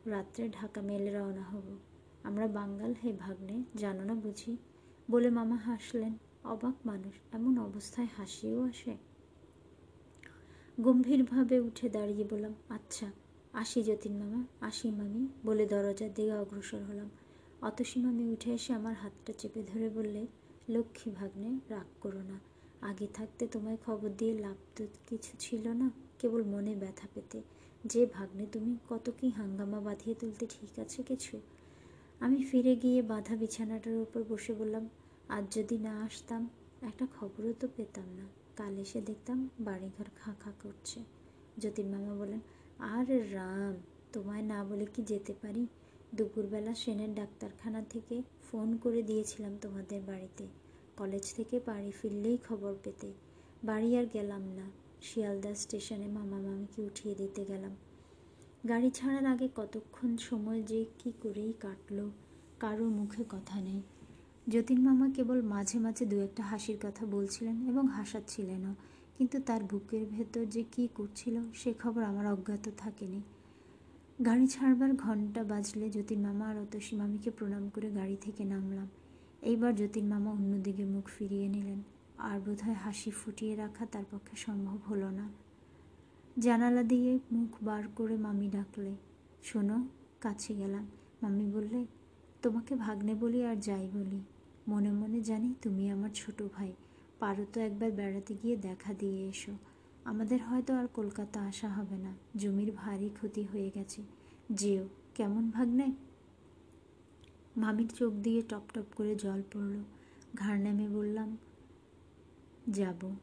রাত্রে 0.06 0.50
ঢাকা 0.50 0.82
মেলে 0.82 1.14
রওনা 1.14 1.44
হব। 1.44 1.78
আমরা 2.24 2.48
বাঙ্গাল 2.48 2.94
হে 3.04 3.14
ভাগ্নে, 3.14 3.64
জানো 3.76 4.04
না 4.04 4.14
বুঝি? 4.14 4.58
বলে 5.12 5.30
মামা 5.30 5.56
হাসলেন। 5.56 6.18
অবাক 6.46 6.76
মানুষ, 6.86 7.14
এমন 7.32 7.58
অবস্থায় 7.58 8.08
হাসিও 8.18 8.62
আসে। 8.62 8.98
গম্ভীরভাবে 10.80 11.60
উঠে 11.60 11.90
দাঁড়িয়ে 11.90 12.24
বললাম 12.30 12.54
আচ্ছা 12.70 13.12
আসি 13.54 13.84
যতীন 13.84 14.14
মামা, 14.18 14.44
আসি 14.62 14.92
মামি, 14.92 15.28
বলে 15.46 15.66
দরজার 15.66 16.14
দিকে 16.14 16.34
অগ্রসর 16.34 16.84
হলাম। 16.84 17.10
অতসী 17.62 18.00
মামি 18.00 18.34
উঠে 18.34 18.54
এসে 18.54 18.74
আমার 18.74 18.94
হাতটা 18.94 19.34
চেপে 19.34 19.64
ধরে 19.64 19.90
বললে, 19.90 20.28
লক্ষ্মী 20.70 21.12
ভাগ্নে, 21.12 21.60
রাগ 21.70 21.86
করো 22.02 22.22
না। 22.22 22.40
আগে 22.82 23.08
থাকতে 23.14 23.48
তোমায় 23.48 23.78
খবর 23.86 24.10
দিয়ে 24.18 24.34
লাভ 24.34 24.56
তো 24.76 24.88
কিছু 25.10 25.32
ছিল 25.40 25.68
না, 25.68 25.92
কেবল 26.20 26.44
মনে 26.44 26.76
ব্যথা 26.76 27.08
পেতে। 27.14 27.42
যে 27.86 28.06
ভাগ্নে 28.06 28.46
তুমি, 28.52 28.78
কত 28.90 29.12
কি 29.20 29.30
হাঙ্গামা 29.30 29.80
বাঁধিয়ে 29.80 30.16
তুলতে 30.20 30.46
ঠিক 30.46 30.80
আছে 30.80 31.04
কিছু? 31.04 31.42
আমি 32.20 32.44
ফিরে 32.44 32.76
গিয়ে 32.76 33.02
বাঁধা 33.02 33.36
বিছানাটার 33.36 33.98
উপর 33.98 34.24
বসে 34.30 34.54
বললাম 34.54 34.90
আজ 35.30 35.56
যদি 35.56 35.78
না 35.78 36.04
আসতাম, 36.04 36.50
একটা 36.82 37.08
খবরও 37.20 37.54
তো 37.60 37.68
পেতাম 37.76 38.06
না। 38.18 38.26
কাল 38.56 38.78
এসে 38.78 39.02
দেখতাম 39.02 39.50
বাড়িঘর 39.60 40.06
খাঁ 40.16 40.34
খাঁ 40.40 40.54
করছে। 40.64 41.00
যতীন 41.58 41.88
মামা 41.92 42.14
বলেন 42.16 42.40
আর 42.80 43.34
রাম, 43.34 43.76
তোমায় 44.14 44.42
না 44.42 44.64
বলে 44.64 44.86
কি 44.86 45.04
যেতে 45.04 45.34
পারি? 45.34 45.68
দুপুরবেলা 46.16 46.76
সেনের 46.76 47.16
ডাক্তারখানা 47.16 47.84
থেকে 47.90 48.22
ফোন 48.52 48.78
করে 48.78 49.04
দিয়েছিলাম 49.04 49.58
তোমাদের 49.62 50.02
বাড়িতে। 50.02 50.48
কলেজ 50.98 51.34
থেকে 51.34 51.60
বাড়ি 51.66 51.92
ফিরলেই 51.92 52.38
খবর 52.38 52.74
পেতে। 52.84 53.14
বাড়ি 53.64 53.98
আর 53.98 54.06
গেলাম 54.14 54.42
না। 54.42 54.72
শিয়ালদা 55.02 55.56
স্টেশনে 55.56 56.08
মামা 56.08 56.38
মামিকে 56.38 56.82
উঠিয়ে 56.82 57.16
দিতে 57.16 57.46
গেলাম। 57.46 57.76
গাড়ি 58.70 58.90
ছাড়ার 58.90 59.26
আগে 59.26 59.50
কতক্ষণ 59.56 60.18
সময় 60.18 60.64
যে 60.64 60.86
কি 61.00 61.14
করেই 61.24 61.54
কাটলো, 61.60 62.12
কারও 62.60 62.90
মুখে 62.90 63.24
কথা 63.30 63.62
নেই। 63.62 63.82
যতীন 64.48 64.80
মামা 64.82 65.10
কেবল 65.10 65.42
মাঝে 65.42 65.80
মাঝে 65.80 66.06
দু 66.06 66.20
একটা 66.20 66.44
হাসির 66.44 66.78
কথা 66.82 67.06
বলছিলেন 67.06 67.68
এবং 67.68 67.88
হাসাচ্ছিলেনও। 67.88 68.76
কিন্তু 69.18 69.40
তার 69.40 69.64
বুকের 69.64 70.06
ভেতর 70.06 70.46
যে 70.46 70.64
কি 70.72 70.88
করছিল 70.96 71.52
সে 71.54 71.74
খবর 71.74 72.04
আমার 72.04 72.28
অজ্ঞাত 72.28 72.70
থাকেনি। 72.78 73.22
গাড়ি 74.26 74.48
ছাড়বার 74.48 74.94
ঘণ্টা 74.94 75.44
বাজলে 75.44 75.90
যতীন 75.90 76.20
মামা 76.20 76.46
আর 76.46 76.58
অতসী 76.58 76.96
মামিকে 76.96 77.32
প্রণাম 77.32 77.70
করে 77.70 77.92
গাড়ি 77.92 78.18
থেকে 78.22 78.44
নামলাম। 78.44 78.88
এইবার 79.42 79.76
যতীন 79.76 80.06
মামা 80.06 80.32
অন্যদিকে 80.32 80.86
মুখ 80.86 81.08
ফিরিয়ে 81.08 81.48
নিলেন। 81.48 81.84
আর 82.18 82.40
বোধহয় 82.40 82.74
হাসি 82.74 83.12
ফুটিয়ে 83.12 83.56
রাখা 83.56 83.86
তার 83.86 84.04
পক্ষে 84.12 84.36
সম্ভব 84.36 84.78
হলো 84.90 85.12
না। 85.12 85.30
জানালা 86.40 86.84
দিয়ে 86.84 87.20
মুখ 87.32 87.50
বার 87.62 87.84
করে 87.96 88.18
মামি 88.18 88.50
ডাকলে, 88.50 88.96
শোনো, 89.44 89.88
কাছে 90.22 90.54
গেলাম। 90.54 90.88
মামি 91.24 91.52
বললে, 91.52 91.86
তোমাকে 92.42 92.76
ভাগ্নে 92.76 93.16
বলি 93.16 93.46
আর 93.46 93.56
যাই 93.56 93.90
বলি। 93.94 94.22
মনে 94.68 94.92
মনে 94.92 95.22
জানি 95.22 95.54
তুমি 95.62 95.90
আমার 95.90 96.10
ছোট 96.14 96.44
ভাই। 96.54 96.74
পারো 97.20 97.46
তো 97.54 97.62
একবার 97.62 97.92
বেড়াতে 97.92 98.36
গিয়ে 98.44 98.58
দেখা 98.58 98.94
দিয়ে 98.94 99.30
এসো। 99.30 99.58
আমাদের 100.06 100.44
হয়তো 100.44 100.74
আর 100.74 100.88
কলকাতা 100.88 101.42
আসা 101.42 101.70
হবে 101.70 101.98
না। 101.98 102.16
জমির 102.36 102.72
ভারী 102.72 103.10
ক্ষতি 103.10 103.44
হয়ে 103.44 103.72
গেছে। 103.76 104.02
যেও, 104.52 104.88
কেমন 105.16 105.52
ভাগ্নে? 105.52 105.92
মামির 107.58 107.88
চোখ 107.88 108.14
দিয়ে 108.14 108.42
টপ 108.42 108.62
টপ 108.74 108.86
করে 108.96 109.16
জল 109.16 109.42
পড়ল। 109.54 109.84
ঘাড় 110.36 110.60
নেমে 110.60 110.90
বললাম, 110.90 111.38
যাব। 112.72 113.16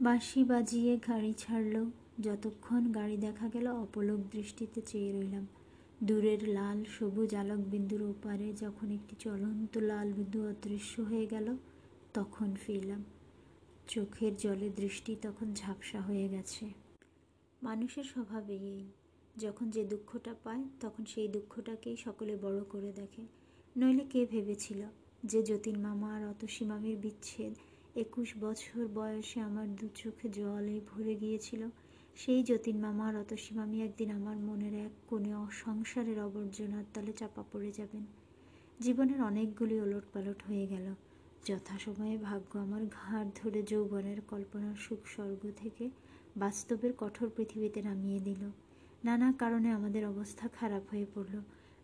বাঁশি 0.00 0.44
বাজিয়ে 0.44 0.98
গাড়ি 1.08 1.32
ছাড়ল। 1.38 1.90
যতক্ষণ 2.20 2.92
গাড়ি 2.92 3.16
দেখা 3.16 3.48
গেল, 3.48 3.66
অপলক 3.66 4.20
দৃষ্টিতে 4.30 4.80
চেয়ে 4.80 5.12
রইলাম। 5.12 5.46
দূরের 6.02 6.48
লাল 6.48 6.84
সবুজ 6.84 7.34
আলোক 7.34 7.58
বিন্দুর 7.58 8.02
ওপারে 8.02 8.52
যখন 8.54 8.90
একটি 8.90 9.14
চলন্ত 9.18 9.78
লাল 9.78 10.12
বিন্দু 10.12 10.48
অদৃশ্য 10.48 11.00
হয়ে 11.00 11.26
গেল, 11.26 11.56
তখন 12.14 12.54
ফিরলাম। 12.54 13.04
চোখের 13.88 14.36
জলে 14.36 14.70
দৃষ্টি 14.70 15.16
তখন 15.22 15.54
ঝাপসা 15.54 16.00
হয়ে 16.00 16.28
গেছে। 16.28 16.70
মানুষের 17.62 18.04
স্বভাবে 18.04 18.54
এই 18.54 18.84
যখন 19.36 19.70
যে 19.70 19.84
দুঃখটা 19.84 20.34
পায়, 20.44 20.64
তখন 20.80 21.04
সেই 21.04 21.28
দুঃখটাকেই 21.28 21.96
সকলে 21.96 22.36
বড় 22.36 22.64
করে 22.64 22.92
দেখে। 22.92 23.22
নইলে 23.76 24.04
কে 24.04 24.26
ভেবেছিল 24.26 24.80
যে 25.24 25.42
যতীন 25.42 25.78
মামা 25.78 26.08
আর 26.16 26.22
অতসী 26.28 26.64
মামির 26.64 26.96
বিচ্ছেদ 26.96 27.54
একুশ 27.96 28.28
বছর 28.40 28.88
বয়সে 28.88 29.40
আমার 29.40 29.76
দু 29.76 29.88
চোখে 29.94 30.28
জলে 30.28 30.80
ভরে 30.86 31.14
গিয়েছিল? 31.14 31.62
সেই 32.16 32.42
যতীন 32.42 32.76
মামা 32.76 33.08
আর 33.08 33.16
অতসী 33.16 33.54
মামি 33.54 33.82
একদিন 33.82 34.10
আমার 34.10 34.36
মনের 34.36 34.74
এক 34.74 34.90
কোণে 35.08 35.32
সংসারের 35.50 36.20
অবর্জনার 36.20 36.84
তলে 36.94 37.12
চাপা 37.12 37.44
পড়ে 37.52 37.72
যাবেন। 37.72 38.06
জীবনের 38.80 39.22
অনেকগুলি 39.22 39.80
ওলট 39.80 40.04
পালট 40.12 40.42
হয়ে 40.42 40.66
গেল। 40.66 40.94
যথাসময়ে 41.46 42.18
ভাগ্য 42.18 42.58
আমার 42.58 42.82
ঘাড় 42.90 43.28
ধরে 43.36 43.62
যৌবনের 43.62 44.20
কল্পনার 44.20 44.76
সুখ 44.76 45.06
স্বর্গ 45.06 45.50
থেকে 45.56 45.90
বাস্তবের 46.36 46.92
কঠোর 46.98 47.30
পৃথিবীতে 47.36 47.82
নামিয়ে 47.82 48.20
দিল। 48.20 48.50
নানা 49.04 49.32
কারণে 49.32 49.70
আমাদের 49.70 50.06
অবস্থা 50.06 50.48
খারাপ 50.48 50.82
হয়ে 50.90 51.06
পড়ল। 51.14 51.40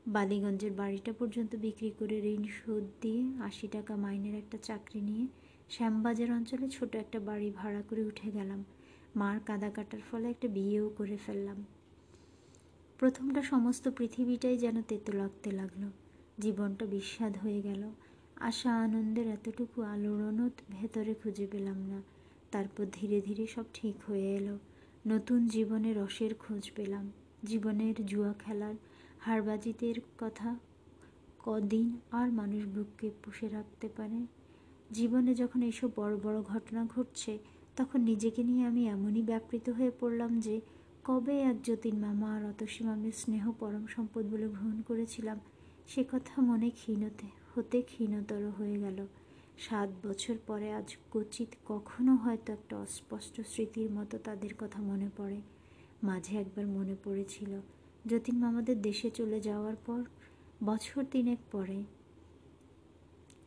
বালিগঞ্জের 0.07 0.73
বাড়িটা 0.73 1.13
পর্যন্ত 1.13 1.57
বিক্রি 1.57 1.91
করে 1.91 2.35
ঋণ 2.35 2.45
শোধ 2.45 2.85
দিয়ে 3.01 3.23
আশি 3.43 3.69
টাকা 3.69 3.97
মাইনের 3.97 4.35
একটা 4.35 4.59
চাকরি 4.63 5.01
নিয়ে 5.01 5.27
শ্যামবাজার 5.71 6.33
অঞ্চলে 6.33 6.69
ছোট 6.69 6.97
একটা 6.97 7.21
বাড়ি 7.21 7.51
ভাড়া 7.51 7.83
করে 7.83 8.05
উঠে 8.05 8.31
গেলাম। 8.31 8.65
মার 9.17 9.41
কাদা 9.47 9.71
কাটার 9.71 10.01
ফলে 10.11 10.31
একটা 10.31 10.49
বিয়েও 10.49 10.91
করে 10.99 11.17
ফেললাম। 11.27 11.65
প্রথমটা 12.99 13.43
সমস্ত 13.43 13.89
পৃথিবীটাই 13.89 14.59
যেন 14.59 14.83
তেতো 14.83 15.13
লাগতে 15.13 15.51
লাগল। 15.51 15.91
জীবনটা 16.39 16.87
বিস্বাদ 16.87 17.39
হয়ে 17.39 17.63
গেল। 17.63 17.91
আশা, 18.37 18.83
আনন্দের 18.83 19.27
এতটুকু 19.27 19.83
আলোড়নও 19.83 20.51
ভেতরে 20.71 21.15
খুঁজে 21.15 21.47
পেলাম 21.51 21.77
না। 21.77 22.03
তারপর 22.51 22.87
ধীরে 22.93 23.21
ধীরে 23.21 23.47
সব 23.47 23.65
ঠিক 23.75 23.95
হয়ে 24.07 24.37
এলো। 24.37 24.59
নতুন 25.07 25.47
জীবনে 25.47 25.95
রসের 25.95 26.35
খোঁজ 26.35 26.71
পেলাম। 26.75 27.13
জীবনের 27.45 28.07
জুয়া 28.07 28.35
খেলার 28.39 28.75
হারবাজিতের 29.21 29.95
কথা 30.19 30.59
কদিন 31.39 31.97
আর 32.11 32.33
মানুষ 32.33 32.65
বুককে 32.65 33.11
পুষে 33.25 33.49
রাখতে 33.49 33.89
পারে। 33.97 34.27
জীবনে 34.93 35.35
যখন 35.35 35.63
এইসব 35.63 35.91
বড় 35.97 36.17
বড় 36.17 36.43
ঘটনা 36.43 36.85
ঘটছে 36.85 37.39
তখন 37.77 38.01
নিজেকে 38.01 38.41
নিয়ে 38.45 38.63
আমি 38.67 38.83
এমনই 38.89 39.23
ব্যাপৃত 39.23 39.67
হয়ে 39.69 39.93
পড়লাম 40.01 40.33
যে, 40.41 40.57
কবে 41.05 41.35
এক 41.41 41.57
যতীন 41.65 41.97
মামা 41.99 42.29
আর 42.37 42.43
অতসী 42.45 42.85
মামির 42.85 43.13
স্নেহ 43.13 43.45
পরম 43.61 43.85
সম্পদ 43.87 44.25
বলে 44.33 44.47
গ্রহণ 44.49 44.79
করেছিলাম, 44.83 45.39
সে 45.89 46.03
কথা 46.13 46.35
মনে 46.43 46.69
ক্ষীণতে, 46.71 47.27
হতে 47.55 47.79
ক্ষীণতর 47.83 48.43
হয়ে 48.59 48.77
গেল। 48.81 48.99
সাত 49.59 49.89
বছর 50.07 50.37
পরে 50.47 50.69
আজ 50.73 50.89
কচিত 51.13 51.51
কখনো 51.65 52.13
হয়তো 52.15 52.49
একটা 52.53 52.75
অস্পষ্ট 52.77 53.35
স্মৃতির 53.41 53.91
মতো 53.91 54.19
তাদের 54.19 54.53
কথা 54.59 54.83
মনে 54.83 55.09
পড়ে। 55.17 55.39
মাঝে 56.03 56.33
একবার 56.39 56.67
মনে 56.67 56.95
পড়েছিল, 57.05 57.53
যতীন 58.07 58.37
মামাদের 58.39 58.79
দেশে 58.83 59.09
চলে 59.11 59.39
যাওয়ার 59.41 59.77
পর, 59.87 60.01
বছর 60.65 61.01
তিনেক 61.11 61.39
পরে। 61.53 61.79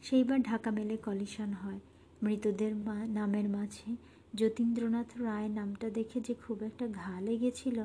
সেইবার 0.02 0.40
ঢাকা 0.42 0.70
মেলে 0.72 0.96
কলিশন 0.98 1.52
হয়, 1.54 1.80
মৃতদের 2.24 2.72
নামের 3.10 3.48
মাঝে 3.50 3.90
যতীন্দ্রনাথ 4.34 5.10
রায় 5.18 5.50
নামটা 5.50 5.90
দেখে 5.90 6.22
যে 6.22 6.34
খুব 6.34 6.64
একটা 6.64 6.88
ঘা 6.88 7.22
লেগেছিল, 7.22 7.78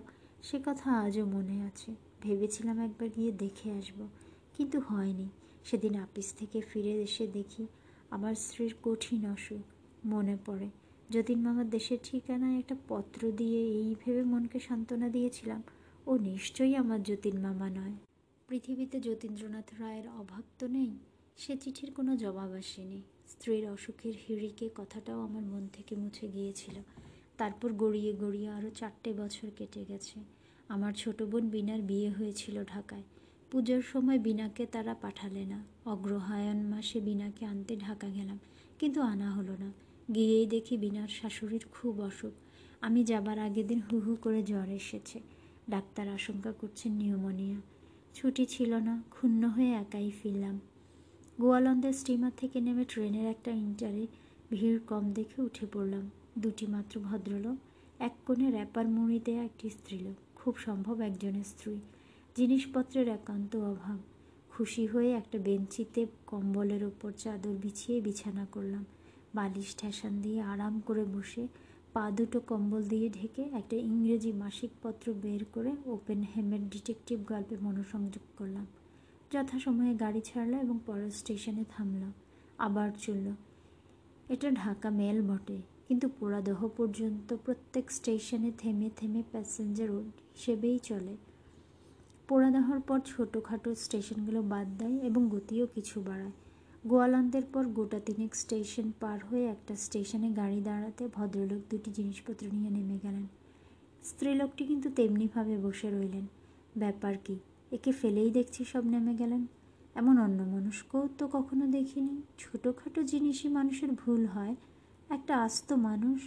সে 0.43 0.59
কথা 0.65 0.89
আজও 0.99 1.25
মনে 1.27 1.63
আছে। 1.63 1.91
ভেবেছিলাম 2.21 2.79
একবার 2.79 3.09
গিয়ে 3.09 3.33
দেখে 3.33 3.73
আসব, 3.73 3.99
কিন্তু 4.55 4.81
হয়নি। 4.81 5.29
সেদিন 5.65 5.95
আপিস 5.97 6.35
থেকে 6.35 6.61
ফিরে 6.61 6.95
এসে 7.03 7.27
দেখি 7.27 7.67
আমার 8.11 8.35
স্ত্রীর 8.35 8.75
কঠিন 8.83 9.27
অসুখ, 9.27 9.63
মনে 10.05 10.37
পড়ে। 10.47 10.69
যতীন 11.11 11.39
মামার 11.43 11.71
দেশের 11.71 11.99
ঠিকানায় 12.03 12.57
একটা 12.59 12.77
পত্র 12.89 13.33
দিয়ে 13.33 13.61
এই 13.81 13.95
ভেবে 14.05 14.23
মনকে 14.23 14.61
সান্ত্বনা 14.61 15.09
দিয়েছিলাম, 15.09 15.63
ও 16.07 16.17
নিশ্চয়ই 16.19 16.75
আমার 16.77 17.03
যতীন 17.03 17.37
মামা 17.41 17.71
নয়। 17.71 17.97
পৃথিবীতে 18.49 19.01
যতীন্দ্রনাথ 19.01 19.69
রায়ের 19.81 20.09
অভাব 20.09 20.45
তো 20.59 20.69
নেই, 20.69 20.99
সে 21.37 21.57
চিঠির 21.57 21.91
কোনো 21.95 22.17
জবাব 22.17 22.53
আসেনি। 22.53 23.03
স্ত্রীর 23.35 23.69
অসুখের 23.69 24.15
হিড়িকে 24.29 24.71
কথাটাও 24.75 25.21
আমার 25.21 25.43
মন 25.43 25.69
থেকে 25.73 25.97
মুছে 25.97 26.29
গিয়েছিল। 26.29 26.77
তারপর 27.39 27.73
গড়িয়ে 27.73 28.13
গড়িয়ে 28.13 28.49
আরও 28.49 28.71
চারটে 28.71 29.13
বছর 29.13 29.51
কেটে 29.57 29.85
গেছে। 29.85 30.21
আমার 30.69 30.93
ছোট 30.93 31.23
বোন 31.23 31.51
বিনার 31.51 31.83
বিয়ে 31.83 32.11
হয়েছিল 32.11 32.65
ঢাকায়। 32.65 33.03
পুজোর 33.51 33.83
সময় 33.83 34.19
বিনাকে 34.19 34.67
তারা 34.67 34.95
পাঠালে 34.95 35.45
না। 35.45 35.65
অগ্রহায়ণ 35.87 36.57
মাসে 36.57 37.01
বিনাকে 37.01 37.45
আনতে 37.45 37.77
ঢাকা 37.77 38.09
গেলাম, 38.09 38.39
কিন্তু 38.79 39.01
আনা 39.03 39.31
হলো 39.31 39.57
না। 39.57 39.73
গিয়েই 40.15 40.47
দেখি 40.47 40.77
বিনার 40.77 41.09
শাশুড়ির 41.09 41.65
খুব 41.73 42.01
অসুখ। 42.01 42.33
আমি 42.81 43.05
যাবার 43.05 43.39
আগের 43.39 43.67
দিন 43.67 43.81
হু 43.81 44.01
হু 44.01 44.17
করে 44.17 44.43
জ্বর 44.43 44.69
এসেছে। 44.69 45.21
ডাক্তার 45.71 46.09
আশঙ্কা 46.09 46.53
করছেন 46.53 46.93
নিউমোনিয়া। 46.93 47.59
ছুটি 48.15 48.47
ছিল 48.47 48.75
না, 48.75 49.03
ক্ষুণ্ণ 49.11 49.49
হয়ে 49.49 49.73
একাই 49.73 50.11
ফিরলাম। 50.23 50.61
গোয়ালন্দের 51.41 51.93
স্টিমার 51.93 52.33
থেকে 52.37 52.61
নেমে 52.61 52.85
ট্রেনের 52.85 53.27
একটা 53.27 53.51
ইন্টারে 53.51 54.07
ভিড় 54.51 54.79
কম 54.87 55.13
দেখে 55.13 55.43
উঠে 55.43 55.67
পড়লাম। 55.73 56.11
দুটি 56.39 56.67
মাত্র 56.67 57.01
ভদ্রলোক, 57.01 57.57
এক 57.99 58.13
কোণে 58.27 58.51
র্যাপার 58.51 58.89
মুড়ি 58.89 59.21
দেয়া 59.25 59.45
একটি 59.45 59.71
স্ত্রীলোক, 59.71 60.15
খুব 60.35 60.57
সম্ভব 60.59 61.01
একজনের 61.01 61.45
স্ত্রী। 61.45 61.77
জিনিসপত্রের 62.37 63.09
একান্ত 63.09 63.57
অভাব। 63.57 63.99
খুশি 64.51 64.87
হয়ে 64.87 65.11
একটা 65.13 65.39
বেঞ্চিতে 65.39 66.07
কম্বলের 66.27 66.85
ওপর 66.85 67.11
চাদর 67.13 67.55
বিছিয়ে 67.63 68.01
বিছানা 68.01 68.47
করলাম। 68.53 68.85
বালিশ 69.35 69.77
ঠেসান 69.77 70.23
দিয়ে 70.23 70.41
আরাম 70.41 70.81
করে 70.81 71.05
বসে 71.05 71.49
পা 71.93 72.11
দুটো 72.11 72.41
কম্বল 72.41 72.83
দিয়ে 72.89 73.09
ঢেকে 73.09 73.43
একটা 73.43 73.77
ইংরেজি 73.77 74.33
মাসিক 74.33 74.71
পত্র 74.83 75.13
বের 75.13 75.45
করে 75.53 75.73
ওপেন 75.87 76.23
হেমের 76.23 76.69
ডিটেকটিভ 76.69 77.19
গল্পে 77.29 77.57
মনোসংযোগ 77.63 78.25
করলাম। 78.39 78.67
যথাসময়ে 79.35 79.95
গাড়ি 79.95 80.21
ছাড়লো 80.21 80.57
এবং 80.59 80.77
পরের 80.87 81.11
স্টেশনে 81.11 81.65
থামলো। 81.69 82.09
আবার 82.59 82.89
চলল। 82.99 83.27
এটা 84.29 84.49
ঢাকা 84.53 84.89
মেল 84.91 85.19
বটে, 85.29 85.59
কিন্তু 85.89 86.07
পোড়াদহ 86.19 86.61
পর্যন্ত 86.77 87.29
প্রত্যেক 87.45 87.87
স্টেশনে 87.91 88.51
থেমে 88.59 88.89
থেমে 88.97 89.23
প্যাসেঞ্জার 89.33 89.91
হিসেবেই 90.35 90.79
চলে। 90.83 91.15
পোড়াদহর 92.29 92.81
পর 92.81 92.99
ছোটোখাটো 93.07 93.71
স্টেশনগুলো 93.75 94.41
বাদ 94.43 94.69
দেয় 94.79 94.97
এবং 94.99 95.23
গতিও 95.29 95.67
কিছু 95.75 95.97
বাড়ায়। 96.01 96.35
গোয়ালন্দের 96.87 97.45
পর 97.53 97.65
গোটা 97.69 97.99
তিনেক 98.07 98.33
স্টেশন 98.35 98.87
পার 99.01 99.19
হয়ে 99.25 99.45
একটা 99.45 99.75
স্টেশনে 99.77 100.29
গাড়ি 100.31 100.59
দাঁড়াতে 100.61 101.03
ভদ্রলোক 101.15 101.63
দুটি 101.71 101.91
জিনিসপত্র 101.91 102.45
নিয়ে 102.53 102.71
নেমে 102.71 102.97
গেলেন। 103.03 103.27
স্ত্রীলোকটি 104.03 104.63
কিন্তু 104.65 104.89
তেমনিভাবে 104.91 105.55
বসে 105.59 105.89
রইলেন। 105.91 106.27
ব্যাপার 106.77 107.15
কি? 107.25 107.37
একে 107.75 107.93
ফেলেই 107.93 108.31
দেখছি 108.31 108.65
সব 108.65 108.85
নেমে 108.87 109.15
গেলেন। 109.15 109.47
এমন 109.95 110.19
অন্য 110.19 110.43
মানুষকেও 110.43 111.09
তো 111.19 111.29
কখনো 111.29 111.67
দেখিনি। 111.67 112.23
ছোটোখাটো 112.39 113.03
জিনিসই 113.03 113.49
মানুষের 113.49 113.93
ভুল 113.93 114.27
হয়। 114.27 114.57
একটা 115.11 115.43
আস্ত 115.43 115.73
মানুষ, 115.73 116.21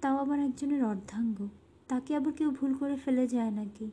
তাও 0.00 0.16
আবার 0.16 0.40
একজনের 0.40 0.84
অর্ধাঙ্গ। 0.84 1.48
তাকে 1.88 2.16
আবার 2.16 2.32
কেউ 2.32 2.50
ভুল 2.50 2.74
করে 2.74 2.96
ফেলে 2.96 3.28
যায় 3.28 3.50
নাকি? 3.50 3.90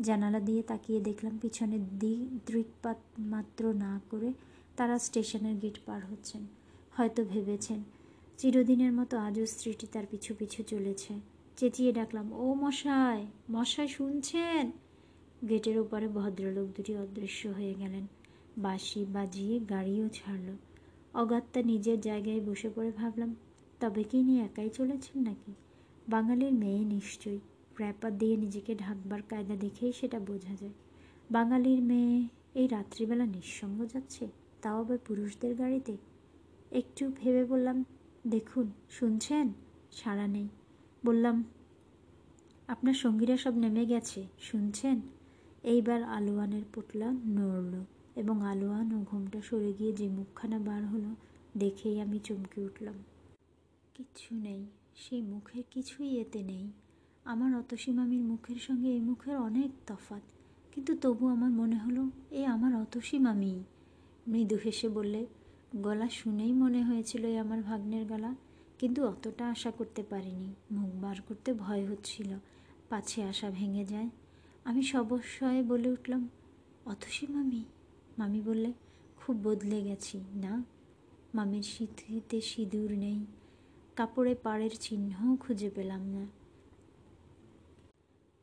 জানালা 0.00 0.40
দিয়ে 0.40 0.62
তাকিয়ে 0.62 1.00
দেখলাম 1.00 1.38
পিছনের 1.38 1.98
দিক 1.98 2.50
দৃকপাত 2.50 2.96
মাত্র 3.18 3.72
না 3.72 4.00
করে 4.10 4.32
তারা 4.76 4.98
স্টেশনের 4.98 5.56
গেট 5.56 5.78
পার 5.86 6.00
হচ্ছেন। 6.06 6.46
হয়তো 6.96 7.24
ভেবেছেন, 7.24 7.82
চিরদিনের 8.38 8.92
মতো 8.92 9.18
আজও 9.18 9.46
স্ত্রীটি 9.46 9.86
তার 9.92 10.04
পিছু 10.10 10.34
পিছু 10.38 10.62
চলেছে। 10.62 11.14
চেঁচিয়ে 11.56 11.92
ডাকলাম, 11.92 12.32
ও 12.32 12.54
মশাই 12.54 13.26
মশাই 13.50 13.88
শুনছেন? 13.88 14.70
গেটের 15.48 15.78
ওপারে 15.78 16.08
ভদ্রলোক 16.08 16.68
দুটি 16.76 16.96
অদৃশ্য 16.96 17.48
হয়ে 17.48 17.74
গেলেন। 17.74 18.06
বাঁশি 18.58 19.04
বাজিয়ে 19.04 19.60
গাড়িও 19.60 20.08
ছাড়ল। 20.08 20.56
অগাত্তা 21.14 21.62
নিজের 21.62 22.00
জায়গায় 22.00 22.40
বসে 22.40 22.70
পড়ে 22.74 22.90
ভাবলাম, 22.90 23.36
তবে 23.80 24.04
কি 24.04 24.22
নিয়ে 24.22 24.42
একাই 24.42 24.68
চলেছেন 24.68 25.22
নাকি? 25.22 25.52
বাঙালির 26.08 26.52
মেয়ে 26.52 26.84
নিশ্চয়ই। 26.84 27.40
র্যাপার 27.80 28.18
দিয়ে 28.18 28.36
নিজেকে 28.36 28.74
ঢাকবার 28.74 29.22
কায়দা 29.22 29.56
দেখেই 29.56 29.92
সেটা 29.92 30.20
বোঝা 30.20 30.54
যায়। 30.60 30.72
বাঙালির 31.30 31.82
মেয়ে 31.82 32.28
এই 32.54 32.66
রাত্রিবেলা 32.66 33.26
নিঃসঙ্গ 33.26 33.86
যাচ্ছে, 33.92 34.28
তাও 34.62 34.80
আবার 34.80 34.98
পুরুষদের 34.98 35.54
গাড়িতে? 35.54 35.96
একটু 36.70 37.12
ভেবে 37.16 37.44
বললাম, 37.44 37.84
দেখুন, 38.26 38.70
শুনছেন? 38.90 39.52
সাড়া 39.92 40.26
নেই। 40.26 40.48
বললাম, 41.04 41.44
আপনার 42.68 42.94
সঙ্গীরা 42.94 43.36
সব 43.36 43.54
নেমে 43.56 43.86
গেছে, 43.86 44.26
শুনছেন? 44.38 45.00
এইবার 45.64 46.02
আলোয়ানের 46.02 46.64
পুটলা 46.72 47.08
নড়ল 47.12 47.74
এবং 48.16 48.42
আলোয়ান 48.42 48.92
ও 48.92 48.98
ঘুমটা 49.10 49.40
সরে 49.42 49.72
গিয়ে 49.72 49.92
যে 49.92 50.08
মুখখানা 50.08 50.58
বার 50.58 50.86
হলো 50.86 51.10
দেখেই 51.56 52.00
আমি 52.00 52.18
চমকে 52.18 52.60
উঠলাম। 52.60 52.94
কিচ্ছু 53.94 54.34
নেই, 54.34 54.66
সেই 54.96 55.22
মুখের 55.22 55.64
কিছুই 55.70 56.10
এতে 56.18 56.42
নেই। 56.42 56.64
আমার 57.24 57.54
অতসী 57.54 57.92
মামির 57.92 58.22
মুখের 58.22 58.56
সঙ্গে 58.56 58.88
এই 58.88 59.00
মুখের 59.00 59.36
অনেক 59.36 59.70
তফাত 59.86 60.22
কিন্তু 60.72 60.96
তবু 60.96 61.28
আমার 61.28 61.50
মনে 61.50 61.76
হলো, 61.76 62.10
এ 62.30 62.46
আমার 62.46 62.76
অতসী 62.76 63.18
মামি 63.18 63.64
মৃদু 64.28 64.56
হেসে 64.64 64.88
বললে, 64.88 65.26
গলা 65.76 66.08
শুনেই 66.08 66.52
মনে 66.52 66.82
হয়েছিল 66.82 67.24
এ 67.24 67.38
আমার 67.40 67.62
ভাগ্নের 67.62 68.06
গলা, 68.06 68.34
কিন্তু 68.78 69.06
অতটা 69.06 69.48
আশা 69.48 69.70
করতে 69.70 70.02
পারিনি। 70.02 70.54
মুখ 70.70 70.90
বার 71.00 71.16
করতে 71.28 71.54
ভয় 71.54 71.86
হচ্ছিল, 71.86 72.30
পাছে 72.88 73.22
আশা 73.22 73.50
ভেঙে 73.50 73.84
যায় 73.84 74.10
আমি 74.64 74.82
সবস্বয়ে 74.82 75.62
বলে 75.62 75.88
উঠলাম 75.88 76.28
অতসী 76.86 77.26
মামি 77.30 77.64
মামি 78.18 78.40
বললে, 78.40 78.72
খুব 79.16 79.36
বদলে 79.42 79.82
গেছি, 79.82 80.20
না? 80.34 80.64
মামির 81.34 81.62
সিঁথিতে 81.62 82.40
সিঁদুর 82.40 82.90
নেই, 82.90 83.26
কাপড়ে 83.96 84.34
পাড়ের 84.34 84.70
চিহ্নও 84.80 85.36
খুঁজে 85.36 85.70
পেলাম 85.74 86.02
না। 86.06 86.26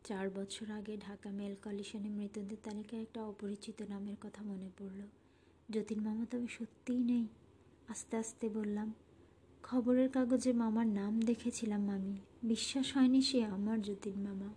চার 0.04 0.30
বছর 0.30 0.72
আগে 0.72 0.98
ঢাকা 0.98 1.30
মেল 1.30 1.56
কলিশনে 1.64 2.10
মৃতদের 2.10 2.58
তালিকায় 2.64 3.02
একটা 3.02 3.24
অপরিচিত 3.24 3.82
নামের 3.90 4.16
কথা 4.22 4.44
মনে 4.44 4.70
পড়ল। 4.80 5.02
যতীন 5.70 6.00
মামা 6.04 6.26
তবে 6.32 6.48
সত্যিই 6.48 7.04
নেই। 7.04 7.28
আস্তে 7.88 8.18
আস্তে 8.18 8.50
বললাম, 8.50 8.94
খবরের 9.64 10.10
কাগজে 10.10 10.54
মামার 10.54 10.88
নাম 10.88 11.20
দেখেছিলাম, 11.22 11.82
মামি। 11.82 12.16
বিশ্বাস 12.44 12.98
হয়নি 12.98 13.22
সে 13.22 13.46
আমার 13.46 13.82
যতীন 13.82 14.16
মামা। 14.20 14.50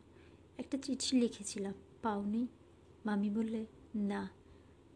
একটা 0.58 0.78
চিঠি 0.78 1.20
লিখেছিলাম, 1.20 1.74
পাওনি, 2.02 2.46
মামি 3.06 3.30
বললে, 3.30 3.66
না। 3.94 4.30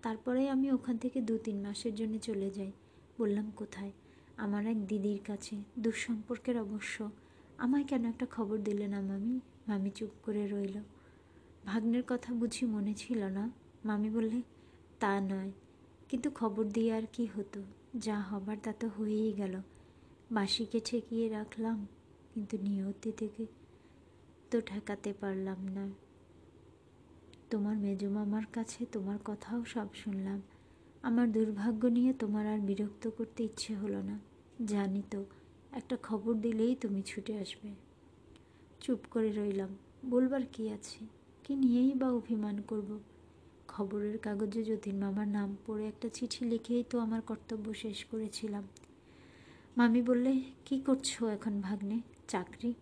তারপরে 0.02 0.48
আমি 0.48 0.72
ওখান 0.72 0.98
থেকে 0.98 1.20
দু 1.20 1.38
তিন 1.38 1.62
মাসের 1.62 1.94
জন্য 1.94 2.18
চলে 2.18 2.50
যাই। 2.50 2.72
বললাম, 3.18 3.52
কোথায়? 3.56 3.92
আমার 4.36 4.66
এক 4.66 4.86
দিদির 4.86 5.20
কাছে, 5.26 5.56
দুঃসম্পর্কের 5.78 6.60
অবশ্য। 6.60 7.10
আমায় 7.58 7.84
কেন 7.84 8.04
একটা 8.04 8.26
খবর 8.30 8.58
দিলে 8.58 8.86
না, 8.86 9.00
মামি? 9.00 9.40
মামি 9.68 9.90
চুপ 9.90 10.10
করে 10.22 10.46
রইল। 10.46 10.82
ভাগ্নের 11.64 12.02
কথা 12.06 12.34
বুঝি 12.34 12.66
মনে 12.66 12.94
ছিল 12.94 13.24
না। 13.24 13.50
মামি 13.84 14.10
বললে, 14.10 14.42
তা 15.00 15.20
নয়। 15.20 15.52
কিন্তু 16.08 16.30
খবর 16.30 16.64
দিয়ে 16.64 16.92
আর 16.92 17.02
কি 17.12 17.26
হতো? 17.36 17.62
যা 17.96 18.20
হবার 18.20 18.56
তা 18.62 18.72
তো 18.72 18.88
হয়েই 18.88 19.32
গেল। 19.32 19.60
বাসিকে 20.30 20.80
ঠেকিয়ে 20.84 21.28
রাখলাম, 21.28 21.86
কিন্তু 22.34 22.58
নিয়তি 22.62 23.12
থেকে 23.12 23.46
তো 24.50 24.60
ঠেকাতে 24.60 25.12
পারলাম 25.12 25.64
না। 25.68 25.90
তোমার 27.50 27.76
মেজমামার 27.76 28.42
কাছে 28.52 28.86
তোমার 28.92 29.18
কথাও 29.24 29.64
সব 29.64 29.88
শুনলাম। 29.94 30.42
আমার 31.02 31.32
দুর্ভাগ্য 31.32 31.86
নিয়ে 31.86 32.12
তোমার 32.12 32.46
আর 32.46 32.58
বিরক্ত 32.58 33.10
করতে 33.10 33.44
ইচ্ছে 33.44 33.74
হলো 33.74 34.02
না। 34.02 34.18
জানি 34.66 35.02
তো, 35.10 35.24
একটা 35.72 35.96
খবর 36.02 36.34
দিলেই 36.34 36.74
তুমি 36.74 37.02
ছুটে 37.02 37.36
আসবে। 37.36 37.74
চুপ 38.80 38.98
করে 39.10 39.32
রইলাম, 39.32 39.76
বলবার 40.10 40.40
কি 40.52 40.70
আছে? 40.70 41.06
কি 41.44 41.54
নিয়েই 41.54 41.94
বা 41.94 42.10
অভিমান 42.10 42.60
করব? 42.60 42.98
খবরের 43.68 44.18
কাগজে 44.18 44.64
যতীন 44.64 44.96
মামার 44.96 45.28
নাম 45.28 45.56
পড়ে 45.66 45.88
একটা 45.88 46.08
চিঠি 46.08 46.44
লিখেই 46.44 46.84
তো 46.90 46.98
আমার 46.98 47.20
কর্তব্য 47.20 47.74
শেষ 47.74 48.04
করেছিলাম। 48.04 48.64
মামি 49.76 50.02
বললে, 50.02 50.40
কি 50.64 50.80
করছ 50.80 51.24
এখন 51.24 51.60
ভাগ্নে? 51.60 52.00
চাকরি? 52.28 52.74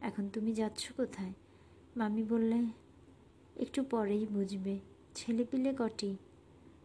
এখন 0.00 0.28
তুমি 0.28 0.52
যাচ্ছ 0.52 0.92
কোথায়? 0.92 1.32
মামি 1.96 2.22
বললে, 2.22 2.62
একটু 3.56 3.82
পরেই 3.82 4.26
বুঝবে। 4.26 4.78
ছেলেপিলে 5.14 5.74
কটি? 5.78 6.16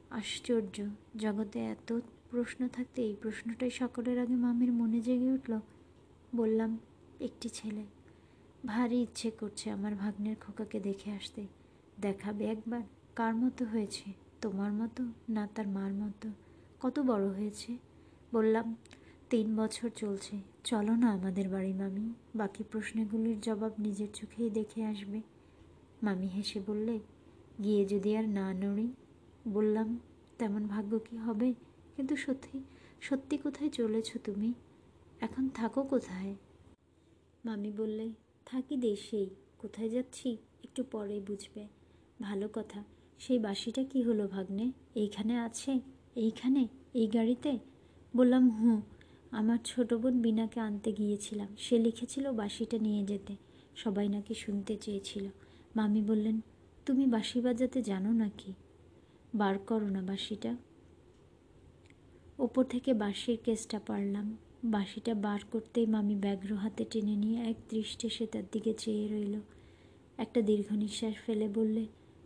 আশ্চর্য। 0.10 0.84
জগতে 1.16 1.60
এত 1.60 2.00
প্রশ্ন 2.30 2.68
থাকতে 2.68 3.02
এই 3.02 3.16
প্রশ্নটাই 3.22 3.70
সকলের 3.70 4.20
আগে 4.20 4.36
মামির 4.36 4.72
মনে 4.72 5.02
জেগে 5.02 5.32
উঠল। 5.32 5.60
বললাম, 6.36 6.80
একটি 7.20 7.50
ছেলে। 7.50 7.86
ভারী 8.66 9.02
ইচ্ছে 9.02 9.32
করছে 9.32 9.72
আমার 9.72 9.96
ভাগ্নের 9.96 10.36
খোকাকে 10.36 10.80
দেখে 10.80 11.12
আসতে। 11.12 11.48
দেখাবে 12.02 12.46
একবার 12.46 12.82
কার 13.16 13.36
মতো 13.36 13.66
হয়েছে। 13.66 14.14
তোমার 14.42 14.74
মতো 14.74 15.04
না 15.30 15.48
তার 15.56 15.68
মার 15.68 15.94
মতো। 15.94 16.30
কত 16.82 17.00
বড় 17.00 17.28
হয়েছে? 17.28 17.78
বললাম, 18.34 18.76
তিন 19.30 19.56
বছর 19.56 19.90
চলছে। 19.90 20.55
চলো 20.66 20.96
না 20.96 21.12
আমাদের 21.12 21.50
বাড়ি, 21.50 21.74
মামি। 21.74 22.14
বাকি 22.36 22.64
প্রশ্নগুলির 22.72 23.42
জবাব 23.42 23.74
নিজের 23.80 24.08
চোখেই 24.14 24.50
দেখে 24.50 24.86
আসবে। 24.86 25.22
মামি 26.04 26.28
হেসে 26.28 26.60
বললে, 26.68 27.00
গিয়ে 27.64 27.86
যদি 27.86 28.18
আর 28.18 28.30
না 28.30 28.54
নড়ি। 28.54 28.88
বললাম, 29.48 30.00
তেমন 30.40 30.68
ভাগ্য 30.68 31.00
কি 31.00 31.18
হবে? 31.18 31.54
কিন্তু 31.96 32.16
সত্যি 32.16 32.60
সত্যি 33.02 33.38
কোথায় 33.38 33.70
চলেছ 33.70 34.18
তুমি? 34.24 34.54
এখন 35.22 35.50
থাকো 35.50 35.84
কোথায়? 35.84 36.36
মামি 37.46 37.72
বললে, 37.72 38.10
থাকি 38.46 38.78
দেশেই 38.78 39.30
কোথায় 39.58 39.90
যাচ্ছি 39.90 40.38
একটু 40.64 40.84
পরে 40.92 41.20
বুঝবে। 41.20 41.68
ভালো 42.22 42.50
কথা, 42.54 42.84
সেই 43.20 43.40
বাসিটা 43.40 43.84
কি 43.84 44.04
হলো 44.04 44.28
ভাগ্নে? 44.28 44.72
এইখানে 44.96 45.40
আছে? 45.40 45.80
এইখানে? 46.16 46.68
এই 46.94 47.08
গাড়িতে? 47.08 47.60
বললাম, 48.16 48.50
হুঁ। 48.50 48.82
আমার 49.36 49.58
ছোট 49.66 49.94
বোন 49.94 50.22
বিনাকে 50.22 50.60
আনতে 50.60 50.92
গিয়েছিলাম। 50.92 51.48
সে 51.58 51.80
লিখেছিল 51.80 52.32
বাসিটা 52.32 52.78
নিয়ে 52.78 53.04
যেতে। 53.04 53.36
সবাই 53.76 54.10
নাকি 54.10 54.34
শুনতে 54.34 54.78
চেয়েছিল। 54.78 55.26
মামি 55.76 56.02
বললেন, 56.02 56.42
তুমি 56.86 57.06
বাঁশি 57.06 57.42
বাজাতে 57.42 57.82
জানো 57.82 58.12
নাকি? 58.14 58.54
বার 59.36 59.60
করো 59.60 59.90
না 59.90 60.02
বাঁশিটা। 60.02 60.58
ওপর 62.40 62.64
থেকে 62.64 62.94
বাঁশির 62.94 63.38
কেসটা 63.44 63.80
পারলাম। 63.88 64.38
বাঁশিটা 64.64 65.14
বার 65.16 65.40
করতেই 65.52 65.86
মামি 65.86 66.16
ব্যাঘ্র 66.16 66.56
হাতে 66.56 66.86
টেনে 66.92 67.16
নিয়ে 67.16 67.42
এক 67.42 67.56
দৃষ্টে 67.70 68.10
সে 68.10 68.28
তার 68.28 68.44
দিকে 68.52 68.74
চেয়ে 68.74 69.08
রইল। 69.08 69.40
একটা 70.18 70.42
দীর্ঘ 70.42 70.74
নিঃশ্বাস 70.74 71.14
ফেলে 71.26 71.48
বললে, 71.50 71.86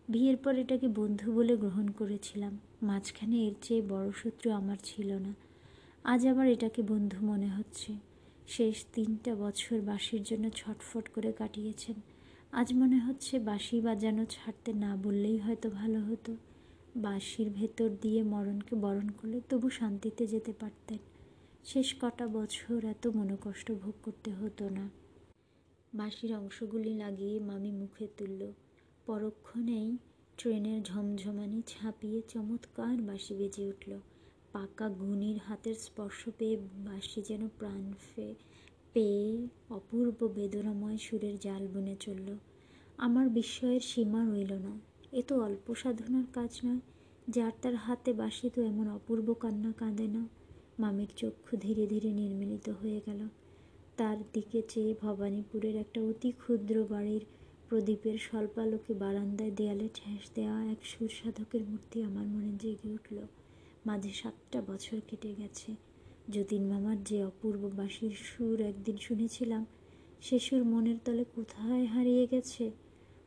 বিয়ের 0.10 0.38
পর 0.38 0.56
এটাকে 0.56 0.88
বন্ধু 0.88 1.34
বলে 1.34 1.58
গ্রহণ 1.58 1.88
করেছিলাম। 1.88 2.60
মাঝখানে 2.82 3.48
এর 3.48 3.54
চেয়ে 3.62 3.82
বড় 3.82 4.12
শত্রু 4.12 4.52
আমার 4.52 4.78
ছিল 4.84 5.14
না। 5.14 5.49
আজ 6.12 6.28
আবার 6.28 6.48
এটাকে 6.48 6.82
বন্ধু 6.82 7.26
মনে 7.26 7.48
হচ্ছে। 7.48 7.94
শেষ 8.48 8.86
তিনটা 8.94 9.36
বছর 9.36 9.82
বাঁশির 9.82 10.24
জন্য 10.24 10.50
ছটফট 10.50 11.10
করে 11.10 11.32
কাটিয়েছেন। 11.32 11.96
আজ 12.52 12.74
মনে 12.74 13.00
হচ্ছে 13.00 13.40
বাঁশি 13.40 13.82
বাজানো 13.82 14.26
ছাড়তে 14.26 14.74
না 14.74 14.98
বললেই 14.98 15.38
হয়তো 15.38 15.70
ভালো 15.70 16.00
হতো। 16.00 16.36
বাঁশির 16.96 17.50
ভেতর 17.50 17.90
দিয়ে 18.02 18.24
মরণকে 18.24 18.76
বরণ 18.76 19.10
করলে 19.10 19.42
তবু 19.50 19.70
শান্তিতে 19.70 20.28
যেতে 20.28 20.54
পারতেন। 20.54 20.98
শেষ 21.66 21.96
কটা 22.02 22.28
বছর 22.28 22.86
এত 22.86 23.08
মনোকষ্ট 23.08 23.72
ভোগ 23.72 23.94
করতে 24.04 24.32
হতো 24.32 24.70
না। 24.70 24.90
বাঁশির 25.94 26.36
অংশগুলি 26.36 26.94
লাগিয়ে 26.94 27.40
মামি 27.40 27.72
মুখে 27.72 28.08
তুলল। 28.18 28.52
পরক্ষণেই 29.06 29.98
ট্রেনের 30.38 30.84
ঝমঝমানি 30.84 31.62
ছাপিয়ে 31.68 32.22
চমৎকার 32.30 33.02
বাঁশি 33.02 33.34
বেজে 33.36 33.68
উঠল। 33.68 34.00
পাকা 34.52 34.90
গুনির 34.90 35.38
হাতের 35.38 35.76
স্পর্শ 35.76 36.30
পেয়ে 36.38 36.58
বাঁশি 36.86 37.22
যেন 37.22 37.48
প্রাণ 37.60 37.92
ফে, 38.00 38.34
পেয়ে 38.94 39.48
অপূর্ব 39.70 40.28
বেদনাময় 40.28 40.98
সুরের 40.98 41.40
জাল 41.40 41.68
বুনে 41.68 41.96
চলল। 42.00 42.38
আমার 42.98 43.30
বিস্ময়ের 43.30 43.80
সীমা 43.80 44.22
রইল 44.26 44.54
না। 44.54 44.80
এ 45.12 45.22
তো 45.28 45.42
অল্প 45.42 45.74
সাধনার 45.74 46.24
কাজ 46.34 46.60
নয়, 46.66 46.80
যার 47.30 47.52
তার 47.62 47.76
হাতে 47.76 48.14
বাঁশি 48.14 48.50
তো 48.50 48.62
এমন 48.62 48.88
অপূর্ব 48.88 49.34
কান্না 49.34 49.72
কাঁদে 49.78 50.08
না। 50.08 50.28
মামির 50.80 51.12
চক্ষু 51.18 51.58
ধীরে 51.58 51.88
ধীরে 51.88 52.10
নির্মিলিত 52.12 52.70
হয়ে 52.70 53.02
গেল। 53.06 53.28
তার 53.98 54.18
দিকে 54.34 54.62
চেয়ে 54.70 54.96
ভবানীপুরের 55.02 55.76
একটা 55.76 56.02
অতি 56.02 56.32
ক্ষুদ্র 56.32 56.84
বাড়ির 56.84 57.24
প্রদীপের 57.70 58.18
স্বল্পালোকে 58.18 58.94
বারান্দায় 58.94 59.52
দেয়ালে 59.52 59.90
ঠেস 59.94 60.30
দেওয়া 60.36 60.66
এক 60.66 60.86
সুর 60.86 61.10
সাধকের 61.10 61.64
মূর্তি 61.64 62.04
আমার 62.04 62.26
মনে 62.26 62.52
জেগে 62.60 62.90
উঠল। 62.90 63.18
মাঝে 63.86 64.10
সাতটা 64.10 64.62
বছর 64.62 64.98
কেটে 65.08 65.36
গেছে। 65.38 65.76
যতীন 66.30 66.68
মামার 66.68 67.04
যে 67.04 67.24
অপূর্ব 67.24 67.70
বাঁশির 67.76 68.12
সুর 68.12 68.62
একদিন 68.62 68.98
শুনেছিলাম, 68.98 69.66
সে 70.22 70.40
সুর 70.40 70.64
মনের 70.64 70.96
তলে 71.06 71.26
কোথায় 71.36 71.86
হারিয়ে 71.86 72.28
গেছে? 72.28 72.72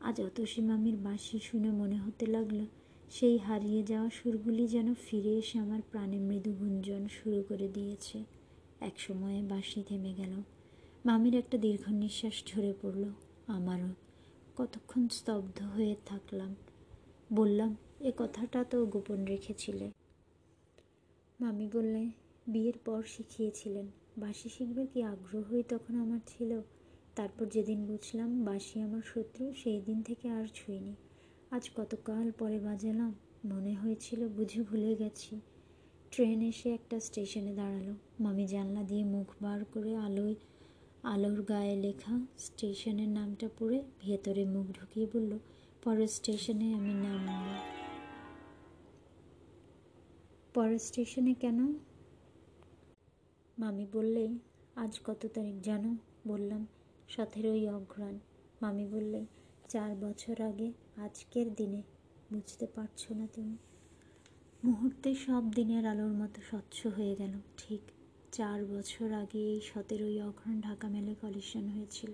আজ 0.01 0.21
অতসী 0.21 0.61
মামির 0.61 0.97
বাঁশি 0.97 1.39
শুনে 1.39 1.71
মনে 1.71 1.97
হতে 1.97 2.27
লাগল, 2.27 2.67
সেই 3.11 3.39
হারিয়ে 3.39 3.83
যাওয়া 3.83 4.11
সুরগুলি 4.11 4.67
যেন 4.67 4.95
ফিরে 4.95 5.39
এসে 5.39 5.59
আমার 5.59 5.81
প্রাণে 5.91 6.19
মৃদু 6.19 6.53
গুঞ্জন 6.53 7.09
শুরু 7.09 7.45
করে 7.49 7.69
দিয়েছে। 7.69 8.25
এক 8.81 9.01
সময়ে 9.01 9.43
বাঁশি 9.43 9.83
থেমে 9.89 10.15
গেল। 10.15 10.43
মামির 11.05 11.35
একটা 11.35 11.59
দীর্ঘ 11.59 11.93
নিঃশ্বাস 11.93 12.43
ঝরে 12.47 12.75
পড়ল। 12.83 13.05
আমারও 13.47 13.89
কতক্ষণ 14.57 15.09
স্তব্ধ 15.09 15.63
হয়ে 15.63 15.97
থাকলাম। 16.07 16.55
বললাম, 17.33 17.77
এ 18.01 18.13
কথাটা 18.17 18.65
তো 18.65 18.87
গোপন 18.87 19.25
রেখেছিলে। 19.25 19.91
মামি 21.43 21.69
বললে, 21.73 22.11
বিয়ের 22.47 22.79
পর 22.85 23.03
শিখিয়েছিলেন। 23.03 23.87
বাঁশি 24.19 24.49
শিখবার 24.49 24.87
কি 24.87 25.03
আগ্রহই 25.03 25.63
তখন 25.69 25.95
আমার 25.97 26.19
ছিল। 26.27 26.61
তারপর 27.17 27.47
যেদিন 27.47 27.87
বুঝলাম 27.87 28.45
বাঁশি 28.45 28.81
আমার 28.81 29.01
শত্রু, 29.05 29.53
সেই 29.53 29.81
দিন 29.81 30.03
থেকে 30.03 30.29
আর 30.29 30.47
ছুঁইনি। 30.55 30.95
আজ 31.51 31.71
কতকাল 31.77 32.31
পরে 32.39 32.61
বাজালাম, 32.61 33.15
মনে 33.45 33.75
হয়েছিল 33.75 34.29
বুঝে 34.29 34.63
ভুলে 34.63 34.95
গেছি। 34.95 35.41
ট্রেন 36.11 36.43
এসে 36.43 36.71
একটা 36.71 37.01
স্টেশনে 37.01 37.55
দাঁড়াল। 37.55 37.95
মামি 38.21 38.47
জানলা 38.47 38.83
দিয়ে 38.83 39.05
মুখ 39.05 39.33
বার 39.43 39.65
করে 39.65 39.97
আলোয়, 39.97 40.35
আলোর 41.03 41.43
গায়ে 41.43 41.77
লেখা 41.77 42.27
স্টেশনের 42.39 43.09
নামটা 43.09 43.49
পড়ে 43.59 43.83
ভেতরে 44.01 44.45
মুখ 44.45 44.67
ঢুকিয়ে 44.67 45.07
বলল, 45.13 45.39
পরের 45.85 46.09
স্টেশনে 46.09 46.75
আমি 46.75 46.95
নামব। 46.95 47.82
পরের 50.55 50.79
স্টেশনে 50.79 51.35
কেন? 51.35 51.75
মামি 53.59 53.87
বললে, 53.93 54.29
আজ 54.77 55.01
কত 55.05 55.27
তারিখ 55.35 55.55
জানো? 55.63 55.97
বললাম, 56.27 56.67
সতেরোই 57.09 57.69
অঘ্রাণ। 57.69 58.19
মামি 58.63 58.87
বললে, 58.87 59.27
চার 59.69 59.97
বছর 59.97 60.43
আগে, 60.43 60.73
আজকের 60.97 61.55
দিনে। 61.55 61.83
বুঝতে 62.33 62.67
পারছ 62.67 63.13
না 63.13 63.29
তুমি? 63.33 63.57
মুহূর্তে 64.65 65.15
সব 65.15 65.51
দিনের 65.51 65.87
আলোর 65.87 66.13
মতো 66.13 66.41
স্বচ্ছ 66.51 66.87
হয়ে 66.87 67.17
গেল। 67.17 67.33
ঠিক 67.57 67.81
চার 68.33 68.65
বছর 68.67 69.13
আগে 69.13 69.39
এই 69.39 69.61
সতেরোই 69.61 70.21
অঘ্রাণ 70.21 70.61
ঢাকা 70.61 70.89
মেলে 70.89 71.15
কলিশন 71.15 71.69
হয়েছিল। 71.69 72.13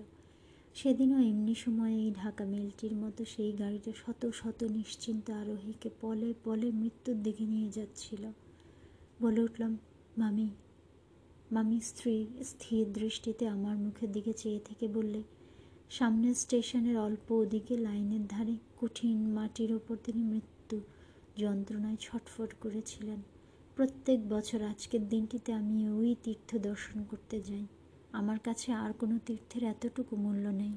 সেদিনও 0.78 1.18
এমনি 1.22 1.54
সময়ে 1.54 1.96
এই 1.96 2.10
ঢাকা 2.10 2.44
মেলটির 2.44 2.96
মতো 2.96 3.24
সেই 3.24 3.52
গাড়িটা 3.52 3.92
শত 3.96 4.30
শত 4.30 4.64
নিশ্চিন্ত 4.64 5.30
আরোহীকে 5.30 5.90
পলে 6.00 6.34
পলে 6.44 6.70
মৃত্যুর 6.72 7.22
দিকে 7.22 7.44
নিয়ে 7.44 7.70
যাচ্ছিল। 7.70 8.32
বলে 9.22 9.40
উঠলাম, 9.40 9.78
মামি 10.18 10.48
মামি 11.52 11.80
স্ত্রী 11.80 12.26
স্থির 12.44 12.92
দৃষ্টিতে 12.92 13.48
আমার 13.48 13.76
মুখের 13.76 14.12
দিকে 14.12 14.32
চেয়ে 14.32 14.60
থেকে 14.64 14.88
বললে, 14.88 15.22
সামনের 15.90 16.34
স্টেশনের 16.34 16.98
অল্প 16.98 17.32
ওদিকে 17.32 17.76
লাইনের 17.76 18.26
ধারে 18.26 18.56
কঠিন 18.80 19.16
মাটির 19.28 19.72
ওপর 19.72 19.96
তিনি 20.04 20.22
মৃত্যু 20.22 20.80
যন্ত্রণায় 21.38 21.96
ছটফট 22.00 22.54
করেছিলেন। 22.60 23.22
প্রত্যেক 23.76 24.28
বছর 24.28 24.62
আজকের 24.62 25.08
দিনটিতে 25.08 25.52
আমি 25.52 25.88
ওই 25.88 26.16
তীর্থ 26.22 26.56
দর্শন 26.56 27.04
করতে 27.04 27.40
যাই। 27.40 27.66
আমার 28.12 28.38
কাছে 28.38 28.72
আর 28.72 28.92
কোনো 28.92 29.18
তীর্থের 29.26 29.62
এতটুকু 29.62 30.16
মূল্য 30.16 30.48
নেই। 30.48 30.72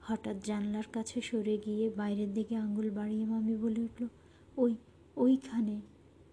হঠাৎ 0.00 0.36
জানলার 0.44 0.84
কাছে 0.92 1.20
সরে 1.20 1.58
গিয়ে 1.58 1.90
বাইরের 1.90 2.34
দিকে 2.34 2.56
আঙুল 2.56 2.90
বাড়িয়ে 2.90 3.24
মামি 3.24 3.56
বলে 3.56 3.80
উঠল, 3.80 4.06
ওই, 4.56 4.74
ওইখানে। 5.16 5.80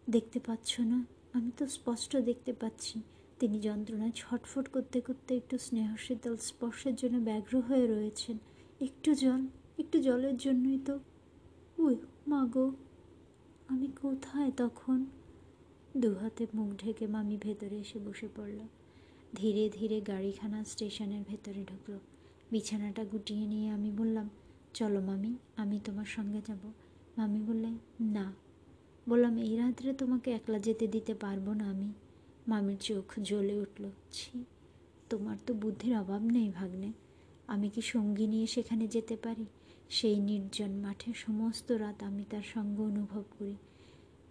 দেখতে 0.09 0.39
পাচ্ছ 0.39 0.79
না? 0.79 1.05
আমি 1.33 1.51
তো 1.57 1.67
স্পষ্ট 1.67 2.17
দেখতে 2.17 2.53
পাচ্ছি। 2.53 3.01
তিনি 3.39 3.59
যন্ত্রণায় 3.59 4.11
ছটফট 4.15 4.67
করতে 4.67 5.01
করতে 5.01 5.37
একটু 5.37 5.57
স্নেহশীতল 5.57 6.37
স্পর্শের 6.37 6.95
জন্য 6.95 7.17
ব্যগ্র 7.17 7.59
হয়ে 7.59 7.87
রয়েছেন। 7.87 8.37
একটু 8.81 9.13
জল, 9.13 9.41
একটু 9.79 9.99
জলের 9.99 10.37
জন্যই 10.37 10.79
তো। 10.85 10.99
উই, 11.77 11.95
মা 12.27 12.45
গো, 12.45 12.71
আমি 13.67 13.87
কোথায় 14.01 14.51
তখন? 14.57 15.05
দু 15.97 16.13
হাতে 16.13 16.47
মুখ 16.53 16.75
ঢেকে 16.77 17.07
মামি 17.07 17.37
ভেতরে 17.41 17.75
এসে 17.75 17.99
বসে 17.99 18.27
পড়ল। 18.35 18.59
ধীরে 19.35 19.69
ধীরে 19.69 20.01
গাড়িখানা 20.01 20.63
স্টেশনের 20.63 21.23
ভেতরে 21.27 21.63
ঢুকলো। 21.63 21.99
বিছানাটা 22.51 23.05
গুটিয়ে 23.05 23.47
নিয়ে 23.47 23.69
আমি 23.69 23.91
বললাম, 23.91 24.29
চলো 24.73 25.01
মামি, 25.01 25.35
আমি 25.55 25.79
তোমার 25.85 26.05
সঙ্গে 26.05 26.41
যাব। 26.47 26.71
মামি 27.17 27.39
বললে, 27.39 27.71
না। 28.01 28.33
বললাম, 29.09 29.37
এই 29.37 29.57
রাত্রে 29.57 29.93
তোমাকে 29.93 30.31
একলা 30.31 30.59
যেতে 30.59 30.87
দিতে 30.87 31.13
পারব 31.13 31.53
না 31.53 31.69
আমি। 31.69 31.93
মামির 32.47 32.77
চোখ 32.77 33.19
জ্বলে 33.19 33.55
উঠল, 33.55 33.89
ছি, 34.11 34.45
তোমার 35.09 35.37
তো 35.45 35.53
বুদ্ধির 35.53 35.97
অভাব 35.97 36.23
নেই 36.23 36.49
ভাগ্নে। 36.49 36.91
আমি 37.47 37.69
কি 37.69 37.81
সঙ্গী 37.81 38.27
নিয়ে 38.27 38.47
সেখানে 38.47 38.87
যেতে 38.87 39.15
পারি? 39.15 39.45
সেই 39.89 40.19
নির্জন 40.19 40.71
মাঠে 40.71 41.13
সমস্ত 41.15 41.71
রাত 41.71 42.03
আমি 42.03 42.25
তার 42.29 42.41
সঙ্গ 42.53 42.81
অনুভব 42.81 43.23
করি। 43.39 43.55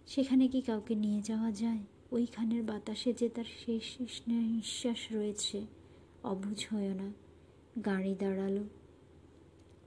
সেখানে 0.07 0.47
কি 0.47 0.61
কাউকে 0.61 0.95
নিয়ে 0.95 1.21
যাওয়া 1.21 1.51
যায়? 1.51 1.79
ওইখানের 2.11 2.63
বাতাসে 2.63 3.13
যে 3.13 3.29
তার 3.29 3.43
শেষ 3.65 3.97
নিঃশ্বাস 4.27 4.97
রয়েছে, 5.11 5.61
অবুঝ 6.23 6.67
হয় 6.71 6.93
না। 6.93 7.13
গাড়ি 7.85 8.15
দাঁড়াল। 8.19 8.63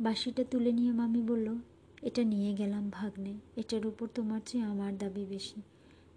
বাঁশিটা 0.01 0.45
তুলে 0.51 0.73
নিয়ে 0.73 0.93
মামি 0.93 1.23
বলল, 1.23 1.55
এটা 2.03 2.25
নিয়ে 2.25 2.55
গেলাম 2.55 2.91
ভাগ্নে, 2.93 3.35
এটার 3.57 3.87
উপর 3.87 4.09
তোমার 4.14 4.41
চেয়ে 4.47 4.64
আমার 4.64 4.99
দাবি 4.99 5.25
বেশি। 5.25 5.62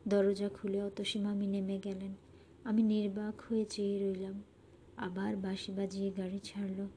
দরজা 0.08 0.49
খুলে 0.49 0.84
অতসী 0.84 1.20
মামি 1.20 1.47
নেমে 1.47 1.80
গেলেন। 1.84 2.14
আমি 2.64 2.84
নির্বাক 2.84 3.41
হয়ে 3.41 3.66
চেয়ে 3.66 3.99
রইলাম। 3.99 4.43
আবার 4.97 5.36
বাঁশি 5.36 5.72
বাজিয়ে 5.72 6.12
গাড়ি 6.12 6.39
ছাড়ল। 6.43 6.88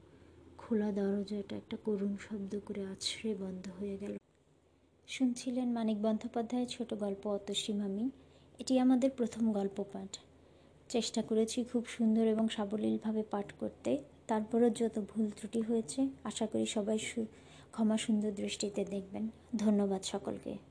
খোলা 0.57 0.91
দরজাটা 0.91 1.55
একটা 1.55 1.77
করুণ 1.83 2.15
শব্দ 2.17 2.59
করে 2.65 2.85
আছড়ে 2.85 3.35
বন্ধ 3.35 3.67
হয়ে 3.79 3.97
গেল। 3.97 4.17
শুনছিলেন 5.07 5.71
মানিক 5.71 6.01
বন্দ্যোপাধ্যায়ের 6.01 6.67
ছোট 6.67 6.93
গল্প 6.93 7.27
অতসী 7.27 7.73
মামি? 7.73 8.09
এটি 8.59 8.79
আমাদের 8.79 9.09
প্রথম 9.17 9.51
গল্প 9.51 9.83
পাঠ। 9.93 10.17
চেষ্টা 10.89 11.21
করেছি 11.21 11.63
খুব 11.63 11.85
সুন্দর 11.87 12.25
এবং 12.27 12.47
সাবলীলভাবে 12.47 13.23
পাঠ 13.23 13.51
করতে। 13.59 13.97
তারপরও 14.27 14.69
যত 14.69 14.99
ভুল 14.99 15.29
ত্রুটি 15.29 15.61
হয়েছে, 15.61 16.07
আশা 16.23 16.45
করি 16.47 16.65
সবাই 16.65 16.99
ক্ষমা 17.71 17.97
সুন্দর 17.97 18.31
দৃষ্টিতে 18.31 18.85
দেখবেন। 18.85 19.29
ধন্যবাদ 19.55 20.01
সকলকে। 20.03 20.66